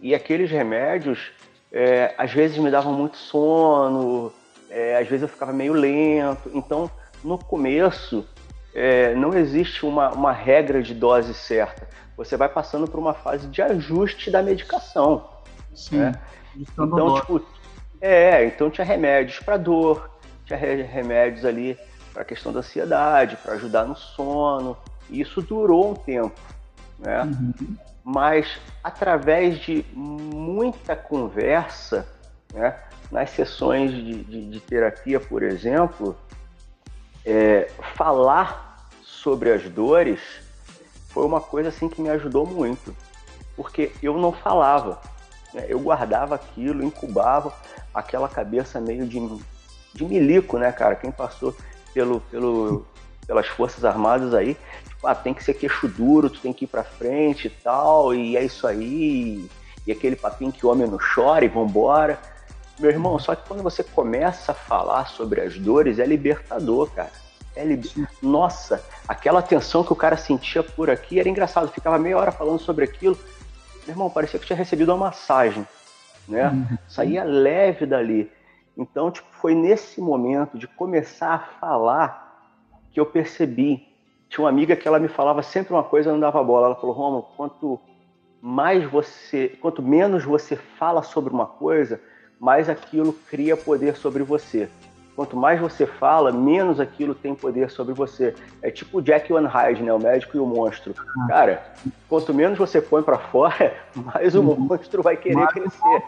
e 0.00 0.14
aqueles 0.14 0.50
remédios 0.50 1.30
é, 1.72 2.14
às 2.16 2.32
vezes 2.32 2.58
me 2.58 2.70
davam 2.70 2.92
muito 2.92 3.16
sono, 3.16 4.32
é, 4.70 4.96
às 4.96 5.06
vezes 5.06 5.22
eu 5.22 5.28
ficava 5.28 5.52
meio 5.52 5.72
lento. 5.72 6.50
Então, 6.54 6.90
no 7.22 7.38
começo, 7.38 8.26
é, 8.78 9.14
não 9.14 9.32
existe 9.32 9.86
uma, 9.86 10.10
uma 10.10 10.32
regra 10.32 10.82
de 10.82 10.92
dose 10.92 11.32
certa. 11.32 11.88
Você 12.16 12.36
vai 12.36 12.48
passando 12.48 12.86
por 12.86 12.98
uma 12.98 13.14
fase 13.14 13.46
de 13.48 13.62
ajuste 13.62 14.30
da 14.30 14.42
medicação. 14.42 15.28
Sim. 15.74 15.98
Né? 15.98 16.12
Então, 16.54 17.14
tipo, 17.20 17.42
é, 18.00 18.44
então 18.44 18.70
tinha 18.70 18.84
remédios 18.84 19.38
para 19.40 19.56
dor, 19.56 20.10
tinha 20.44 20.58
remédios 20.58 21.44
ali 21.44 21.78
para 22.12 22.22
a 22.22 22.24
questão 22.24 22.52
da 22.52 22.60
ansiedade, 22.60 23.36
para 23.36 23.54
ajudar 23.54 23.84
no 23.84 23.96
sono. 23.96 24.76
E 25.08 25.20
isso 25.20 25.40
durou 25.40 25.92
um 25.92 25.94
tempo, 25.94 26.38
né? 26.98 27.22
Uhum 27.22 27.76
mas 28.08 28.60
através 28.84 29.58
de 29.58 29.84
muita 29.92 30.94
conversa, 30.94 32.06
né, 32.54 32.78
nas 33.10 33.30
sessões 33.30 33.90
de, 33.90 34.22
de, 34.22 34.48
de 34.48 34.60
terapia, 34.60 35.18
por 35.18 35.42
exemplo, 35.42 36.16
é, 37.24 37.68
falar 37.96 38.65
sobre 39.26 39.50
as 39.50 39.64
dores 39.64 40.20
foi 41.08 41.26
uma 41.26 41.40
coisa 41.40 41.70
assim 41.70 41.88
que 41.88 42.00
me 42.00 42.08
ajudou 42.10 42.46
muito, 42.46 42.94
porque 43.56 43.90
eu 44.00 44.16
não 44.16 44.30
falava, 44.30 45.00
né, 45.52 45.66
eu 45.68 45.80
guardava 45.80 46.36
aquilo, 46.36 46.84
incubava 46.84 47.52
aquela 47.92 48.28
cabeça 48.28 48.80
meio 48.80 49.04
de, 49.04 49.18
de 49.92 50.04
milico, 50.04 50.58
né, 50.58 50.70
cara? 50.70 50.94
Quem 50.94 51.10
passou 51.10 51.52
pelo, 51.92 52.20
pelo, 52.20 52.86
pelas 53.26 53.48
Forças 53.48 53.84
Armadas 53.84 54.32
aí, 54.32 54.56
tipo, 54.86 55.04
ah, 55.08 55.14
tem 55.14 55.34
que 55.34 55.42
ser 55.42 55.54
queixo 55.54 55.88
duro, 55.88 56.30
tu 56.30 56.38
tem 56.38 56.52
que 56.52 56.64
ir 56.64 56.68
pra 56.68 56.84
frente 56.84 57.48
e 57.48 57.50
tal, 57.50 58.14
e 58.14 58.36
é 58.36 58.44
isso 58.44 58.64
aí, 58.64 59.50
e 59.84 59.90
aquele 59.90 60.14
papinho 60.14 60.52
que 60.52 60.64
o 60.64 60.70
homem 60.70 60.86
não 60.86 60.98
chora 61.16 61.44
e 61.44 61.48
vambora. 61.48 62.16
Meu 62.78 62.90
irmão, 62.90 63.18
só 63.18 63.34
que 63.34 63.48
quando 63.48 63.64
você 63.64 63.82
começa 63.82 64.52
a 64.52 64.54
falar 64.54 65.08
sobre 65.08 65.40
as 65.40 65.58
dores, 65.58 65.98
é 65.98 66.06
libertador, 66.06 66.88
cara. 66.92 67.25
Liber... 67.64 67.90
Nossa, 68.22 68.84
aquela 69.08 69.42
tensão 69.42 69.82
que 69.82 69.92
o 69.92 69.96
cara 69.96 70.16
sentia 70.16 70.62
por 70.62 70.90
aqui 70.90 71.18
era 71.18 71.28
engraçado, 71.28 71.68
ficava 71.72 71.98
meia 71.98 72.18
hora 72.18 72.32
falando 72.32 72.58
sobre 72.58 72.84
aquilo. 72.84 73.18
Meu 73.86 73.94
irmão, 73.94 74.10
parecia 74.10 74.38
que 74.38 74.46
tinha 74.46 74.56
recebido 74.56 74.90
uma 74.92 75.06
massagem, 75.06 75.66
né? 76.28 76.48
Uhum. 76.48 76.78
Saía 76.88 77.24
leve 77.24 77.86
dali. 77.86 78.30
Então, 78.76 79.10
tipo, 79.10 79.28
foi 79.40 79.54
nesse 79.54 80.00
momento 80.00 80.58
de 80.58 80.66
começar 80.66 81.34
a 81.34 81.38
falar 81.38 82.26
que 82.92 83.00
eu 83.00 83.06
percebi. 83.06 83.86
Tinha 84.28 84.44
uma 84.44 84.50
amiga 84.50 84.76
que 84.76 84.86
ela 84.86 84.98
me 84.98 85.08
falava 85.08 85.42
sempre 85.42 85.72
uma 85.72 85.84
coisa, 85.84 86.10
eu 86.10 86.12
não 86.14 86.20
dava 86.20 86.42
bola. 86.42 86.66
Ela 86.66 86.76
falou: 86.76 86.94
Romo, 86.94 87.22
quanto 87.36 87.80
mais 88.40 88.84
você, 88.84 89.48
quanto 89.60 89.82
menos 89.82 90.24
você 90.24 90.56
fala 90.56 91.02
sobre 91.02 91.32
uma 91.32 91.46
coisa, 91.46 92.00
mais 92.38 92.68
aquilo 92.68 93.12
cria 93.12 93.56
poder 93.56 93.96
sobre 93.96 94.22
você. 94.22 94.68
Quanto 95.16 95.34
mais 95.34 95.58
você 95.58 95.86
fala, 95.86 96.30
menos 96.30 96.78
aquilo 96.78 97.14
tem 97.14 97.34
poder 97.34 97.70
sobre 97.70 97.94
você. 97.94 98.34
É 98.60 98.70
tipo 98.70 98.98
o 98.98 99.02
Jack 99.02 99.32
Van 99.32 99.48
Hyde, 99.48 99.82
né? 99.82 99.90
O 99.90 99.98
médico 99.98 100.36
e 100.36 100.40
o 100.40 100.44
monstro. 100.44 100.94
Ah. 100.98 101.26
Cara, 101.26 101.64
quanto 102.06 102.34
menos 102.34 102.58
você 102.58 102.82
põe 102.82 103.02
para 103.02 103.16
fora, 103.16 103.74
mais 103.96 104.34
o 104.34 104.40
uhum. 104.40 104.60
monstro 104.60 105.02
vai 105.02 105.16
querer 105.16 105.36
mais 105.36 105.52
crescer. 105.52 106.02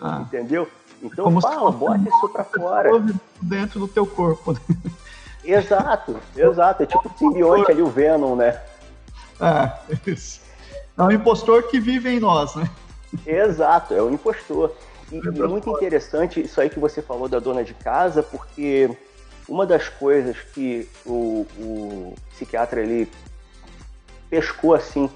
Ah. 0.00 0.20
Entendeu? 0.20 0.68
Então 1.02 1.24
Como 1.24 1.40
fala, 1.40 1.72
bota 1.72 2.00
isso 2.08 2.28
para 2.28 2.44
fora. 2.44 2.90
Dentro 3.42 3.80
do 3.80 3.88
teu 3.88 4.06
corpo. 4.06 4.52
Né? 4.52 4.60
Exato, 5.44 6.16
exato. 6.36 6.84
É 6.84 6.86
tipo 6.86 7.08
o 7.08 7.18
simbionte 7.18 7.70
ali, 7.72 7.82
o 7.82 7.88
Venom, 7.88 8.36
né? 8.36 8.60
É, 9.40 10.10
isso. 10.10 10.40
É 10.96 11.02
um 11.02 11.10
impostor 11.10 11.64
que 11.64 11.80
vive 11.80 12.08
em 12.08 12.20
nós, 12.20 12.54
né? 12.54 12.70
Exato, 13.26 13.94
é 13.94 14.02
um 14.02 14.12
impostor. 14.12 14.72
E, 15.14 15.42
é 15.42 15.46
muito 15.46 15.70
interessante 15.70 16.40
isso 16.40 16.60
aí 16.60 16.68
que 16.68 16.80
você 16.80 17.00
falou 17.00 17.28
da 17.28 17.38
dona 17.38 17.62
de 17.62 17.72
casa, 17.72 18.20
porque 18.20 18.90
uma 19.48 19.64
das 19.64 19.88
coisas 19.88 20.36
que 20.52 20.88
o, 21.06 21.46
o 21.56 22.14
psiquiatra 22.30 22.80
ele 22.80 23.08
pescou 24.28 24.74
assim, 24.74 25.08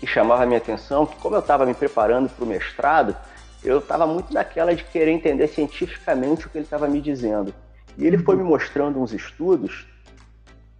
que 0.00 0.06
chamava 0.06 0.44
a 0.44 0.46
minha 0.46 0.58
atenção, 0.58 1.04
que 1.04 1.16
como 1.16 1.36
eu 1.36 1.40
estava 1.40 1.66
me 1.66 1.74
preparando 1.74 2.30
para 2.30 2.44
o 2.44 2.48
mestrado, 2.48 3.14
eu 3.62 3.78
estava 3.78 4.06
muito 4.06 4.32
naquela 4.32 4.74
de 4.74 4.84
querer 4.84 5.10
entender 5.10 5.46
cientificamente 5.48 6.46
o 6.46 6.50
que 6.50 6.56
ele 6.56 6.64
estava 6.64 6.88
me 6.88 7.00
dizendo. 7.00 7.54
E 7.98 8.06
ele 8.06 8.16
foi 8.16 8.36
me 8.36 8.42
mostrando 8.42 8.98
uns 9.00 9.12
estudos 9.12 9.86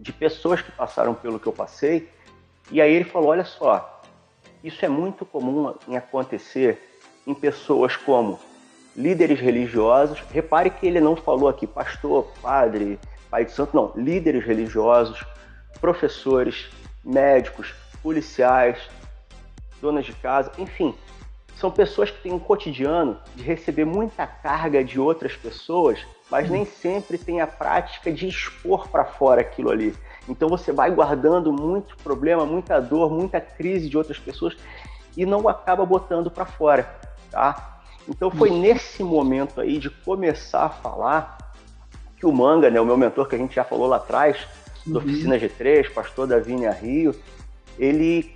de 0.00 0.12
pessoas 0.14 0.62
que 0.62 0.72
passaram 0.72 1.14
pelo 1.14 1.38
que 1.38 1.46
eu 1.46 1.52
passei, 1.52 2.08
e 2.70 2.80
aí 2.80 2.90
ele 2.90 3.04
falou: 3.04 3.28
olha 3.28 3.44
só, 3.44 4.02
isso 4.64 4.82
é 4.82 4.88
muito 4.88 5.26
comum 5.26 5.74
em 5.86 5.94
acontecer 5.94 6.80
em 7.26 7.34
pessoas 7.34 7.96
como 7.96 8.40
líderes 8.96 9.40
religiosos. 9.40 10.20
Repare 10.30 10.70
que 10.70 10.86
ele 10.86 11.00
não 11.00 11.16
falou 11.16 11.48
aqui 11.48 11.66
pastor, 11.66 12.32
padre, 12.40 12.98
pai 13.30 13.44
de 13.44 13.52
santo, 13.52 13.74
não, 13.74 13.92
líderes 13.96 14.44
religiosos, 14.44 15.24
professores, 15.80 16.70
médicos, 17.04 17.74
policiais, 18.02 18.78
donas 19.80 20.04
de 20.04 20.12
casa, 20.12 20.52
enfim, 20.58 20.94
são 21.56 21.70
pessoas 21.70 22.10
que 22.10 22.22
têm 22.22 22.32
um 22.32 22.38
cotidiano 22.38 23.18
de 23.34 23.42
receber 23.42 23.84
muita 23.84 24.26
carga 24.26 24.84
de 24.84 25.00
outras 25.00 25.36
pessoas 25.36 25.98
mas 26.32 26.48
nem 26.48 26.64
sempre 26.64 27.18
tem 27.18 27.42
a 27.42 27.46
prática 27.46 28.10
de 28.10 28.26
expor 28.26 28.88
para 28.88 29.04
fora 29.04 29.42
aquilo 29.42 29.70
ali. 29.70 29.94
Então 30.26 30.48
você 30.48 30.72
vai 30.72 30.90
guardando 30.90 31.52
muito 31.52 31.94
problema, 31.98 32.46
muita 32.46 32.80
dor, 32.80 33.12
muita 33.12 33.38
crise 33.38 33.86
de 33.86 33.98
outras 33.98 34.18
pessoas 34.18 34.56
e 35.14 35.26
não 35.26 35.46
acaba 35.46 35.84
botando 35.84 36.30
para 36.30 36.46
fora, 36.46 36.90
tá? 37.30 37.81
Então 38.08 38.30
foi 38.30 38.50
nesse 38.50 39.02
momento 39.02 39.60
aí 39.60 39.78
de 39.78 39.88
começar 39.90 40.64
a 40.64 40.70
falar 40.70 41.38
que 42.16 42.26
o 42.26 42.32
Manga, 42.32 42.70
né, 42.70 42.80
o 42.80 42.86
meu 42.86 42.96
mentor 42.96 43.28
que 43.28 43.34
a 43.34 43.38
gente 43.38 43.54
já 43.54 43.64
falou 43.64 43.86
lá 43.86 43.96
atrás, 43.96 44.36
da 44.86 44.98
uhum. 44.98 45.04
Oficina 45.04 45.38
G3, 45.38 45.90
pastor 45.92 46.26
da 46.26 46.38
Vinha 46.38 46.70
Rio, 46.70 47.14
ele 47.78 48.32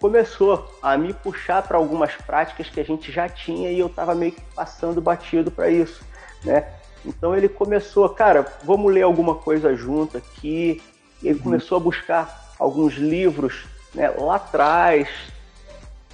começou 0.00 0.70
a 0.82 0.96
me 0.96 1.12
puxar 1.12 1.62
para 1.62 1.76
algumas 1.76 2.14
práticas 2.14 2.68
que 2.68 2.80
a 2.80 2.84
gente 2.84 3.12
já 3.12 3.28
tinha 3.28 3.70
e 3.70 3.78
eu 3.78 3.86
estava 3.86 4.14
meio 4.14 4.32
que 4.32 4.40
passando 4.54 5.00
batido 5.00 5.50
para 5.50 5.68
isso, 5.70 6.02
né? 6.44 6.66
Então 7.04 7.36
ele 7.36 7.48
começou, 7.48 8.08
cara, 8.08 8.46
vamos 8.62 8.92
ler 8.92 9.02
alguma 9.02 9.34
coisa 9.34 9.74
junto 9.74 10.16
aqui. 10.16 10.82
E 11.22 11.28
ele 11.28 11.38
uhum. 11.38 11.44
começou 11.44 11.76
a 11.76 11.80
buscar 11.80 12.54
alguns 12.58 12.94
livros 12.94 13.64
né, 13.94 14.08
lá 14.10 14.36
atrás. 14.36 15.08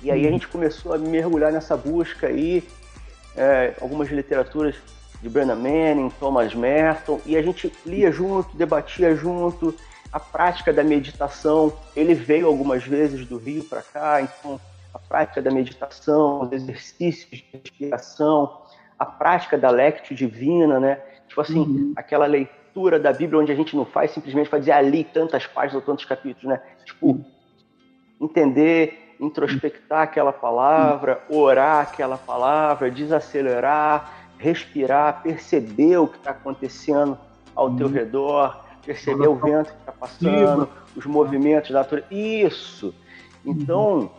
E 0.06 0.10
aí 0.12 0.24
a 0.24 0.30
gente 0.30 0.46
começou 0.46 0.94
a 0.94 0.98
mergulhar 0.98 1.50
nessa 1.50 1.76
busca 1.76 2.28
aí, 2.28 2.62
é, 3.36 3.74
algumas 3.80 4.08
literaturas 4.08 4.76
de 5.20 5.28
Brennan 5.28 5.56
Manning, 5.56 6.10
Thomas 6.20 6.54
Merton, 6.54 7.20
e 7.26 7.36
a 7.36 7.42
gente 7.42 7.72
lia 7.84 8.12
junto, 8.12 8.56
debatia 8.56 9.16
junto. 9.16 9.74
A 10.12 10.20
prática 10.20 10.72
da 10.72 10.84
meditação, 10.84 11.76
ele 11.96 12.14
veio 12.14 12.46
algumas 12.46 12.84
vezes 12.84 13.26
do 13.26 13.36
Rio 13.36 13.64
para 13.64 13.82
cá, 13.82 14.22
então 14.22 14.60
a 14.94 14.98
prática 15.00 15.42
da 15.42 15.50
meditação, 15.50 16.42
os 16.42 16.52
exercícios 16.52 17.28
de 17.28 17.44
respiração, 17.52 18.62
a 18.96 19.04
prática 19.04 19.58
da 19.58 19.70
lectio 19.70 20.14
divina, 20.14 20.78
né? 20.78 21.00
Tipo 21.26 21.40
assim, 21.40 21.58
uhum. 21.58 21.92
aquela 21.96 22.26
leitura 22.26 23.00
da 23.00 23.12
Bíblia 23.12 23.40
onde 23.40 23.50
a 23.50 23.56
gente 23.56 23.74
não 23.74 23.84
faz 23.84 24.12
simplesmente 24.12 24.48
para 24.48 24.60
dizer 24.60 24.70
ali 24.70 25.02
tantas 25.02 25.48
páginas 25.48 25.74
ou 25.74 25.80
tantos 25.82 26.04
capítulos, 26.04 26.44
né? 26.44 26.62
Tipo, 26.84 27.08
uhum. 27.08 27.24
entender, 28.20 29.05
introspectar 29.20 30.02
aquela 30.02 30.32
palavra, 30.32 31.22
orar 31.28 31.80
aquela 31.80 32.16
palavra, 32.16 32.90
desacelerar, 32.90 34.12
respirar, 34.38 35.22
perceber 35.22 35.98
o 35.98 36.06
que 36.06 36.18
está 36.18 36.30
acontecendo 36.30 37.18
ao 37.54 37.70
teu 37.74 37.86
uhum. 37.86 37.92
redor, 37.92 38.64
perceber 38.84 39.28
o 39.28 39.34
vento 39.34 39.72
que 39.72 39.80
está 39.80 39.92
passando, 39.92 40.68
os 40.94 41.06
movimentos 41.06 41.70
da 41.70 41.80
natureza. 41.80 42.06
Isso! 42.10 42.94
Então, 43.44 43.98
uhum. 43.98 44.10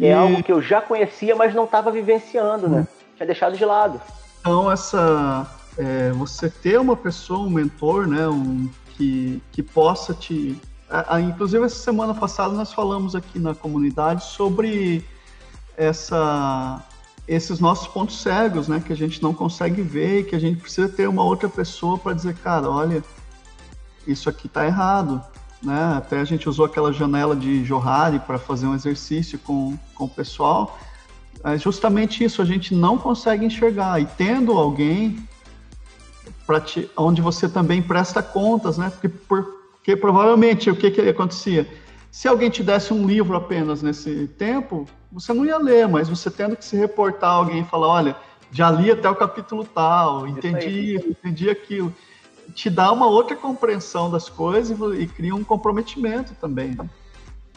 é 0.00 0.06
e... 0.06 0.12
algo 0.12 0.42
que 0.42 0.52
eu 0.52 0.62
já 0.62 0.80
conhecia, 0.80 1.36
mas 1.36 1.54
não 1.54 1.64
estava 1.64 1.90
vivenciando, 1.90 2.68
né? 2.68 2.86
Tinha 3.16 3.26
deixado 3.26 3.56
de 3.56 3.64
lado. 3.64 4.00
Então, 4.40 4.70
essa. 4.70 5.46
É, 5.78 6.10
você 6.10 6.50
ter 6.50 6.78
uma 6.78 6.96
pessoa, 6.96 7.46
um 7.46 7.50
mentor, 7.50 8.06
né? 8.06 8.28
Um, 8.28 8.68
que, 8.96 9.42
que 9.52 9.62
possa 9.62 10.12
te. 10.12 10.60
A, 10.92 11.16
a, 11.16 11.20
inclusive, 11.22 11.64
essa 11.64 11.76
semana 11.76 12.12
passada 12.12 12.52
nós 12.52 12.70
falamos 12.70 13.16
aqui 13.16 13.38
na 13.38 13.54
comunidade 13.54 14.24
sobre 14.24 15.02
essa 15.74 16.84
esses 17.26 17.60
nossos 17.60 17.86
pontos 17.86 18.20
cegos, 18.20 18.66
né, 18.66 18.82
que 18.84 18.92
a 18.92 18.96
gente 18.96 19.22
não 19.22 19.32
consegue 19.32 19.80
ver 19.80 20.20
e 20.20 20.24
que 20.24 20.34
a 20.34 20.40
gente 20.40 20.60
precisa 20.60 20.88
ter 20.88 21.08
uma 21.08 21.22
outra 21.22 21.48
pessoa 21.48 21.96
para 21.96 22.12
dizer, 22.12 22.34
cara, 22.34 22.68
olha, 22.68 23.02
isso 24.06 24.28
aqui 24.28 24.48
está 24.48 24.66
errado, 24.66 25.22
né? 25.62 25.94
Até 25.96 26.20
a 26.20 26.24
gente 26.24 26.48
usou 26.48 26.64
aquela 26.64 26.92
janela 26.92 27.36
de 27.36 27.64
Johari 27.64 28.18
para 28.18 28.38
fazer 28.38 28.66
um 28.66 28.74
exercício 28.74 29.38
com, 29.38 29.78
com 29.94 30.04
o 30.04 30.08
pessoal. 30.08 30.76
É 31.44 31.56
justamente 31.56 32.24
isso, 32.24 32.42
a 32.42 32.44
gente 32.44 32.74
não 32.74 32.98
consegue 32.98 33.46
enxergar. 33.46 34.00
E 34.00 34.04
tendo 34.04 34.58
alguém 34.58 35.26
te, 36.66 36.90
onde 36.96 37.22
você 37.22 37.48
também 37.48 37.80
presta 37.80 38.22
contas, 38.22 38.76
né? 38.76 38.90
Porque, 38.90 39.08
porque 39.82 39.96
provavelmente 39.96 40.70
o 40.70 40.76
que, 40.76 40.92
que 40.92 41.00
acontecia? 41.00 41.66
Se 42.10 42.28
alguém 42.28 42.48
te 42.48 42.62
desse 42.62 42.94
um 42.94 43.04
livro 43.04 43.36
apenas 43.36 43.82
nesse 43.82 44.28
tempo, 44.28 44.86
você 45.10 45.32
não 45.32 45.44
ia 45.44 45.58
ler, 45.58 45.88
mas 45.88 46.08
você 46.08 46.30
tendo 46.30 46.56
que 46.56 46.64
se 46.64 46.76
reportar 46.76 47.30
a 47.30 47.34
alguém 47.34 47.62
e 47.62 47.64
falar, 47.64 47.88
olha, 47.88 48.16
já 48.52 48.70
li 48.70 48.90
até 48.90 49.08
o 49.10 49.16
capítulo 49.16 49.64
tal, 49.64 50.26
entendi 50.28 50.94
isso, 50.94 51.08
entendi 51.08 51.50
aquilo 51.50 51.92
te 52.54 52.68
dá 52.68 52.92
uma 52.92 53.06
outra 53.06 53.36
compreensão 53.36 54.10
das 54.10 54.28
coisas 54.28 54.78
e, 54.78 55.02
e 55.02 55.06
cria 55.06 55.34
um 55.34 55.44
comprometimento 55.44 56.34
também. 56.34 56.74
Né? 56.74 56.88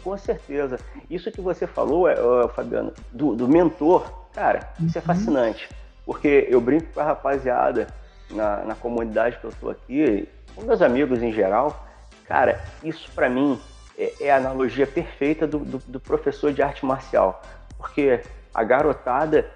Com 0.03 0.17
certeza. 0.17 0.79
Isso 1.09 1.31
que 1.31 1.41
você 1.41 1.67
falou, 1.67 2.07
é, 2.07 2.15
Fabiano, 2.49 2.93
do, 3.11 3.35
do, 3.35 3.47
mentor, 3.47 4.09
cara, 4.33 4.73
isso 4.79 4.97
é 4.97 5.01
uhum. 5.01 5.07
fascinante. 5.07 5.69
Porque 6.05 6.47
eu 6.49 6.61
brinco 6.61 6.93
com 6.93 6.99
a 6.99 7.03
rapaziada 7.03 7.87
na, 8.29 8.63
na 8.63 8.75
comunidade 8.75 9.39
que 9.39 9.45
eu 9.45 9.49
estou 9.49 9.69
aqui, 9.69 10.27
com 10.55 10.63
meus 10.63 10.81
amigos 10.81 11.21
em 11.21 11.33
geral, 11.33 11.84
cara, 12.27 12.63
isso 12.83 13.09
para 13.13 13.29
mim 13.29 13.59
é, 13.97 14.13
é, 14.21 14.31
a 14.31 14.37
analogia 14.37 14.85
perfeita 14.85 15.47
do, 15.47 15.59
do, 15.59 15.77
do 15.77 15.99
professor 15.99 16.51
de 16.51 16.61
arte 16.61 16.85
marcial. 16.85 17.41
Porque 17.77 18.19
a 18.53 18.63
garotada 18.63 19.49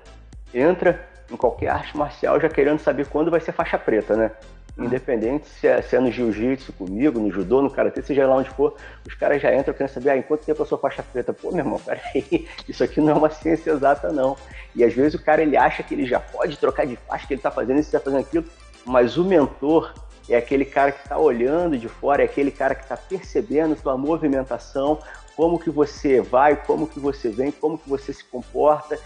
entra 0.54 1.08
em 1.32 1.36
qualquer 1.36 1.70
arte 1.70 1.96
marcial 1.96 2.40
já 2.40 2.50
querendo 2.50 2.80
saber 2.80 3.08
quando 3.08 3.30
vai 3.30 3.40
ser 3.40 3.52
faixa 3.52 3.78
preta, 3.78 4.16
né? 4.16 4.32
Independente 4.78 5.46
se 5.48 5.68
é, 5.68 5.82
se 5.82 5.96
é 5.98 6.00
no 6.00 6.10
jiu-jitsu 6.10 6.72
comigo, 6.72 7.20
no 7.20 7.30
judô, 7.30 7.62
no 7.62 7.70
karatê, 7.70 8.02
seja 8.02 8.26
lá 8.26 8.38
onde 8.38 8.50
for, 8.50 8.78
os 9.06 9.14
caras 9.14 9.42
já 9.42 9.54
entram 9.54 9.74
querendo 9.74 9.92
saber, 9.92 10.12
ah, 10.12 10.18
em 10.18 10.22
quanto 10.22 10.46
tempo 10.46 10.62
eu 10.62 10.66
sou 10.66 10.78
faixa 10.78 11.04
preta? 11.04 11.34
Pô, 11.34 11.50
meu 11.50 11.60
irmão, 11.60 11.80
peraí, 11.84 12.48
isso 12.68 12.82
aqui 12.82 13.02
não 13.02 13.10
é 13.10 13.14
uma 13.14 13.30
ciência 13.30 13.72
exata, 13.72 14.10
não. 14.14 14.38
E 14.74 14.84
às 14.84 14.94
vezes 14.94 15.16
o 15.16 15.24
cara 15.24 15.42
ele 15.42 15.58
acha 15.58 15.84
que 15.84 15.94
ele 15.94 16.06
já 16.06 16.20
pode 16.20 16.58
trocar 16.58 16.86
de 16.86 16.96
faixa, 16.96 17.28
que 17.28 17.34
ele 17.34 17.42
tá 17.42 17.52
fazendo 17.52 17.80
isso, 17.80 17.92
tá 17.92 18.00
fazendo 18.00 18.22
aquilo, 18.22 18.46
mas 18.86 19.18
o 19.18 19.26
mentor 19.26 19.94
é 20.34 20.38
aquele 20.38 20.66
cara 20.66 20.92
que 20.92 21.02
está 21.04 21.18
olhando 21.18 21.78
de 21.78 21.88
fora, 21.88 22.22
é 22.22 22.26
aquele 22.26 22.52
cara 22.52 22.76
que 22.76 22.84
está 22.84 22.98
percebendo 22.98 23.76
tua 23.76 23.98
movimentação, 23.98 25.00
como 25.36 25.60
que 25.60 25.70
você 25.70 26.22
vai, 26.22 26.56
como 26.56 26.88
que 26.88 27.00
você 27.00 27.30
vem, 27.30 27.52
como 27.52 27.78
que 27.78 27.90
você 27.90 28.14
se 28.14 28.24
comporta. 28.24 29.00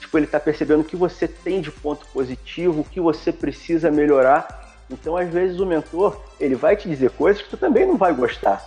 Tipo, 0.00 0.18
ele 0.18 0.26
está 0.26 0.38
percebendo 0.38 0.80
o 0.80 0.84
que 0.84 0.96
você 0.96 1.26
tem 1.26 1.60
de 1.60 1.70
ponto 1.70 2.06
positivo, 2.08 2.80
o 2.80 2.84
que 2.84 3.00
você 3.00 3.32
precisa 3.32 3.90
melhorar 3.90 4.64
então, 4.90 5.16
às 5.16 5.28
vezes, 5.28 5.58
o 5.58 5.66
mentor 5.66 6.20
ele 6.38 6.54
vai 6.54 6.76
te 6.76 6.88
dizer 6.88 7.10
coisas 7.10 7.42
que 7.42 7.48
tu 7.48 7.56
também 7.56 7.86
não 7.86 7.96
vai 7.96 8.12
gostar. 8.12 8.62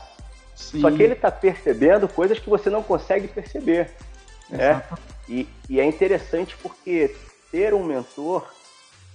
Sim. 0.55 0.81
Só 0.81 0.89
que 0.89 1.01
ele 1.03 1.13
está 1.13 1.29
percebendo 1.29 2.07
coisas 2.07 2.39
que 2.39 2.49
você 2.49 2.69
não 2.69 2.81
consegue 2.81 3.27
perceber. 3.27 3.91
Né? 4.49 4.81
E, 5.29 5.47
e, 5.69 5.79
é 5.79 5.85
interessante 5.85 6.55
porque 6.57 7.15
ter 7.51 7.73
um 7.73 7.83
mentor 7.83 8.47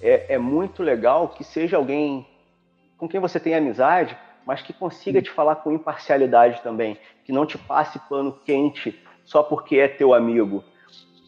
é, 0.00 0.34
é, 0.34 0.38
muito 0.38 0.82
legal 0.82 1.28
que 1.28 1.42
seja 1.42 1.76
alguém 1.76 2.26
com 3.02 3.08
quem 3.08 3.18
você 3.18 3.40
tem 3.40 3.52
amizade, 3.52 4.16
mas 4.46 4.62
que 4.62 4.72
consiga 4.72 5.20
te 5.20 5.28
falar 5.28 5.56
com 5.56 5.72
imparcialidade 5.72 6.60
também, 6.62 6.96
que 7.24 7.32
não 7.32 7.44
te 7.44 7.58
passe 7.58 7.98
pano 8.08 8.38
quente 8.44 8.96
só 9.24 9.42
porque 9.42 9.78
é 9.78 9.88
teu 9.88 10.14
amigo. 10.14 10.62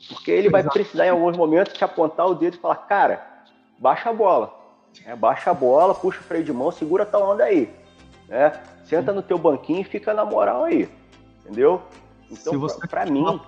Porque 0.08 0.30
ele 0.30 0.48
vai 0.48 0.62
precisar 0.62 1.06
em 1.06 1.10
alguns 1.10 1.36
momentos 1.36 1.72
te 1.72 1.82
apontar 1.82 2.28
o 2.28 2.34
dedo 2.36 2.54
e 2.54 2.60
falar, 2.60 2.76
cara, 2.76 3.26
baixa 3.76 4.08
a 4.08 4.12
bola 4.12 4.54
é, 5.04 5.16
baixa 5.16 5.50
a 5.50 5.54
bola, 5.54 5.96
puxa 5.96 6.20
o 6.20 6.22
freio 6.22 6.44
de 6.44 6.52
mão, 6.52 6.70
segura 6.70 7.04
tua 7.04 7.18
onda 7.28 7.42
aí. 7.42 7.68
Né? 8.28 8.52
Senta 8.84 9.12
no 9.12 9.20
teu 9.20 9.36
banquinho 9.36 9.80
e 9.80 9.84
fica 9.84 10.14
na 10.14 10.24
moral 10.24 10.62
aí. 10.62 10.88
Entendeu? 11.40 11.82
Então, 12.30 12.52
Se 12.52 12.56
você 12.56 12.86
pra, 12.86 13.02
pra 13.02 13.10
mim. 13.10 13.40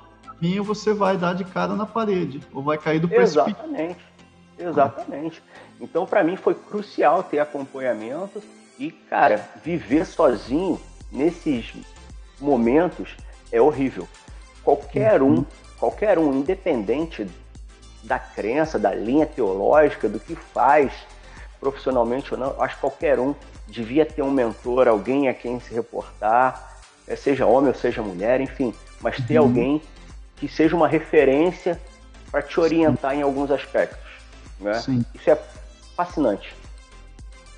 Você 0.64 0.92
vai 0.92 1.16
dar 1.16 1.32
de 1.32 1.44
cara 1.44 1.74
na 1.74 1.86
parede, 1.86 2.40
ou 2.52 2.60
vai 2.60 2.76
cair 2.76 2.98
do 2.98 3.08
precipício. 3.08 3.52
Exatamente. 3.52 4.15
Exatamente. 4.58 5.42
Então, 5.80 6.06
para 6.06 6.24
mim, 6.24 6.36
foi 6.36 6.54
crucial 6.54 7.22
ter 7.22 7.38
acompanhamento 7.38 8.42
e, 8.78 8.90
cara, 8.90 9.48
viver 9.62 10.04
sozinho 10.04 10.80
nesses 11.10 11.74
momentos 12.40 13.16
é 13.52 13.60
horrível. 13.60 14.08
Qualquer 14.62 15.22
um, 15.22 15.36
uhum. 15.36 15.46
qualquer 15.78 16.18
um, 16.18 16.32
independente 16.32 17.26
da 18.02 18.18
crença, 18.18 18.78
da 18.78 18.94
linha 18.94 19.26
teológica, 19.26 20.08
do 20.08 20.20
que 20.20 20.34
faz, 20.34 20.92
profissionalmente 21.58 22.32
ou 22.32 22.38
não, 22.38 22.62
acho 22.62 22.76
que 22.76 22.80
qualquer 22.80 23.18
um 23.18 23.34
devia 23.66 24.06
ter 24.06 24.22
um 24.22 24.30
mentor, 24.30 24.86
alguém 24.88 25.28
a 25.28 25.34
quem 25.34 25.58
se 25.58 25.74
reportar, 25.74 26.80
é, 27.06 27.16
seja 27.16 27.46
homem 27.46 27.68
ou 27.68 27.74
seja 27.74 28.02
mulher, 28.02 28.40
enfim, 28.40 28.74
mas 29.00 29.16
ter 29.26 29.38
uhum. 29.38 29.46
alguém 29.46 29.82
que 30.36 30.48
seja 30.48 30.76
uma 30.76 30.86
referência 30.86 31.80
para 32.30 32.42
te 32.42 32.60
orientar 32.60 33.14
em 33.14 33.22
alguns 33.22 33.50
aspectos. 33.50 34.05
Né? 34.60 34.74
Sim. 34.74 35.04
Isso 35.14 35.30
é 35.30 35.38
fascinante. 35.96 36.54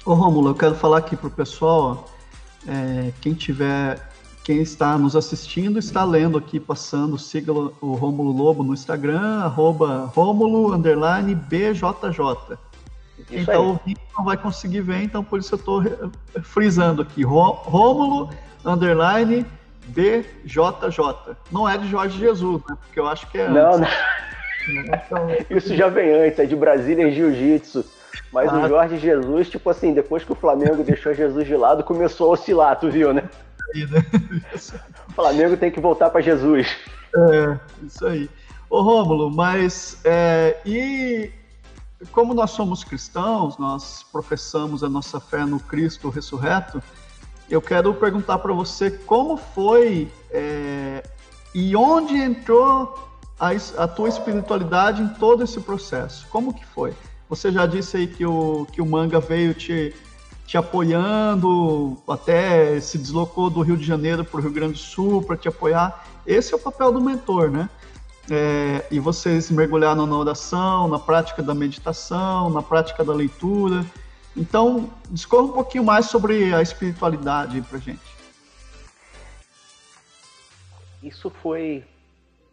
Ô 0.04 0.14
Rômulo, 0.14 0.50
eu 0.50 0.54
quero 0.54 0.74
falar 0.74 0.98
aqui 0.98 1.16
para 1.16 1.28
o 1.28 1.30
pessoal, 1.30 2.08
é, 2.66 3.12
quem 3.20 3.34
tiver, 3.34 4.08
quem 4.42 4.62
está 4.62 4.96
nos 4.96 5.14
assistindo, 5.14 5.78
está 5.78 6.04
lendo 6.04 6.38
aqui, 6.38 6.58
passando, 6.58 7.18
siga 7.18 7.52
o 7.52 7.94
Rômulo 7.94 8.32
Lobo 8.32 8.62
no 8.62 8.72
Instagram, 8.72 9.40
arroba 9.42 10.10
Rômulo, 10.14 10.72
underline, 10.72 11.34
BJJ. 11.34 12.56
Quem 13.26 13.40
está 13.40 13.58
ouvindo 13.58 14.00
não 14.16 14.24
vai 14.24 14.36
conseguir 14.36 14.80
ver, 14.80 15.02
então 15.02 15.22
por 15.22 15.40
isso 15.40 15.54
eu 15.54 15.58
estou 15.58 15.82
frisando 16.42 17.02
aqui. 17.02 17.22
Rômulo, 17.22 18.30
underline, 18.64 19.44
BJJ. 19.88 21.36
Não 21.50 21.68
é 21.68 21.76
de 21.76 21.88
Jorge 21.88 22.18
Jesus, 22.18 22.62
né? 22.68 22.76
Porque 22.80 22.98
eu 22.98 23.06
acho 23.06 23.26
que 23.30 23.38
é 23.38 23.48
Não, 23.48 23.74
antes. 23.74 23.80
não. 23.80 24.37
Então... 24.70 25.28
Isso 25.50 25.74
já 25.74 25.88
vem 25.88 26.12
antes, 26.12 26.38
é 26.38 26.46
de 26.46 26.56
Brasília 26.56 27.10
Jiu-Jitsu. 27.10 27.84
Mas 28.32 28.50
ah. 28.50 28.58
o 28.58 28.68
Jorge 28.68 28.98
Jesus, 28.98 29.48
tipo 29.48 29.70
assim, 29.70 29.94
depois 29.94 30.24
que 30.24 30.32
o 30.32 30.36
Flamengo 30.36 30.82
deixou 30.82 31.14
Jesus 31.14 31.46
de 31.46 31.56
lado, 31.56 31.84
começou 31.84 32.28
a 32.28 32.32
oscilar, 32.32 32.78
tu 32.78 32.90
viu, 32.90 33.12
né? 33.12 33.22
né? 33.74 34.04
o 35.08 35.12
Flamengo 35.12 35.56
tem 35.56 35.70
que 35.70 35.80
voltar 35.80 36.10
para 36.10 36.20
Jesus. 36.20 36.68
É, 37.14 37.58
isso 37.86 38.06
aí. 38.06 38.28
Ô 38.68 38.82
Rômulo, 38.82 39.30
mas 39.30 39.98
é, 40.04 40.56
e 40.64 41.30
como 42.12 42.34
nós 42.34 42.50
somos 42.50 42.84
cristãos, 42.84 43.56
nós 43.58 44.04
professamos 44.12 44.84
a 44.84 44.88
nossa 44.88 45.18
fé 45.18 45.44
no 45.44 45.58
Cristo 45.58 46.10
ressurreto, 46.10 46.82
eu 47.50 47.62
quero 47.62 47.94
perguntar 47.94 48.38
para 48.38 48.52
você 48.52 48.90
como 48.90 49.36
foi 49.36 50.10
é, 50.30 51.02
e 51.54 51.74
onde 51.74 52.14
entrou 52.14 53.07
a, 53.38 53.50
a, 53.82 53.88
tua 53.88 54.08
espiritualidade 54.08 55.02
em 55.02 55.08
todo 55.08 55.44
esse 55.44 55.60
processo. 55.60 56.26
Como 56.28 56.54
que 56.54 56.64
foi? 56.66 56.94
Você 57.28 57.52
já 57.52 57.66
disse 57.66 57.96
aí 57.96 58.06
que 58.06 58.24
o, 58.24 58.66
que 58.72 58.80
o 58.80 58.86
manga 58.86 59.20
veio 59.20 59.54
te, 59.54 59.94
te 60.46 60.56
apoiando, 60.56 61.96
até 62.08 62.80
se 62.80 62.98
deslocou 62.98 63.50
do 63.50 63.60
Rio 63.60 63.76
de 63.76 63.84
Janeiro 63.84 64.24
para 64.24 64.38
o 64.38 64.42
Rio 64.42 64.52
Grande 64.52 64.74
do 64.74 64.78
Sul 64.78 65.22
para 65.22 65.36
te 65.36 65.48
apoiar. 65.48 66.06
Esse 66.26 66.52
é 66.52 66.56
o 66.56 66.60
papel 66.60 66.92
do 66.92 67.00
mentor, 67.00 67.50
né? 67.50 67.68
é, 68.30 68.86
e 68.90 69.00
vocês 69.00 69.50
mergulharam 69.50 70.06
na 70.06 70.16
oração, 70.16 70.88
na 70.88 70.98
prática 70.98 71.42
da 71.42 71.54
meditação, 71.54 72.50
na 72.50 72.62
prática 72.62 73.04
da 73.04 73.14
leitura. 73.14 73.84
Então, 74.36 74.90
discorra 75.10 75.44
um 75.44 75.52
pouquinho 75.52 75.84
mais 75.84 76.06
sobre 76.06 76.54
a 76.54 76.62
espiritualidade 76.62 77.60
para 77.62 77.78
gente. 77.78 78.00
Isso 81.02 81.30
foi, 81.30 81.84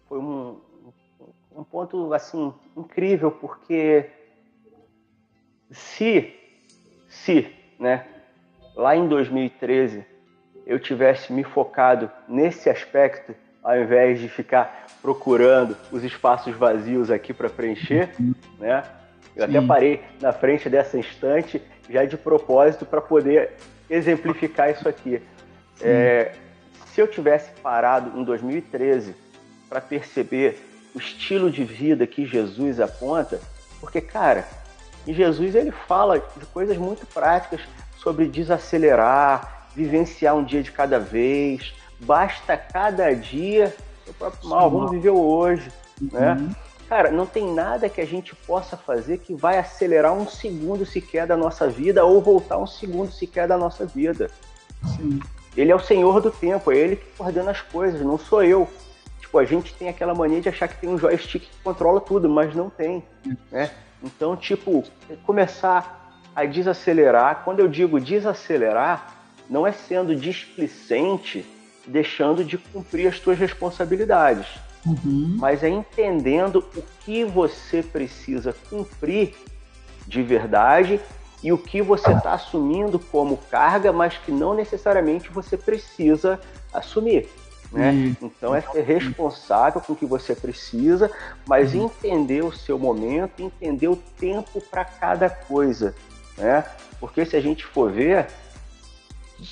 foi 0.07 0.17
um, 0.19 0.57
um 1.55 1.63
ponto 1.63 2.13
assim 2.13 2.53
incrível, 2.75 3.31
porque 3.31 4.05
se, 5.71 6.33
se, 7.07 7.47
né, 7.79 8.05
lá 8.75 8.95
em 8.95 9.07
2013 9.07 10.05
eu 10.65 10.79
tivesse 10.79 11.31
me 11.31 11.43
focado 11.43 12.11
nesse 12.27 12.69
aspecto, 12.69 13.33
ao 13.63 13.77
invés 13.77 14.19
de 14.19 14.27
ficar 14.27 14.85
procurando 15.01 15.77
os 15.91 16.03
espaços 16.03 16.55
vazios 16.55 17.09
aqui 17.09 17.33
para 17.33 17.49
preencher, 17.49 18.09
né? 18.59 18.83
Eu 19.35 19.47
Sim. 19.47 19.57
até 19.57 19.67
parei 19.67 20.03
na 20.21 20.31
frente 20.31 20.69
dessa 20.69 20.97
estante 20.97 21.61
já 21.89 22.05
de 22.05 22.17
propósito 22.17 22.85
para 22.85 23.01
poder 23.01 23.53
exemplificar 23.89 24.71
isso 24.71 24.87
aqui. 24.87 25.21
É, 25.81 26.33
se 26.87 27.01
eu 27.01 27.07
tivesse 27.07 27.51
parado 27.61 28.17
em 28.19 28.23
2013 28.23 29.15
para 29.67 29.81
perceber 29.81 30.57
o 30.95 30.97
estilo 30.97 31.51
de 31.51 31.63
vida 31.63 32.07
que 32.07 32.25
Jesus 32.25 32.79
aponta, 32.79 33.39
porque, 33.81 33.99
cara, 33.99 34.47
Jesus 35.05 35.53
ele 35.53 35.71
fala 35.71 36.19
de 36.19 36.45
coisas 36.47 36.77
muito 36.77 37.05
práticas 37.05 37.59
sobre 37.97 38.27
desacelerar, 38.27 39.67
vivenciar 39.75 40.35
um 40.35 40.43
dia 40.43 40.63
de 40.63 40.71
cada 40.71 40.97
vez, 40.97 41.75
basta 41.99 42.57
cada 42.57 43.13
dia 43.13 43.75
o 44.07 44.13
próprio 44.13 44.49
mal, 44.49 44.71
vamos 44.71 44.91
viver 44.91 45.09
hoje, 45.09 45.69
né? 46.01 46.33
uhum. 46.33 46.47
né? 46.47 46.55
Cara, 46.87 47.09
não 47.09 47.25
tem 47.25 47.51
nada 47.51 47.89
que 47.89 47.99
a 47.99 48.05
gente 48.05 48.35
possa 48.35 48.77
fazer 48.77 49.17
que 49.17 49.33
vai 49.33 49.57
acelerar 49.57 50.13
um 50.13 50.27
segundo 50.27 50.85
sequer 50.85 51.25
da 51.25 51.35
nossa 51.35 51.67
vida 51.67 52.05
ou 52.05 52.21
voltar 52.21 52.59
um 52.59 52.67
segundo 52.67 53.11
sequer 53.11 53.47
da 53.47 53.57
nossa 53.57 53.87
vida. 53.87 54.29
Sim. 54.95 55.19
Ele 55.57 55.71
é 55.71 55.75
o 55.75 55.79
senhor 55.79 56.21
do 56.21 56.29
tempo, 56.29 56.71
é 56.71 56.77
ele 56.77 56.95
que 56.97 57.05
coordena 57.17 57.49
as 57.49 57.61
coisas, 57.61 58.01
não 58.01 58.19
sou 58.19 58.43
eu. 58.43 58.69
Tipo, 59.35 59.39
a 59.39 59.45
gente 59.45 59.73
tem 59.73 59.89
aquela 59.89 60.15
mania 60.15 60.39
de 60.39 60.47
achar 60.47 60.67
que 60.67 60.79
tem 60.79 60.89
um 60.89 60.97
joystick 60.97 61.43
que 61.43 61.63
controla 61.63 61.99
tudo, 61.99 62.29
mas 62.29 62.55
não 62.55 62.69
tem, 62.69 63.03
né? 63.51 63.69
Então, 64.01 64.35
tipo, 64.35 64.83
começar 65.25 66.21
a 66.33 66.45
desacelerar. 66.45 67.41
Quando 67.43 67.59
eu 67.59 67.67
digo 67.67 67.99
desacelerar, 67.99 69.13
não 69.49 69.67
é 69.67 69.71
sendo 69.71 70.15
displicente, 70.15 71.45
deixando 71.85 72.45
de 72.45 72.57
cumprir 72.57 73.07
as 73.07 73.17
suas 73.17 73.37
responsabilidades 73.37 74.47
uhum. 74.85 75.35
mas 75.37 75.63
é 75.63 75.69
entendendo 75.69 76.63
o 76.75 76.83
que 77.03 77.25
você 77.25 77.83
precisa 77.83 78.55
cumprir 78.69 79.35
de 80.07 80.21
verdade 80.21 80.99
e 81.43 81.51
o 81.51 81.57
que 81.57 81.81
você 81.81 82.11
está 82.11 82.33
assumindo 82.33 82.97
como 82.99 83.37
carga, 83.51 83.91
mas 83.91 84.17
que 84.17 84.31
não 84.31 84.53
necessariamente 84.53 85.29
você 85.29 85.57
precisa 85.57 86.39
assumir. 86.73 87.27
Né? 87.71 87.91
Uhum. 87.91 88.15
Então 88.21 88.55
é 88.55 88.61
ser 88.61 88.83
responsável 88.83 89.81
com 89.81 89.93
o 89.93 89.95
que 89.95 90.05
você 90.05 90.35
precisa, 90.35 91.11
mas 91.47 91.73
uhum. 91.73 91.85
entender 91.85 92.43
o 92.43 92.51
seu 92.51 92.77
momento, 92.77 93.41
entender 93.41 93.87
o 93.87 93.95
tempo 93.95 94.61
para 94.61 94.85
cada 94.85 95.29
coisa. 95.29 95.95
Né? 96.37 96.63
Porque 96.99 97.25
se 97.25 97.35
a 97.35 97.41
gente 97.41 97.65
for 97.65 97.91
ver, 97.91 98.27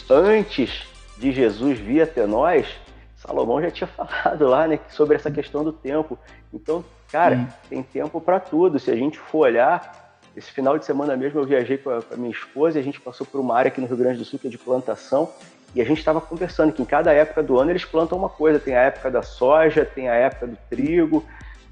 antes 0.10 0.84
de 1.18 1.32
Jesus 1.32 1.80
vir 1.80 2.02
até 2.02 2.26
nós, 2.26 2.68
Salomão 3.16 3.62
já 3.62 3.72
tinha 3.72 3.88
falado 3.96 4.48
lá, 4.48 4.68
né, 4.68 4.80
sobre 4.90 5.16
essa 5.16 5.32
questão 5.32 5.64
do 5.64 5.72
tempo. 5.72 6.18
Então, 6.54 6.84
cara, 7.12 7.38
Sim. 7.38 7.48
tem 7.70 7.84
tempo 7.84 8.20
para 8.20 8.40
tudo. 8.40 8.80
Se 8.80 8.92
a 8.92 8.96
gente 8.96 9.18
for 9.18 9.40
olhar, 9.40 10.20
esse 10.36 10.52
final 10.52 10.78
de 10.78 10.86
semana 10.86 11.16
mesmo 11.16 11.40
eu 11.40 11.46
viajei 11.46 11.78
com 11.78 11.90
a, 11.90 12.02
com 12.02 12.14
a, 12.14 12.18
minha 12.18 12.32
esposa 12.32 12.78
e 12.78 12.82
a 12.82 12.84
gente 12.84 13.00
passou 13.00 13.26
por 13.26 13.40
uma 13.40 13.56
área 13.56 13.70
aqui 13.70 13.80
no 13.80 13.88
Rio 13.88 13.98
Grande 13.98 14.20
do 14.20 14.26
Sul 14.26 14.40
que 14.40 14.48
é 14.48 14.50
de 14.50 14.58
plantação 14.58 15.30
e 15.76 15.82
a 15.82 15.86
gente 15.86 16.00
estava 16.00 16.22
conversando 16.22 16.72
que 16.72 16.82
em 16.82 16.86
cada 16.86 17.12
época 17.12 17.42
do 17.42 17.60
ano 17.60 17.72
eles 17.72 17.86
plantam 17.86 18.18
uma 18.18 18.30
coisa. 18.30 18.60
Tem 18.60 18.76
a 18.76 18.82
época 18.82 19.10
da 19.10 19.22
soja, 19.22 19.84
tem 19.84 20.08
a 20.08 20.14
época 20.14 20.48
do 20.48 20.58
trigo. 20.70 21.26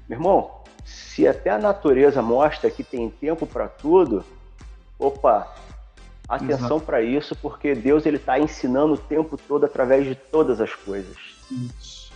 Meu 0.08 0.18
irmão, 0.18 0.50
se 0.84 1.26
até 1.26 1.50
a 1.50 1.58
natureza 1.58 2.20
mostra 2.20 2.70
que 2.70 2.82
tem 2.82 3.08
tempo 3.08 3.46
para 3.46 3.68
tudo, 3.68 4.24
opa, 4.98 5.52
atenção 6.28 6.80
para 6.80 7.02
isso, 7.02 7.36
porque 7.36 7.74
Deus 7.74 8.06
ele 8.06 8.16
está 8.16 8.38
ensinando 8.38 8.94
o 8.94 8.98
tempo 8.98 9.36
todo 9.36 9.64
através 9.64 10.04
de 10.06 10.14
todas 10.14 10.60
as 10.60 10.74
coisas. 10.74 11.16
Isso. 11.50 12.12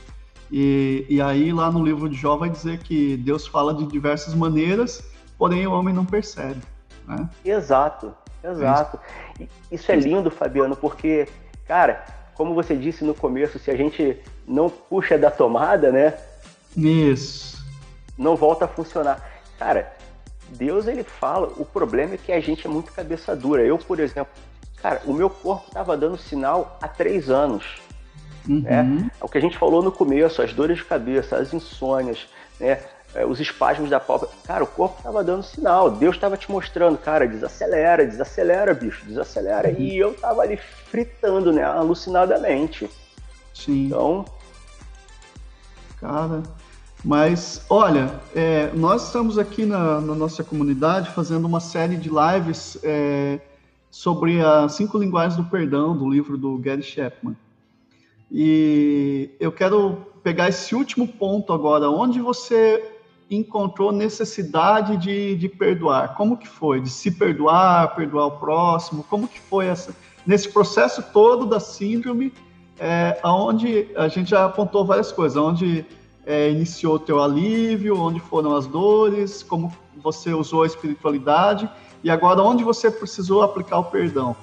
E, 0.50 1.04
e 1.08 1.20
aí, 1.20 1.52
lá 1.52 1.70
no 1.70 1.84
livro 1.84 2.08
de 2.08 2.16
Jó, 2.16 2.36
vai 2.36 2.48
dizer 2.48 2.78
que 2.78 3.16
Deus 3.16 3.46
fala 3.46 3.74
de 3.74 3.86
diversas 3.86 4.34
maneiras, 4.34 5.02
porém 5.36 5.66
o 5.66 5.72
homem 5.72 5.94
não 5.94 6.04
percebe. 6.04 6.60
Né? 7.06 7.28
Exato, 7.44 8.14
exato. 8.42 8.98
É 9.40 9.46
isso 9.70 9.90
é 9.90 9.96
lindo, 9.96 10.30
Fabiano, 10.30 10.76
porque, 10.76 11.28
cara, 11.66 12.04
como 12.34 12.54
você 12.54 12.76
disse 12.76 13.04
no 13.04 13.14
começo, 13.14 13.58
se 13.58 13.70
a 13.70 13.76
gente 13.76 14.16
não 14.46 14.68
puxa 14.68 15.16
da 15.16 15.30
tomada, 15.30 15.90
né? 15.90 16.14
Isso. 16.76 17.64
Não 18.16 18.36
volta 18.36 18.66
a 18.66 18.68
funcionar. 18.68 19.22
Cara, 19.58 19.94
Deus 20.50 20.86
ele 20.86 21.02
fala, 21.02 21.52
o 21.56 21.64
problema 21.64 22.14
é 22.14 22.18
que 22.18 22.32
a 22.32 22.40
gente 22.40 22.66
é 22.66 22.70
muito 22.70 22.92
cabeça 22.92 23.34
dura. 23.34 23.62
Eu, 23.62 23.78
por 23.78 23.98
exemplo, 24.00 24.32
cara, 24.80 25.00
o 25.04 25.12
meu 25.12 25.30
corpo 25.30 25.68
estava 25.68 25.96
dando 25.96 26.16
sinal 26.16 26.78
há 26.80 26.88
três 26.88 27.30
anos. 27.30 27.80
Uhum. 28.48 28.60
Né? 28.60 29.10
É 29.20 29.24
o 29.24 29.28
que 29.28 29.38
a 29.38 29.40
gente 29.40 29.58
falou 29.58 29.82
no 29.82 29.90
começo, 29.90 30.42
as 30.42 30.52
dores 30.52 30.78
de 30.78 30.84
cabeça, 30.84 31.36
as 31.36 31.52
insônias, 31.52 32.28
né? 32.60 32.80
É, 33.16 33.24
os 33.24 33.40
espasmos 33.40 33.88
da 33.88 33.98
pálpebra. 33.98 34.34
Cara, 34.44 34.62
o 34.62 34.66
corpo 34.66 34.98
estava 34.98 35.24
dando 35.24 35.42
sinal, 35.42 35.90
Deus 35.90 36.16
estava 36.16 36.36
te 36.36 36.50
mostrando, 36.52 36.98
cara, 36.98 37.26
desacelera, 37.26 38.04
desacelera, 38.04 38.74
bicho, 38.74 39.06
desacelera. 39.06 39.70
Uhum. 39.70 39.76
E 39.78 39.96
eu 39.96 40.10
estava 40.10 40.42
ali 40.42 40.58
fritando, 40.58 41.50
né, 41.50 41.64
alucinadamente. 41.64 42.90
Sim. 43.54 43.86
Então. 43.86 44.26
Cara, 45.98 46.42
mas 47.02 47.64
olha, 47.70 48.20
é, 48.34 48.70
nós 48.74 49.06
estamos 49.06 49.38
aqui 49.38 49.64
na, 49.64 49.98
na, 49.98 50.14
nossa 50.14 50.44
comunidade 50.44 51.10
fazendo 51.12 51.46
uma 51.46 51.60
série 51.60 51.96
de 51.96 52.10
lives 52.10 52.76
é, 52.82 53.40
sobre 53.90 54.42
as 54.42 54.74
cinco 54.74 54.98
linguagens 54.98 55.36
do 55.36 55.44
perdão 55.44 55.96
do 55.96 56.06
livro 56.06 56.36
do 56.36 56.58
Gary 56.58 56.82
Chapman. 56.82 57.34
E 58.30 59.30
eu 59.40 59.50
quero 59.50 60.06
pegar 60.22 60.50
esse 60.50 60.74
último 60.74 61.08
ponto 61.08 61.54
agora, 61.54 61.88
onde 61.88 62.20
você 62.20 62.92
encontrou 63.30 63.90
necessidade 63.90 64.96
de, 64.96 65.36
de 65.36 65.48
perdoar? 65.48 66.14
Como 66.14 66.36
que 66.36 66.48
foi? 66.48 66.80
De 66.80 66.90
se 66.90 67.10
perdoar, 67.10 67.94
perdoar 67.94 68.26
o 68.26 68.30
próximo? 68.32 69.04
Como 69.04 69.26
que 69.26 69.40
foi 69.40 69.66
essa, 69.66 69.94
nesse 70.26 70.48
processo 70.48 71.02
todo 71.12 71.46
da 71.46 71.60
síndrome, 71.60 72.32
é, 72.78 73.18
onde 73.24 73.88
a 73.96 74.08
gente 74.08 74.30
já 74.30 74.44
apontou 74.44 74.84
várias 74.84 75.10
coisas, 75.10 75.36
onde 75.36 75.84
é, 76.24 76.50
iniciou 76.50 76.96
o 76.96 76.98
teu 76.98 77.22
alívio, 77.22 77.98
onde 77.98 78.20
foram 78.20 78.54
as 78.54 78.66
dores, 78.66 79.42
como 79.42 79.72
você 79.96 80.32
usou 80.32 80.62
a 80.62 80.66
espiritualidade 80.66 81.68
e 82.02 82.10
agora 82.10 82.42
onde 82.42 82.62
você 82.62 82.90
precisou 82.90 83.42
aplicar 83.42 83.78
o 83.78 83.84
perdão? 83.84 84.36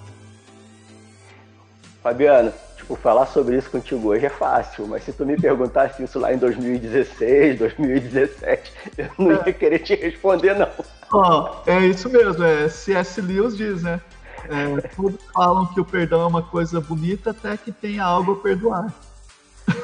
Fabiano, 2.02 2.52
Tipo, 2.84 2.98
falar 2.98 3.28
sobre 3.28 3.58
isso 3.58 3.72
contigo 3.72 4.10
hoje 4.10 4.26
é 4.26 4.30
fácil, 4.30 4.86
mas 4.86 5.06
se 5.06 5.14
tu 5.14 5.26
me 5.26 5.40
perguntasse 5.40 6.04
isso 6.04 6.20
lá 6.20 6.34
em 6.34 6.38
2016, 6.38 7.58
2017, 7.58 8.74
eu 8.98 9.10
não 9.18 9.32
ia 9.32 9.44
é. 9.46 9.54
querer 9.54 9.80
te 9.80 9.96
responder, 9.96 10.54
não. 10.54 10.68
Ó, 11.14 11.62
oh, 11.66 11.70
é 11.70 11.86
isso 11.86 12.10
mesmo, 12.10 12.44
é 12.44 12.68
C.S. 12.68 13.22
Lewis 13.22 13.56
diz, 13.56 13.84
né? 13.84 14.02
É, 14.50 14.88
todos 14.98 15.18
falam 15.34 15.66
que 15.68 15.80
o 15.80 15.86
perdão 15.86 16.24
é 16.24 16.26
uma 16.26 16.42
coisa 16.42 16.82
bonita 16.82 17.30
até 17.30 17.56
que 17.56 17.72
tenha 17.72 18.04
algo 18.04 18.34
a 18.34 18.36
perdoar. 18.36 18.94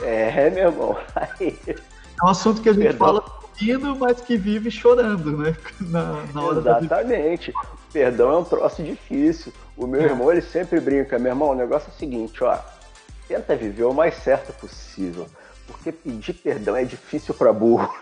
É, 0.03 0.49
meu 0.49 0.65
irmão. 0.65 0.97
Aí... 1.15 1.57
É 1.65 2.25
um 2.25 2.27
assunto 2.27 2.61
que 2.61 2.67
a 2.67 2.73
gente 2.73 2.83
perdão. 2.83 3.07
fala 3.07 3.23
rindo, 3.55 3.95
mas 3.95 4.19
que 4.19 4.35
vive 4.35 4.69
chorando, 4.69 5.37
né? 5.37 5.55
Na, 5.79 6.21
na 6.33 6.41
hora 6.41 6.59
Exatamente. 6.59 7.53
Da... 7.53 7.59
Perdão 7.93 8.33
é 8.33 8.37
um 8.39 8.43
troço 8.43 8.83
difícil. 8.83 9.53
O 9.77 9.87
meu 9.87 10.01
é. 10.01 10.03
irmão, 10.03 10.29
ele 10.29 10.41
sempre 10.41 10.81
brinca, 10.81 11.17
meu 11.17 11.31
irmão, 11.31 11.51
o 11.51 11.55
negócio 11.55 11.89
é 11.89 11.95
o 11.95 11.97
seguinte, 11.97 12.43
ó 12.43 12.59
tenta 13.29 13.55
viver 13.55 13.83
o 13.83 13.93
mais 13.93 14.15
certo 14.15 14.51
possível. 14.53 15.27
Porque 15.67 15.91
pedir 15.91 16.33
perdão 16.33 16.75
é 16.75 16.83
difícil 16.83 17.35
para 17.35 17.53
burro. 17.53 17.93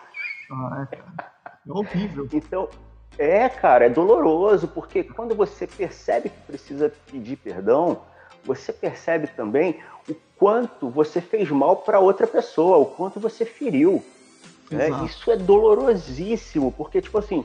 Ah, 0.49 0.87
é. 0.89 0.97
É 0.97 1.71
horrível. 1.71 2.29
Então, 2.31 2.69
é, 3.17 3.49
cara, 3.49 3.85
é 3.85 3.89
doloroso, 3.89 4.69
porque 4.69 5.03
quando 5.03 5.35
você 5.35 5.67
percebe 5.67 6.29
que 6.29 6.39
precisa 6.47 6.93
pedir 7.11 7.35
perdão, 7.35 8.03
você 8.45 8.71
percebe 8.71 9.27
também 9.27 9.81
o 10.09 10.15
quanto 10.37 10.89
você 10.89 11.19
fez 11.19 11.51
mal 11.51 11.75
para 11.75 11.99
outra 11.99 12.25
pessoa, 12.25 12.77
o 12.77 12.85
quanto 12.85 13.19
você 13.19 13.43
feriu. 13.43 14.01
Né? 14.71 14.87
Isso 15.03 15.29
é 15.29 15.35
dolorosíssimo, 15.35 16.71
porque, 16.71 17.01
tipo 17.01 17.17
assim, 17.17 17.43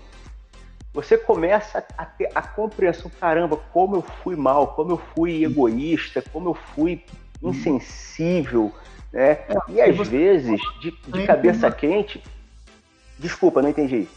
você 0.95 1.18
começa 1.18 1.85
a 1.99 2.05
ter 2.05 2.30
a 2.33 2.43
compreensão, 2.43 3.11
caramba, 3.18 3.57
como 3.72 3.97
eu 3.97 4.03
fui 4.03 4.37
mal, 4.37 4.68
como 4.68 4.93
eu 4.93 5.01
fui 5.16 5.45
egoísta, 5.45 6.22
como 6.33 6.51
eu 6.51 6.55
fui 6.55 7.05
insensível, 7.43 8.72
né? 9.12 9.30
É, 9.30 9.47
e 9.68 9.80
às 9.80 9.97
você... 9.97 10.11
vezes, 10.11 10.61
de, 10.80 10.90
de 10.90 11.26
cabeça 11.26 11.70
quente. 11.70 12.22
Desculpa, 13.18 13.61
não 13.61 13.68
entendi. 13.68 14.09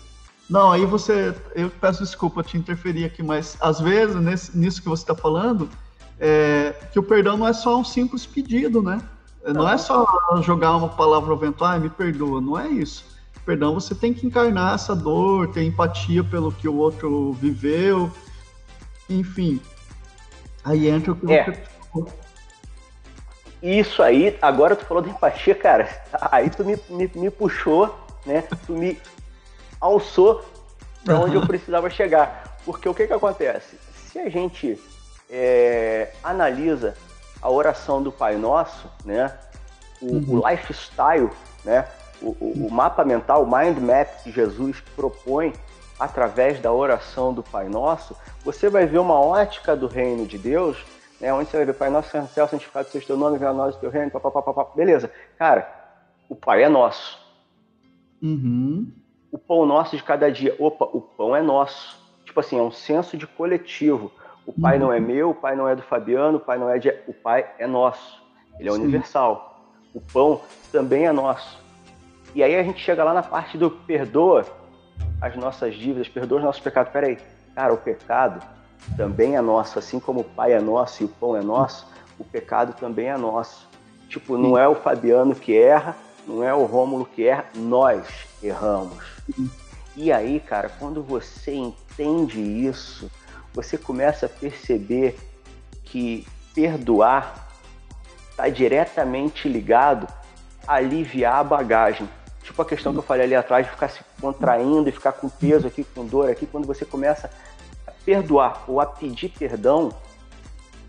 Não, 0.50 0.72
aí 0.72 0.86
você. 0.86 1.36
Eu 1.54 1.70
peço 1.70 2.04
desculpa 2.04 2.44
te 2.44 2.58
interferir 2.58 3.04
aqui, 3.04 3.22
mas 3.22 3.58
às 3.60 3.80
vezes, 3.80 4.16
nesse, 4.16 4.58
nisso 4.58 4.82
que 4.82 4.88
você 4.88 5.04
está 5.04 5.16
falando, 5.16 5.70
é, 6.20 6.74
que 6.92 7.00
o 7.00 7.04
perdão 7.04 7.36
não 7.36 7.48
é 7.48 7.54
só 7.54 7.78
um 7.78 7.84
simples 7.84 8.26
pedido, 8.26 8.82
né? 8.82 9.02
Não, 9.44 9.54
não 9.54 9.70
é 9.70 9.78
só 9.78 10.06
jogar 10.44 10.76
uma 10.78 10.90
palavra 10.90 11.32
ao 11.32 11.38
vento, 11.38 11.64
ah, 11.64 11.78
me 11.78 11.90
perdoa, 11.90 12.40
não 12.40 12.58
é 12.58 12.68
isso. 12.68 13.06
Perdão, 13.46 13.76
você 13.76 13.94
tem 13.94 14.14
que 14.14 14.26
encarnar 14.26 14.74
essa 14.74 14.96
dor, 14.96 15.52
ter 15.52 15.64
empatia 15.64 16.24
pelo 16.24 16.52
que 16.52 16.68
o 16.68 16.76
outro 16.76 17.34
viveu, 17.34 18.12
enfim. 19.08 19.60
Aí 20.64 20.88
entra 20.88 21.12
o 21.12 21.16
que 21.16 21.32
é. 21.32 21.44
você 21.44 22.25
isso 23.66 24.04
aí, 24.04 24.38
agora 24.42 24.76
tu 24.76 24.86
falou 24.86 25.02
de 25.02 25.10
empatia, 25.10 25.56
cara. 25.56 25.90
Aí 26.32 26.50
tu 26.50 26.64
me, 26.64 26.78
me, 26.90 27.10
me 27.16 27.30
puxou, 27.30 27.94
né? 28.26 28.44
Tu 28.66 28.74
me 28.74 29.00
alçou 29.80 30.44
para 31.04 31.20
onde 31.20 31.36
eu 31.36 31.46
precisava 31.46 31.90
chegar. 31.90 32.58
Porque 32.66 32.88
o 32.90 32.94
que 32.94 33.08
que 33.08 33.14
acontece? 33.14 33.78
Se 34.08 34.20
a 34.20 34.30
gente 34.30 34.80
é, 35.30 36.12
analisa 36.24 36.96
a 37.42 37.50
oração 37.50 38.02
do 38.02 38.12
Pai 38.12 38.36
Nosso, 38.36 38.90
né? 39.04 39.32
O, 40.02 40.14
uhum. 40.14 40.40
o 40.40 40.50
lifestyle, 40.50 41.30
né? 41.64 41.88
O, 42.22 42.30
o, 42.40 42.68
o, 42.68 42.72
mapa 42.72 43.04
mental, 43.04 43.44
o 43.44 43.58
mind 43.58 43.78
map 43.78 44.24
que 44.24 44.32
Jesus 44.32 44.82
propõe 44.96 45.54
através 46.00 46.60
da 46.60 46.72
oração 46.72 47.34
do 47.34 47.44
Pai 47.44 47.70
Nosso, 47.70 48.16
você 48.44 48.70
vai 48.70 48.86
ver 48.86 49.00
uma 49.00 49.20
ótica 49.20 49.76
do 49.76 49.88
reino 49.88 50.26
de 50.26 50.38
Deus, 50.38 50.78
né? 51.20 51.34
Onde 51.34 51.50
você 51.50 51.58
vai 51.58 51.66
ver 51.66 51.74
Pai 51.74 51.90
Nosso, 51.90 52.10
céu, 52.28 52.48
santificado 52.48 52.90
seja 52.90 53.04
o 53.06 53.08
teu 53.08 53.18
nome, 53.18 53.38
venha 53.38 53.52
a 53.52 53.54
nós 53.54 53.76
o 53.76 53.80
teu 53.80 53.90
reino, 53.90 54.12
papapá, 54.12 54.66
beleza. 54.76 55.12
Cara, 55.38 55.68
o 56.30 56.36
Pai 56.36 56.64
é 56.64 56.70
nosso. 56.70 57.20
Uhum. 58.22 58.92
O 59.32 59.38
pão 59.38 59.66
nosso 59.66 59.96
de 59.96 60.04
cada 60.04 60.32
dia. 60.32 60.56
Opa, 60.58 60.86
o 60.86 61.02
pão 61.02 61.36
é 61.36 61.42
nosso. 61.42 62.00
Tipo 62.26 62.40
assim, 62.40 62.58
é 62.58 62.62
um 62.62 62.72
senso 62.72 63.18
de 63.18 63.28
coletivo. 63.28 64.12
O 64.46 64.54
pai 64.54 64.76
uhum. 64.76 64.86
não 64.86 64.94
é 64.94 65.00
meu, 65.00 65.32
o 65.32 65.36
pai 65.36 65.56
não 65.56 65.68
é 65.68 65.76
do 65.76 65.82
Fabiano, 65.82 66.38
o 66.38 66.40
pai 66.40 66.58
não 66.58 66.70
é 66.70 66.80
de. 66.80 66.90
O 67.08 67.14
pai 67.14 67.46
é 67.60 67.68
nosso. 67.68 68.22
Ele 68.60 68.70
é 68.70 68.72
Sim. 68.72 68.82
universal. 68.82 69.74
O 69.94 70.02
pão 70.02 70.42
também 70.72 71.06
é 71.06 71.12
nosso. 71.12 71.60
E 72.34 72.44
aí 72.44 72.56
a 72.56 72.64
gente 72.64 72.80
chega 72.80 73.04
lá 73.04 73.14
na 73.14 73.24
parte 73.24 73.58
do 73.58 73.70
perdoa 73.70 74.46
as 75.22 75.36
nossas 75.36 75.76
dívidas, 75.76 76.08
perdoa 76.08 76.40
os 76.40 76.44
nossos 76.44 76.62
pecados. 76.62 76.92
Peraí, 76.92 77.18
cara, 77.54 77.74
o 77.74 77.78
pecado 77.78 78.46
também 78.96 79.36
é 79.36 79.42
nosso, 79.42 79.80
assim 79.80 80.00
como 80.00 80.22
o 80.22 80.24
pai 80.24 80.54
é 80.54 80.60
nosso 80.60 81.04
e 81.04 81.06
o 81.06 81.10
pão 81.10 81.36
é 81.36 81.42
nosso, 81.42 81.88
o 82.18 82.24
pecado 82.24 82.74
também 82.74 83.08
é 83.10 83.18
nosso. 83.18 83.68
Tipo, 84.08 84.38
não 84.38 84.58
é 84.58 84.68
o 84.68 84.76
Fabiano 84.76 85.36
que 85.36 85.58
erra, 85.58 85.96
não 86.28 86.44
é 86.44 86.54
o 86.54 86.66
Rômulo 86.66 87.06
que 87.06 87.28
erra, 87.28 87.46
nós 87.56 88.06
erramos. 88.42 89.04
E 89.96 90.12
aí, 90.12 90.40
cara, 90.40 90.70
quando 90.70 91.02
você 91.02 91.54
entende 91.54 92.40
isso, 92.40 93.10
você 93.54 93.78
começa 93.78 94.26
a 94.26 94.30
perceber 94.30 95.18
que 95.84 96.28
perdoar 96.54 97.48
está 98.30 98.50
diretamente 98.50 99.48
ligado 99.48 100.08
a 100.68 100.76
aliviar 100.76 101.36
a 101.36 101.44
bagagem. 101.44 102.08
Tipo 102.44 102.62
a 102.62 102.66
questão 102.66 102.92
que 102.92 103.00
eu 103.00 103.04
falei 103.04 103.26
ali 103.26 103.36
atrás 103.36 103.66
de 103.66 103.72
ficar 103.72 103.88
se 103.88 104.02
contraindo 104.20 104.88
e 104.88 104.92
ficar 104.92 105.14
com 105.14 105.30
peso 105.30 105.68
aqui, 105.68 105.84
com 105.84 106.06
dor 106.06 106.30
aqui, 106.30 106.46
quando 106.46 106.68
você 106.68 106.86
começa 106.86 107.28
a 107.28 107.55
perdoar 108.06 108.64
ou 108.68 108.80
a 108.80 108.86
pedir 108.86 109.30
perdão, 109.30 109.92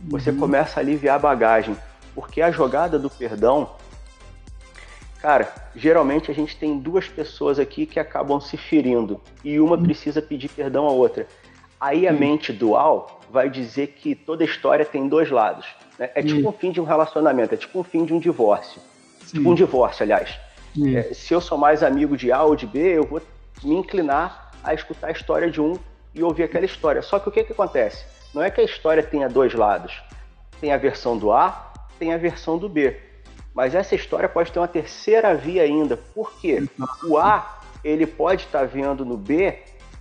você 0.03 0.31
uhum. 0.31 0.39
começa 0.39 0.79
a 0.79 0.83
aliviar 0.83 1.17
a 1.17 1.19
bagagem. 1.19 1.77
Porque 2.15 2.41
a 2.41 2.51
jogada 2.51 2.99
do 2.99 3.11
perdão 3.11 3.71
Cara, 5.27 5.53
geralmente 5.75 6.31
a 6.31 6.35
gente 6.35 6.57
tem 6.57 6.79
duas 6.79 7.09
pessoas 7.09 7.59
aqui 7.59 7.85
que 7.85 7.99
acabam 7.99 8.41
se 8.41 8.57
ferindo 8.57 9.21
e 9.43 9.59
uma 9.59 9.77
precisa 9.77 10.21
pedir 10.23 10.49
perdão 10.49 10.87
à 10.87 10.93
outra. 10.93 11.27
Aí 11.81 12.07
a 12.07 12.13
mente 12.13 12.53
dual 12.53 13.21
vai 13.29 13.51
dizer 13.51 13.89
que 13.89 14.15
toda 14.15 14.45
história 14.45 14.85
tem 14.85 15.09
dois 15.09 15.31
lados. 15.31 15.67
Né? 15.99 16.11
É 16.15 16.23
tipo 16.23 16.49
um 16.49 16.53
fim 16.53 16.71
de 16.71 16.81
um 16.81 16.85
relacionamento, 16.85 17.55
é 17.55 17.57
tipo 17.57 17.81
um 17.81 17.83
fim 17.83 18.05
de 18.05 18.15
um 18.15 18.21
divórcio. 18.21 18.81
Sim. 19.25 19.39
Tipo 19.39 19.51
um 19.51 19.55
divórcio, 19.55 20.05
aliás. 20.05 20.39
É, 20.95 21.15
se 21.15 21.35
eu 21.35 21.41
sou 21.41 21.57
mais 21.57 21.83
amigo 21.83 22.17
de 22.17 22.31
A 22.31 22.45
ou 22.45 22.55
de 22.55 22.67
B, 22.67 22.99
eu 22.99 23.05
vou 23.05 23.21
me 23.65 23.75
inclinar 23.75 24.53
a 24.63 24.75
escutar 24.75 25.09
a 25.09 25.11
história 25.11 25.51
de 25.51 25.61
um 25.61 25.77
e 26.17 26.23
ouvir 26.23 26.45
aquela 26.45 26.65
história. 26.65 27.03
Só 27.03 27.19
que 27.19 27.29
o 27.29 27.33
que, 27.33 27.45
que 27.45 27.53
acontece? 27.53 28.05
Não 28.35 28.43
é 28.43 28.51
que 28.51 28.61
a 28.61 28.65
história 28.65 29.03
tenha 29.03 29.29
dois 29.29 29.55
lados. 29.55 30.03
Tem 30.61 30.73
a 30.73 30.79
versão 30.79 31.17
do 31.17 31.31
A, 31.31 31.73
tem 31.99 32.15
a 32.15 32.19
versão 32.19 32.57
do 32.57 32.69
B. 32.69 32.97
Mas 33.55 33.75
essa 33.75 33.95
história 33.95 34.29
pode 34.29 34.51
ter 34.51 34.59
uma 34.59 34.69
terceira 34.69 35.35
via 35.35 35.63
ainda. 35.63 35.97
Por 35.97 36.33
quê? 36.41 36.67
O 37.05 37.19
A, 37.19 37.61
ele 37.85 38.07
pode 38.07 38.45
estar 38.45 38.61
tá 38.61 38.65
vendo 38.65 39.05
no 39.05 39.17
B 39.17 39.59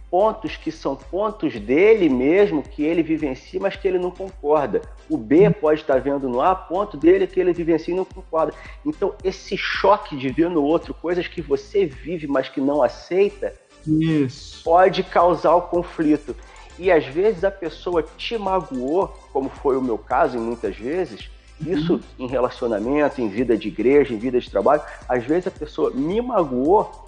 pontos 0.09 0.55
que 0.55 0.71
são 0.71 0.95
pontos 0.95 1.59
dele 1.59 2.07
mesmo, 2.07 2.63
que 2.63 2.83
ele 2.83 3.03
vivencia, 3.03 3.59
mas 3.59 3.75
que 3.75 3.85
ele 3.85 3.99
não 3.99 4.11
concorda. 4.11 4.81
O 5.09 5.17
B 5.17 5.49
pode 5.49 5.81
estar 5.81 5.95
tá 5.95 5.99
vendo 5.99 6.29
no 6.29 6.41
A 6.41 6.55
ponto 6.55 6.95
dele 6.95 7.27
que 7.27 7.37
ele 7.37 7.51
vivencia 7.51 7.93
e 7.93 7.97
não 7.97 8.05
concorda. 8.05 8.53
Então, 8.85 9.13
esse 9.23 9.57
choque 9.57 10.15
de 10.15 10.29
ver 10.29 10.49
no 10.49 10.63
outro 10.63 10.93
coisas 10.93 11.27
que 11.27 11.41
você 11.41 11.85
vive, 11.85 12.27
mas 12.27 12.47
que 12.47 12.61
não 12.61 12.81
aceita, 12.81 13.53
Isso. 13.87 14.63
pode 14.63 15.03
causar 15.03 15.55
o 15.55 15.61
conflito. 15.63 16.35
E 16.77 16.91
às 16.91 17.05
vezes 17.05 17.43
a 17.43 17.51
pessoa 17.51 18.03
te 18.03 18.37
magoou, 18.37 19.07
como 19.31 19.49
foi 19.49 19.77
o 19.77 19.81
meu 19.81 19.97
caso, 19.97 20.37
em 20.37 20.41
muitas 20.41 20.75
vezes, 20.75 21.29
isso 21.61 22.01
em 22.19 22.27
relacionamento, 22.27 23.21
em 23.21 23.29
vida 23.29 23.57
de 23.57 23.69
igreja, 23.69 24.13
em 24.13 24.17
vida 24.17 24.39
de 24.39 24.49
trabalho. 24.49 24.81
Às 25.07 25.23
vezes 25.23 25.47
a 25.47 25.51
pessoa 25.51 25.91
me 25.91 26.21
magoou 26.21 27.05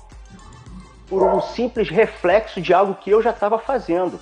por 1.08 1.24
um 1.24 1.42
simples 1.42 1.90
reflexo 1.90 2.62
de 2.62 2.74
algo 2.74 2.96
que 2.96 3.10
eu 3.10 3.22
já 3.22 3.32
estava 3.32 3.60
fazendo. 3.60 4.20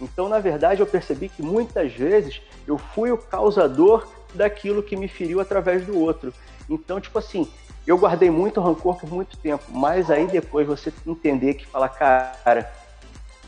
Então, 0.00 0.28
na 0.28 0.38
verdade, 0.38 0.80
eu 0.80 0.86
percebi 0.86 1.28
que 1.28 1.42
muitas 1.42 1.92
vezes 1.92 2.40
eu 2.66 2.76
fui 2.76 3.10
o 3.10 3.18
causador 3.18 4.06
daquilo 4.34 4.82
que 4.82 4.96
me 4.96 5.08
feriu 5.08 5.40
através 5.40 5.86
do 5.86 5.98
outro. 5.98 6.32
Então, 6.68 7.00
tipo 7.00 7.18
assim, 7.18 7.48
eu 7.86 7.96
guardei 7.96 8.30
muito 8.30 8.60
rancor 8.60 8.96
por 8.96 9.10
muito 9.10 9.36
tempo, 9.36 9.64
mas 9.68 10.10
aí 10.10 10.26
depois 10.26 10.66
você 10.66 10.92
entender 11.06 11.54
que 11.54 11.66
fala, 11.66 11.88
cara, 11.88 12.70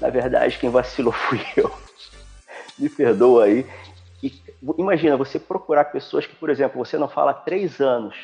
na 0.01 0.11
verdade 0.11 0.59
quem 0.59 0.71
vacilou 0.71 1.13
fui 1.29 1.41
eu. 1.57 1.71
Me 2.79 2.89
perdoa 2.89 3.45
aí 3.45 3.67
imagina 4.77 5.17
você 5.17 5.39
procurar 5.39 5.85
pessoas 5.85 6.27
que, 6.27 6.35
por 6.35 6.51
exemplo, 6.51 6.85
você 6.85 6.99
não 6.99 7.09
fala 7.09 7.31
há 7.31 7.35
três 7.35 7.81
anos 7.81 8.17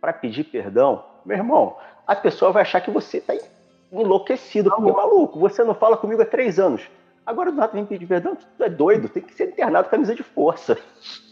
para 0.00 0.12
pedir 0.12 0.44
perdão, 0.44 1.04
meu 1.24 1.36
irmão, 1.36 1.76
a 2.06 2.14
pessoa 2.14 2.52
vai 2.52 2.62
achar 2.62 2.80
que 2.80 2.90
você 2.90 3.18
está 3.18 3.34
enlouquecido, 3.92 4.70
porque 4.70 4.92
maluco, 4.92 5.38
você 5.38 5.64
não 5.64 5.74
fala 5.74 5.96
comigo 5.96 6.22
há 6.22 6.26
três 6.26 6.58
anos. 6.58 6.82
Agora 7.26 7.50
do 7.50 7.72
vem 7.72 7.84
pedir 7.84 8.06
perdão, 8.06 8.36
tu 8.36 8.62
é 8.62 8.70
doido, 8.70 9.08
tem 9.08 9.22
que 9.22 9.34
ser 9.34 9.48
internado 9.48 9.88
camisa 9.88 10.14
de 10.14 10.22
força. 10.22 10.78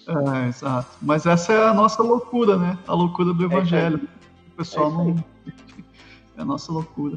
É, 0.09 0.49
exato. 0.49 0.89
Mas 1.01 1.25
essa 1.25 1.53
é 1.53 1.69
a 1.69 1.73
nossa 1.73 2.03
loucura, 2.03 2.57
né? 2.57 2.79
A 2.87 2.95
loucura 2.95 3.33
do 3.33 3.43
é 3.43 3.47
evangelho. 3.47 4.01
É 4.03 4.53
o 4.53 4.57
pessoal 4.57 4.89
é 4.89 4.91
não. 4.91 5.25
É 6.37 6.43
a 6.43 6.45
nossa 6.45 6.73
loucura. 6.73 7.17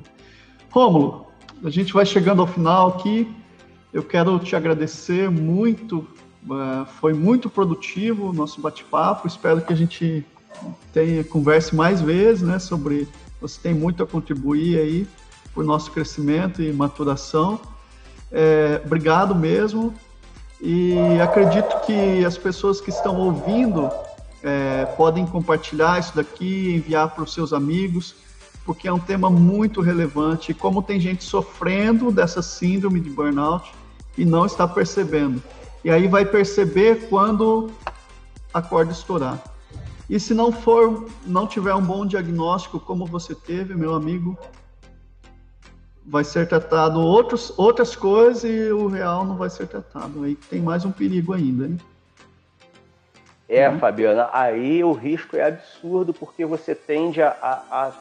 Rômulo, 0.70 1.26
a 1.64 1.72
gente 1.72 1.92
vai 1.92 2.06
chegando 2.06 2.40
ao 2.40 2.48
final 2.48 2.90
aqui. 2.90 3.36
Eu 3.92 4.04
quero 4.04 4.38
te 4.38 4.56
agradecer 4.56 5.28
muito 5.28 6.08
Uh, 6.48 6.86
foi 6.86 7.14
muito 7.14 7.50
produtivo 7.50 8.30
o 8.30 8.34
nosso 8.34 8.62
bate-papo. 8.62 9.28
Espero 9.28 9.62
que 9.62 9.74
a 9.74 9.76
gente 9.76 10.26
tenha 10.94 11.24
converse 11.24 11.76
mais 11.76 12.00
vezes, 12.02 12.42
né? 12.42 12.58
Sobre 12.58 13.08
você 13.42 13.60
tem 13.62 13.74
muito 13.74 14.02
a 14.02 14.08
contribuir 14.08 14.80
aí 14.80 15.08
para 15.54 15.62
o 15.62 15.66
nosso 15.66 15.92
crescimento 15.92 16.62
e 16.62 16.72
maturação. 16.72 17.60
É, 18.32 18.82
obrigado 18.86 19.34
mesmo. 19.34 19.94
E 20.60 20.96
acredito 21.22 21.82
que 21.82 22.26
as 22.26 22.38
pessoas 22.38 22.82
que 22.82 22.90
estão 22.90 23.16
ouvindo 23.16 23.90
é, 24.42 24.86
podem 24.98 25.26
compartilhar 25.26 26.00
isso 26.00 26.16
daqui, 26.16 26.74
enviar 26.76 27.10
para 27.14 27.24
os 27.24 27.34
seus 27.34 27.54
amigos, 27.54 28.16
porque 28.66 28.88
é 28.88 28.94
um 28.94 29.00
tema 29.00 29.30
muito 29.30 29.82
relevante. 29.82 30.54
Como 30.54 30.82
tem 30.82 31.00
gente 31.00 31.24
sofrendo 31.24 32.12
dessa 32.12 32.42
síndrome 32.42 33.00
de 33.00 33.10
burnout 33.10 33.72
e 34.18 34.26
não 34.26 34.46
está 34.46 34.68
percebendo. 34.68 35.42
E 35.84 35.90
aí 35.90 36.08
vai 36.08 36.26
perceber 36.26 37.08
quando 37.08 37.70
a 38.54 38.62
corda 38.62 38.92
estourar. 38.92 39.42
E 40.10 40.20
se 40.20 40.34
não 40.34 40.52
for, 40.52 41.06
não 41.26 41.46
tiver 41.46 41.74
um 41.74 41.82
bom 41.82 42.06
diagnóstico 42.06 42.80
como 42.80 43.06
você 43.06 43.36
teve, 43.36 43.76
meu 43.76 43.94
amigo, 43.94 44.38
vai 46.08 46.24
ser 46.24 46.48
tratado 46.48 47.02
outros, 47.02 47.54
outras 47.58 47.96
coisas 47.96 48.46
e 48.46 48.72
o 48.72 48.88
real 48.88 49.26
não 49.26 49.36
vai 49.36 49.50
ser 49.50 49.68
tratado. 49.68 50.24
Aí 50.24 50.36
tem 50.36 50.62
mais 50.62 50.86
um 50.86 50.92
perigo 50.92 51.34
ainda, 51.34 51.66
hein? 51.66 51.78
É, 53.50 53.70
uhum. 53.70 53.80
Fabiana, 53.80 54.30
aí 54.32 54.84
o 54.84 54.92
risco 54.92 55.36
é 55.36 55.48
absurdo 55.48 56.14
porque 56.14 56.46
você 56.46 56.74
tende 56.74 57.22
a, 57.22 57.30
a, 57.42 57.54
a 57.72 57.92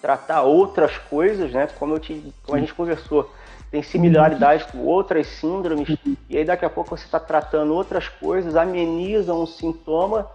tratar 0.00 0.42
outras 0.42 0.96
coisas, 0.98 1.52
né? 1.52 1.68
Como, 1.78 1.94
eu 1.94 1.98
te, 2.00 2.32
como 2.44 2.56
a 2.56 2.60
gente 2.60 2.74
conversou 2.74 3.30
tem 3.70 3.82
similaridade 3.82 4.64
com 4.70 4.78
outras 4.78 5.26
síndromes, 5.26 5.98
e 6.30 6.38
aí 6.38 6.44
daqui 6.44 6.64
a 6.64 6.70
pouco 6.70 6.96
você 6.96 7.04
está 7.04 7.18
tratando 7.18 7.74
outras 7.74 8.08
coisas, 8.08 8.54
ameniza 8.54 9.34
um 9.34 9.44
sintoma, 9.44 10.28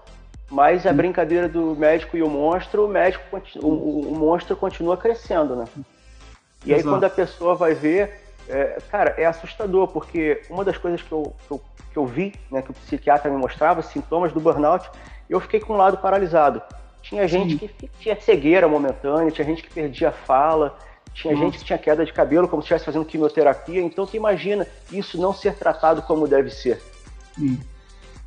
mas 0.50 0.86
a 0.86 0.92
brincadeira 0.92 1.48
do 1.48 1.74
médico 1.76 2.18
e 2.18 2.22
o 2.22 2.30
monstro, 2.30 2.86
o 2.86 2.90
médico 2.90 3.24
o, 3.62 4.10
o 4.10 4.16
monstro 4.18 4.56
continua 4.56 4.98
crescendo, 4.98 5.56
né? 5.56 5.66
E 6.66 6.74
aí 6.74 6.80
Exato. 6.80 6.96
quando 6.96 7.04
a 7.04 7.10
pessoa 7.10 7.56
vai 7.56 7.74
ver, 7.74 8.22
é, 8.48 8.78
cara, 8.92 9.16
é 9.18 9.26
assustador, 9.26 9.88
porque 9.88 10.42
uma 10.50 10.64
das 10.64 10.78
coisas 10.78 11.02
que 11.02 11.12
eu, 11.12 11.34
que 11.48 11.52
eu, 11.52 11.62
que 11.92 11.98
eu 11.98 12.06
vi, 12.06 12.34
né, 12.52 12.62
que 12.62 12.72
o 12.72 12.74
psiquiatra 12.74 13.32
me 13.32 13.38
mostrava, 13.38 13.82
sintomas 13.82 14.32
do 14.32 14.40
burnout, 14.40 14.90
eu 15.30 15.40
fiquei 15.40 15.60
com 15.60 15.74
um 15.74 15.78
lado 15.78 15.98
paralisado. 15.98 16.62
Tinha 17.02 17.28
gente 17.28 17.58
Sim. 17.58 17.68
que 17.68 17.90
tinha 18.00 18.20
cegueira 18.20 18.68
momentânea, 18.68 19.32
tinha 19.32 19.46
gente 19.46 19.64
que 19.64 19.74
perdia 19.74 20.10
a 20.10 20.12
fala, 20.12 20.78
tinha 21.14 21.34
Nossa. 21.34 21.46
gente 21.46 21.58
que 21.60 21.66
tinha 21.66 21.80
queda 21.80 22.06
de 22.06 22.14
cabelo 22.14 22.48
como 22.48 22.62
se 22.62 22.66
estivesse 22.66 22.86
fazendo 22.86 23.06
quimioterapia. 23.06 23.82
Então, 23.82 24.06
tu 24.06 24.16
imagina 24.16 24.68
isso 24.92 25.20
não 25.20 25.34
ser 25.34 25.56
tratado 25.56 26.02
como 26.04 26.28
deve 26.28 26.52
ser. 26.52 26.82
Sim. 27.36 27.60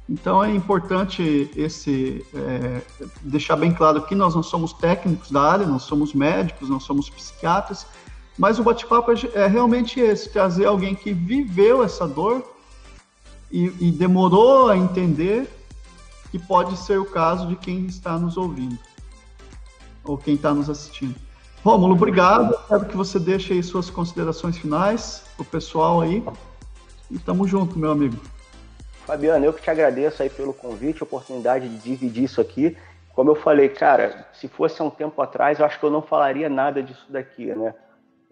Então, 0.09 0.45
é 0.45 0.51
importante 0.51 1.51
esse 1.57 2.25
é, 2.35 2.83
deixar 3.23 3.57
bem 3.57 3.73
claro 3.73 4.03
que 4.03 4.15
nós 4.15 4.35
não 4.35 4.43
somos 4.43 4.73
técnicos 4.75 5.31
da 5.31 5.41
área, 5.41 5.67
não 5.67 5.79
somos 5.79 6.13
médicos, 6.13 6.69
não 6.69 6.79
somos 6.79 7.09
psiquiatras, 7.09 7.87
mas 8.39 8.59
o 8.59 8.63
bate-papo 8.63 9.13
é, 9.13 9.15
é 9.35 9.47
realmente 9.47 10.01
esse, 10.01 10.29
trazer 10.29 10.67
alguém 10.67 10.95
que 10.95 11.13
viveu 11.13 11.83
essa 11.83 12.07
dor 12.07 12.45
e, 13.51 13.73
e 13.81 13.91
demorou 13.93 14.69
a 14.69 14.77
entender 14.77 15.49
que 16.31 16.39
pode 16.39 16.77
ser 16.77 16.99
o 16.99 17.05
caso 17.05 17.47
de 17.47 17.57
quem 17.57 17.87
está 17.87 18.19
nos 18.19 18.37
ouvindo 18.37 18.79
ou 20.03 20.19
quem 20.19 20.35
está 20.35 20.53
nos 20.53 20.69
assistindo. 20.69 21.15
Rômulo, 21.65 21.95
obrigado. 21.95 22.55
Quero 22.69 22.85
que 22.85 22.97
você 22.97 23.19
deixe 23.19 23.55
aí 23.55 23.63
suas 23.63 23.89
considerações 23.89 24.59
finais 24.59 25.25
para 25.37 25.43
o 25.43 25.47
pessoal 25.47 26.01
aí. 26.01 26.23
E 27.11 27.19
tamo 27.19 27.47
junto, 27.47 27.79
meu 27.79 27.91
amigo. 27.91 28.17
Fabiano, 29.07 29.45
eu 29.45 29.53
que 29.53 29.63
te 29.63 29.71
agradeço 29.71 30.23
aí 30.23 30.29
pelo 30.29 30.53
convite, 30.53 31.03
a 31.03 31.05
oportunidade 31.05 31.69
de 31.69 31.79
dividir 31.79 32.25
isso 32.25 32.41
aqui. 32.41 32.77
Como 33.15 33.31
eu 33.31 33.35
falei, 33.35 33.69
cara, 33.69 34.27
se 34.35 34.49
fosse 34.49 34.83
há 34.83 34.85
um 34.85 34.91
tempo 34.91 35.23
atrás, 35.23 35.59
eu 35.59 35.65
acho 35.65 35.79
que 35.79 35.87
eu 35.87 35.91
não 35.91 36.03
falaria 36.03 36.49
nada 36.49 36.83
disso 36.83 37.07
daqui, 37.09 37.47
né? 37.47 37.75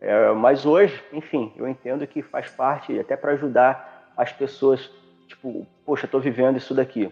É, 0.02 0.32
mas 0.32 0.66
hoje, 0.66 1.00
enfim, 1.12 1.52
eu 1.56 1.68
entendo 1.68 2.04
que 2.08 2.22
faz 2.22 2.50
parte 2.50 2.98
até 2.98 3.16
para 3.16 3.32
ajudar 3.32 4.10
as 4.16 4.32
pessoas, 4.32 4.90
tipo, 5.28 5.64
poxa, 5.86 6.06
estou 6.06 6.20
vivendo 6.20 6.56
isso 6.56 6.74
daqui. 6.74 7.08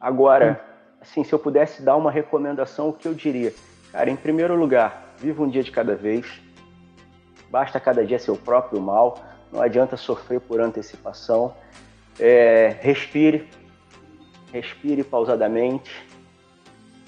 Agora, 0.00 0.64
assim, 1.00 1.24
se 1.24 1.32
eu 1.32 1.38
pudesse 1.40 1.82
dar 1.82 1.96
uma 1.96 2.12
recomendação, 2.12 2.90
o 2.90 2.92
que 2.92 3.08
eu 3.08 3.12
diria? 3.12 3.52
Cara, 3.90 4.08
em 4.08 4.14
primeiro 4.14 4.54
lugar, 4.54 5.14
viva 5.18 5.42
um 5.42 5.48
dia 5.48 5.64
de 5.64 5.72
cada 5.72 5.96
vez. 5.96 6.40
Basta 7.50 7.80
cada 7.80 8.06
dia 8.06 8.20
seu 8.20 8.36
próprio 8.36 8.80
mal. 8.80 9.18
Não 9.50 9.60
adianta 9.60 9.96
sofrer 9.96 10.40
por 10.40 10.60
antecipação. 10.60 11.56
É, 12.20 12.76
respire, 12.80 13.48
respire 14.52 15.02
pausadamente. 15.02 16.06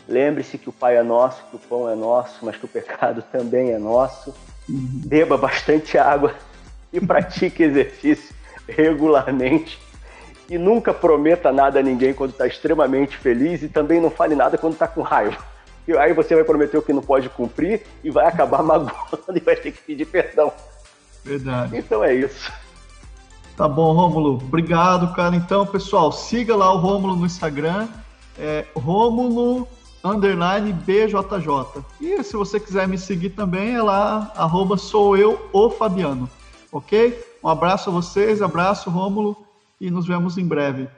Lembre-se 0.08 0.58
que 0.58 0.68
o 0.68 0.72
Pai 0.72 0.96
é 0.96 1.04
nosso, 1.04 1.44
que 1.50 1.54
o 1.54 1.58
pão 1.60 1.88
é 1.88 1.94
nosso, 1.94 2.44
mas 2.44 2.56
que 2.56 2.64
o 2.64 2.68
pecado 2.68 3.22
também 3.30 3.70
é 3.70 3.78
nosso. 3.78 4.34
Beba 4.70 5.36
bastante 5.36 5.98
água 5.98 6.34
e 6.92 7.00
pratique 7.00 7.62
exercício 7.62 8.34
regularmente. 8.68 9.78
E 10.48 10.58
nunca 10.58 10.92
prometa 10.92 11.52
nada 11.52 11.80
a 11.80 11.82
ninguém 11.82 12.12
quando 12.12 12.30
está 12.30 12.46
extremamente 12.46 13.16
feliz 13.16 13.62
e 13.62 13.68
também 13.68 14.00
não 14.00 14.10
fale 14.10 14.34
nada 14.34 14.58
quando 14.58 14.74
está 14.74 14.88
com 14.88 15.02
raiva. 15.02 15.38
E 15.86 15.96
aí 15.96 16.12
você 16.12 16.34
vai 16.34 16.44
prometer 16.44 16.78
o 16.78 16.82
que 16.82 16.92
não 16.92 17.02
pode 17.02 17.28
cumprir 17.28 17.82
e 18.02 18.10
vai 18.10 18.26
acabar 18.26 18.62
magoando 18.64 19.36
e 19.36 19.40
vai 19.40 19.56
ter 19.56 19.72
que 19.72 19.80
pedir 19.82 20.06
perdão. 20.06 20.52
Verdade. 21.24 21.76
Então 21.76 22.02
é 22.02 22.14
isso. 22.14 22.52
Tá 23.56 23.68
bom, 23.68 23.92
Rômulo. 23.92 24.34
Obrigado, 24.34 25.12
cara. 25.14 25.36
Então, 25.36 25.66
pessoal, 25.66 26.10
siga 26.10 26.56
lá 26.56 26.72
o 26.72 26.78
Rômulo 26.78 27.16
no 27.16 27.26
Instagram. 27.26 27.88
É 28.38 28.64
Rômulo 28.74 29.68
underline 30.04 30.72
BJJ. 30.72 31.84
E 32.00 32.22
se 32.22 32.36
você 32.36 32.58
quiser 32.58 32.88
me 32.88 32.98
seguir 32.98 33.30
também, 33.30 33.74
é 33.74 33.82
lá, 33.82 34.32
arroba 34.36 34.76
sou 34.76 35.16
eu, 35.16 35.50
Fabiano. 35.70 36.28
Ok? 36.72 37.18
Um 37.42 37.48
abraço 37.48 37.90
a 37.90 37.92
vocês, 37.92 38.42
abraço, 38.42 38.90
Rômulo, 38.90 39.36
e 39.80 39.90
nos 39.90 40.06
vemos 40.06 40.38
em 40.38 40.46
breve. 40.46 40.88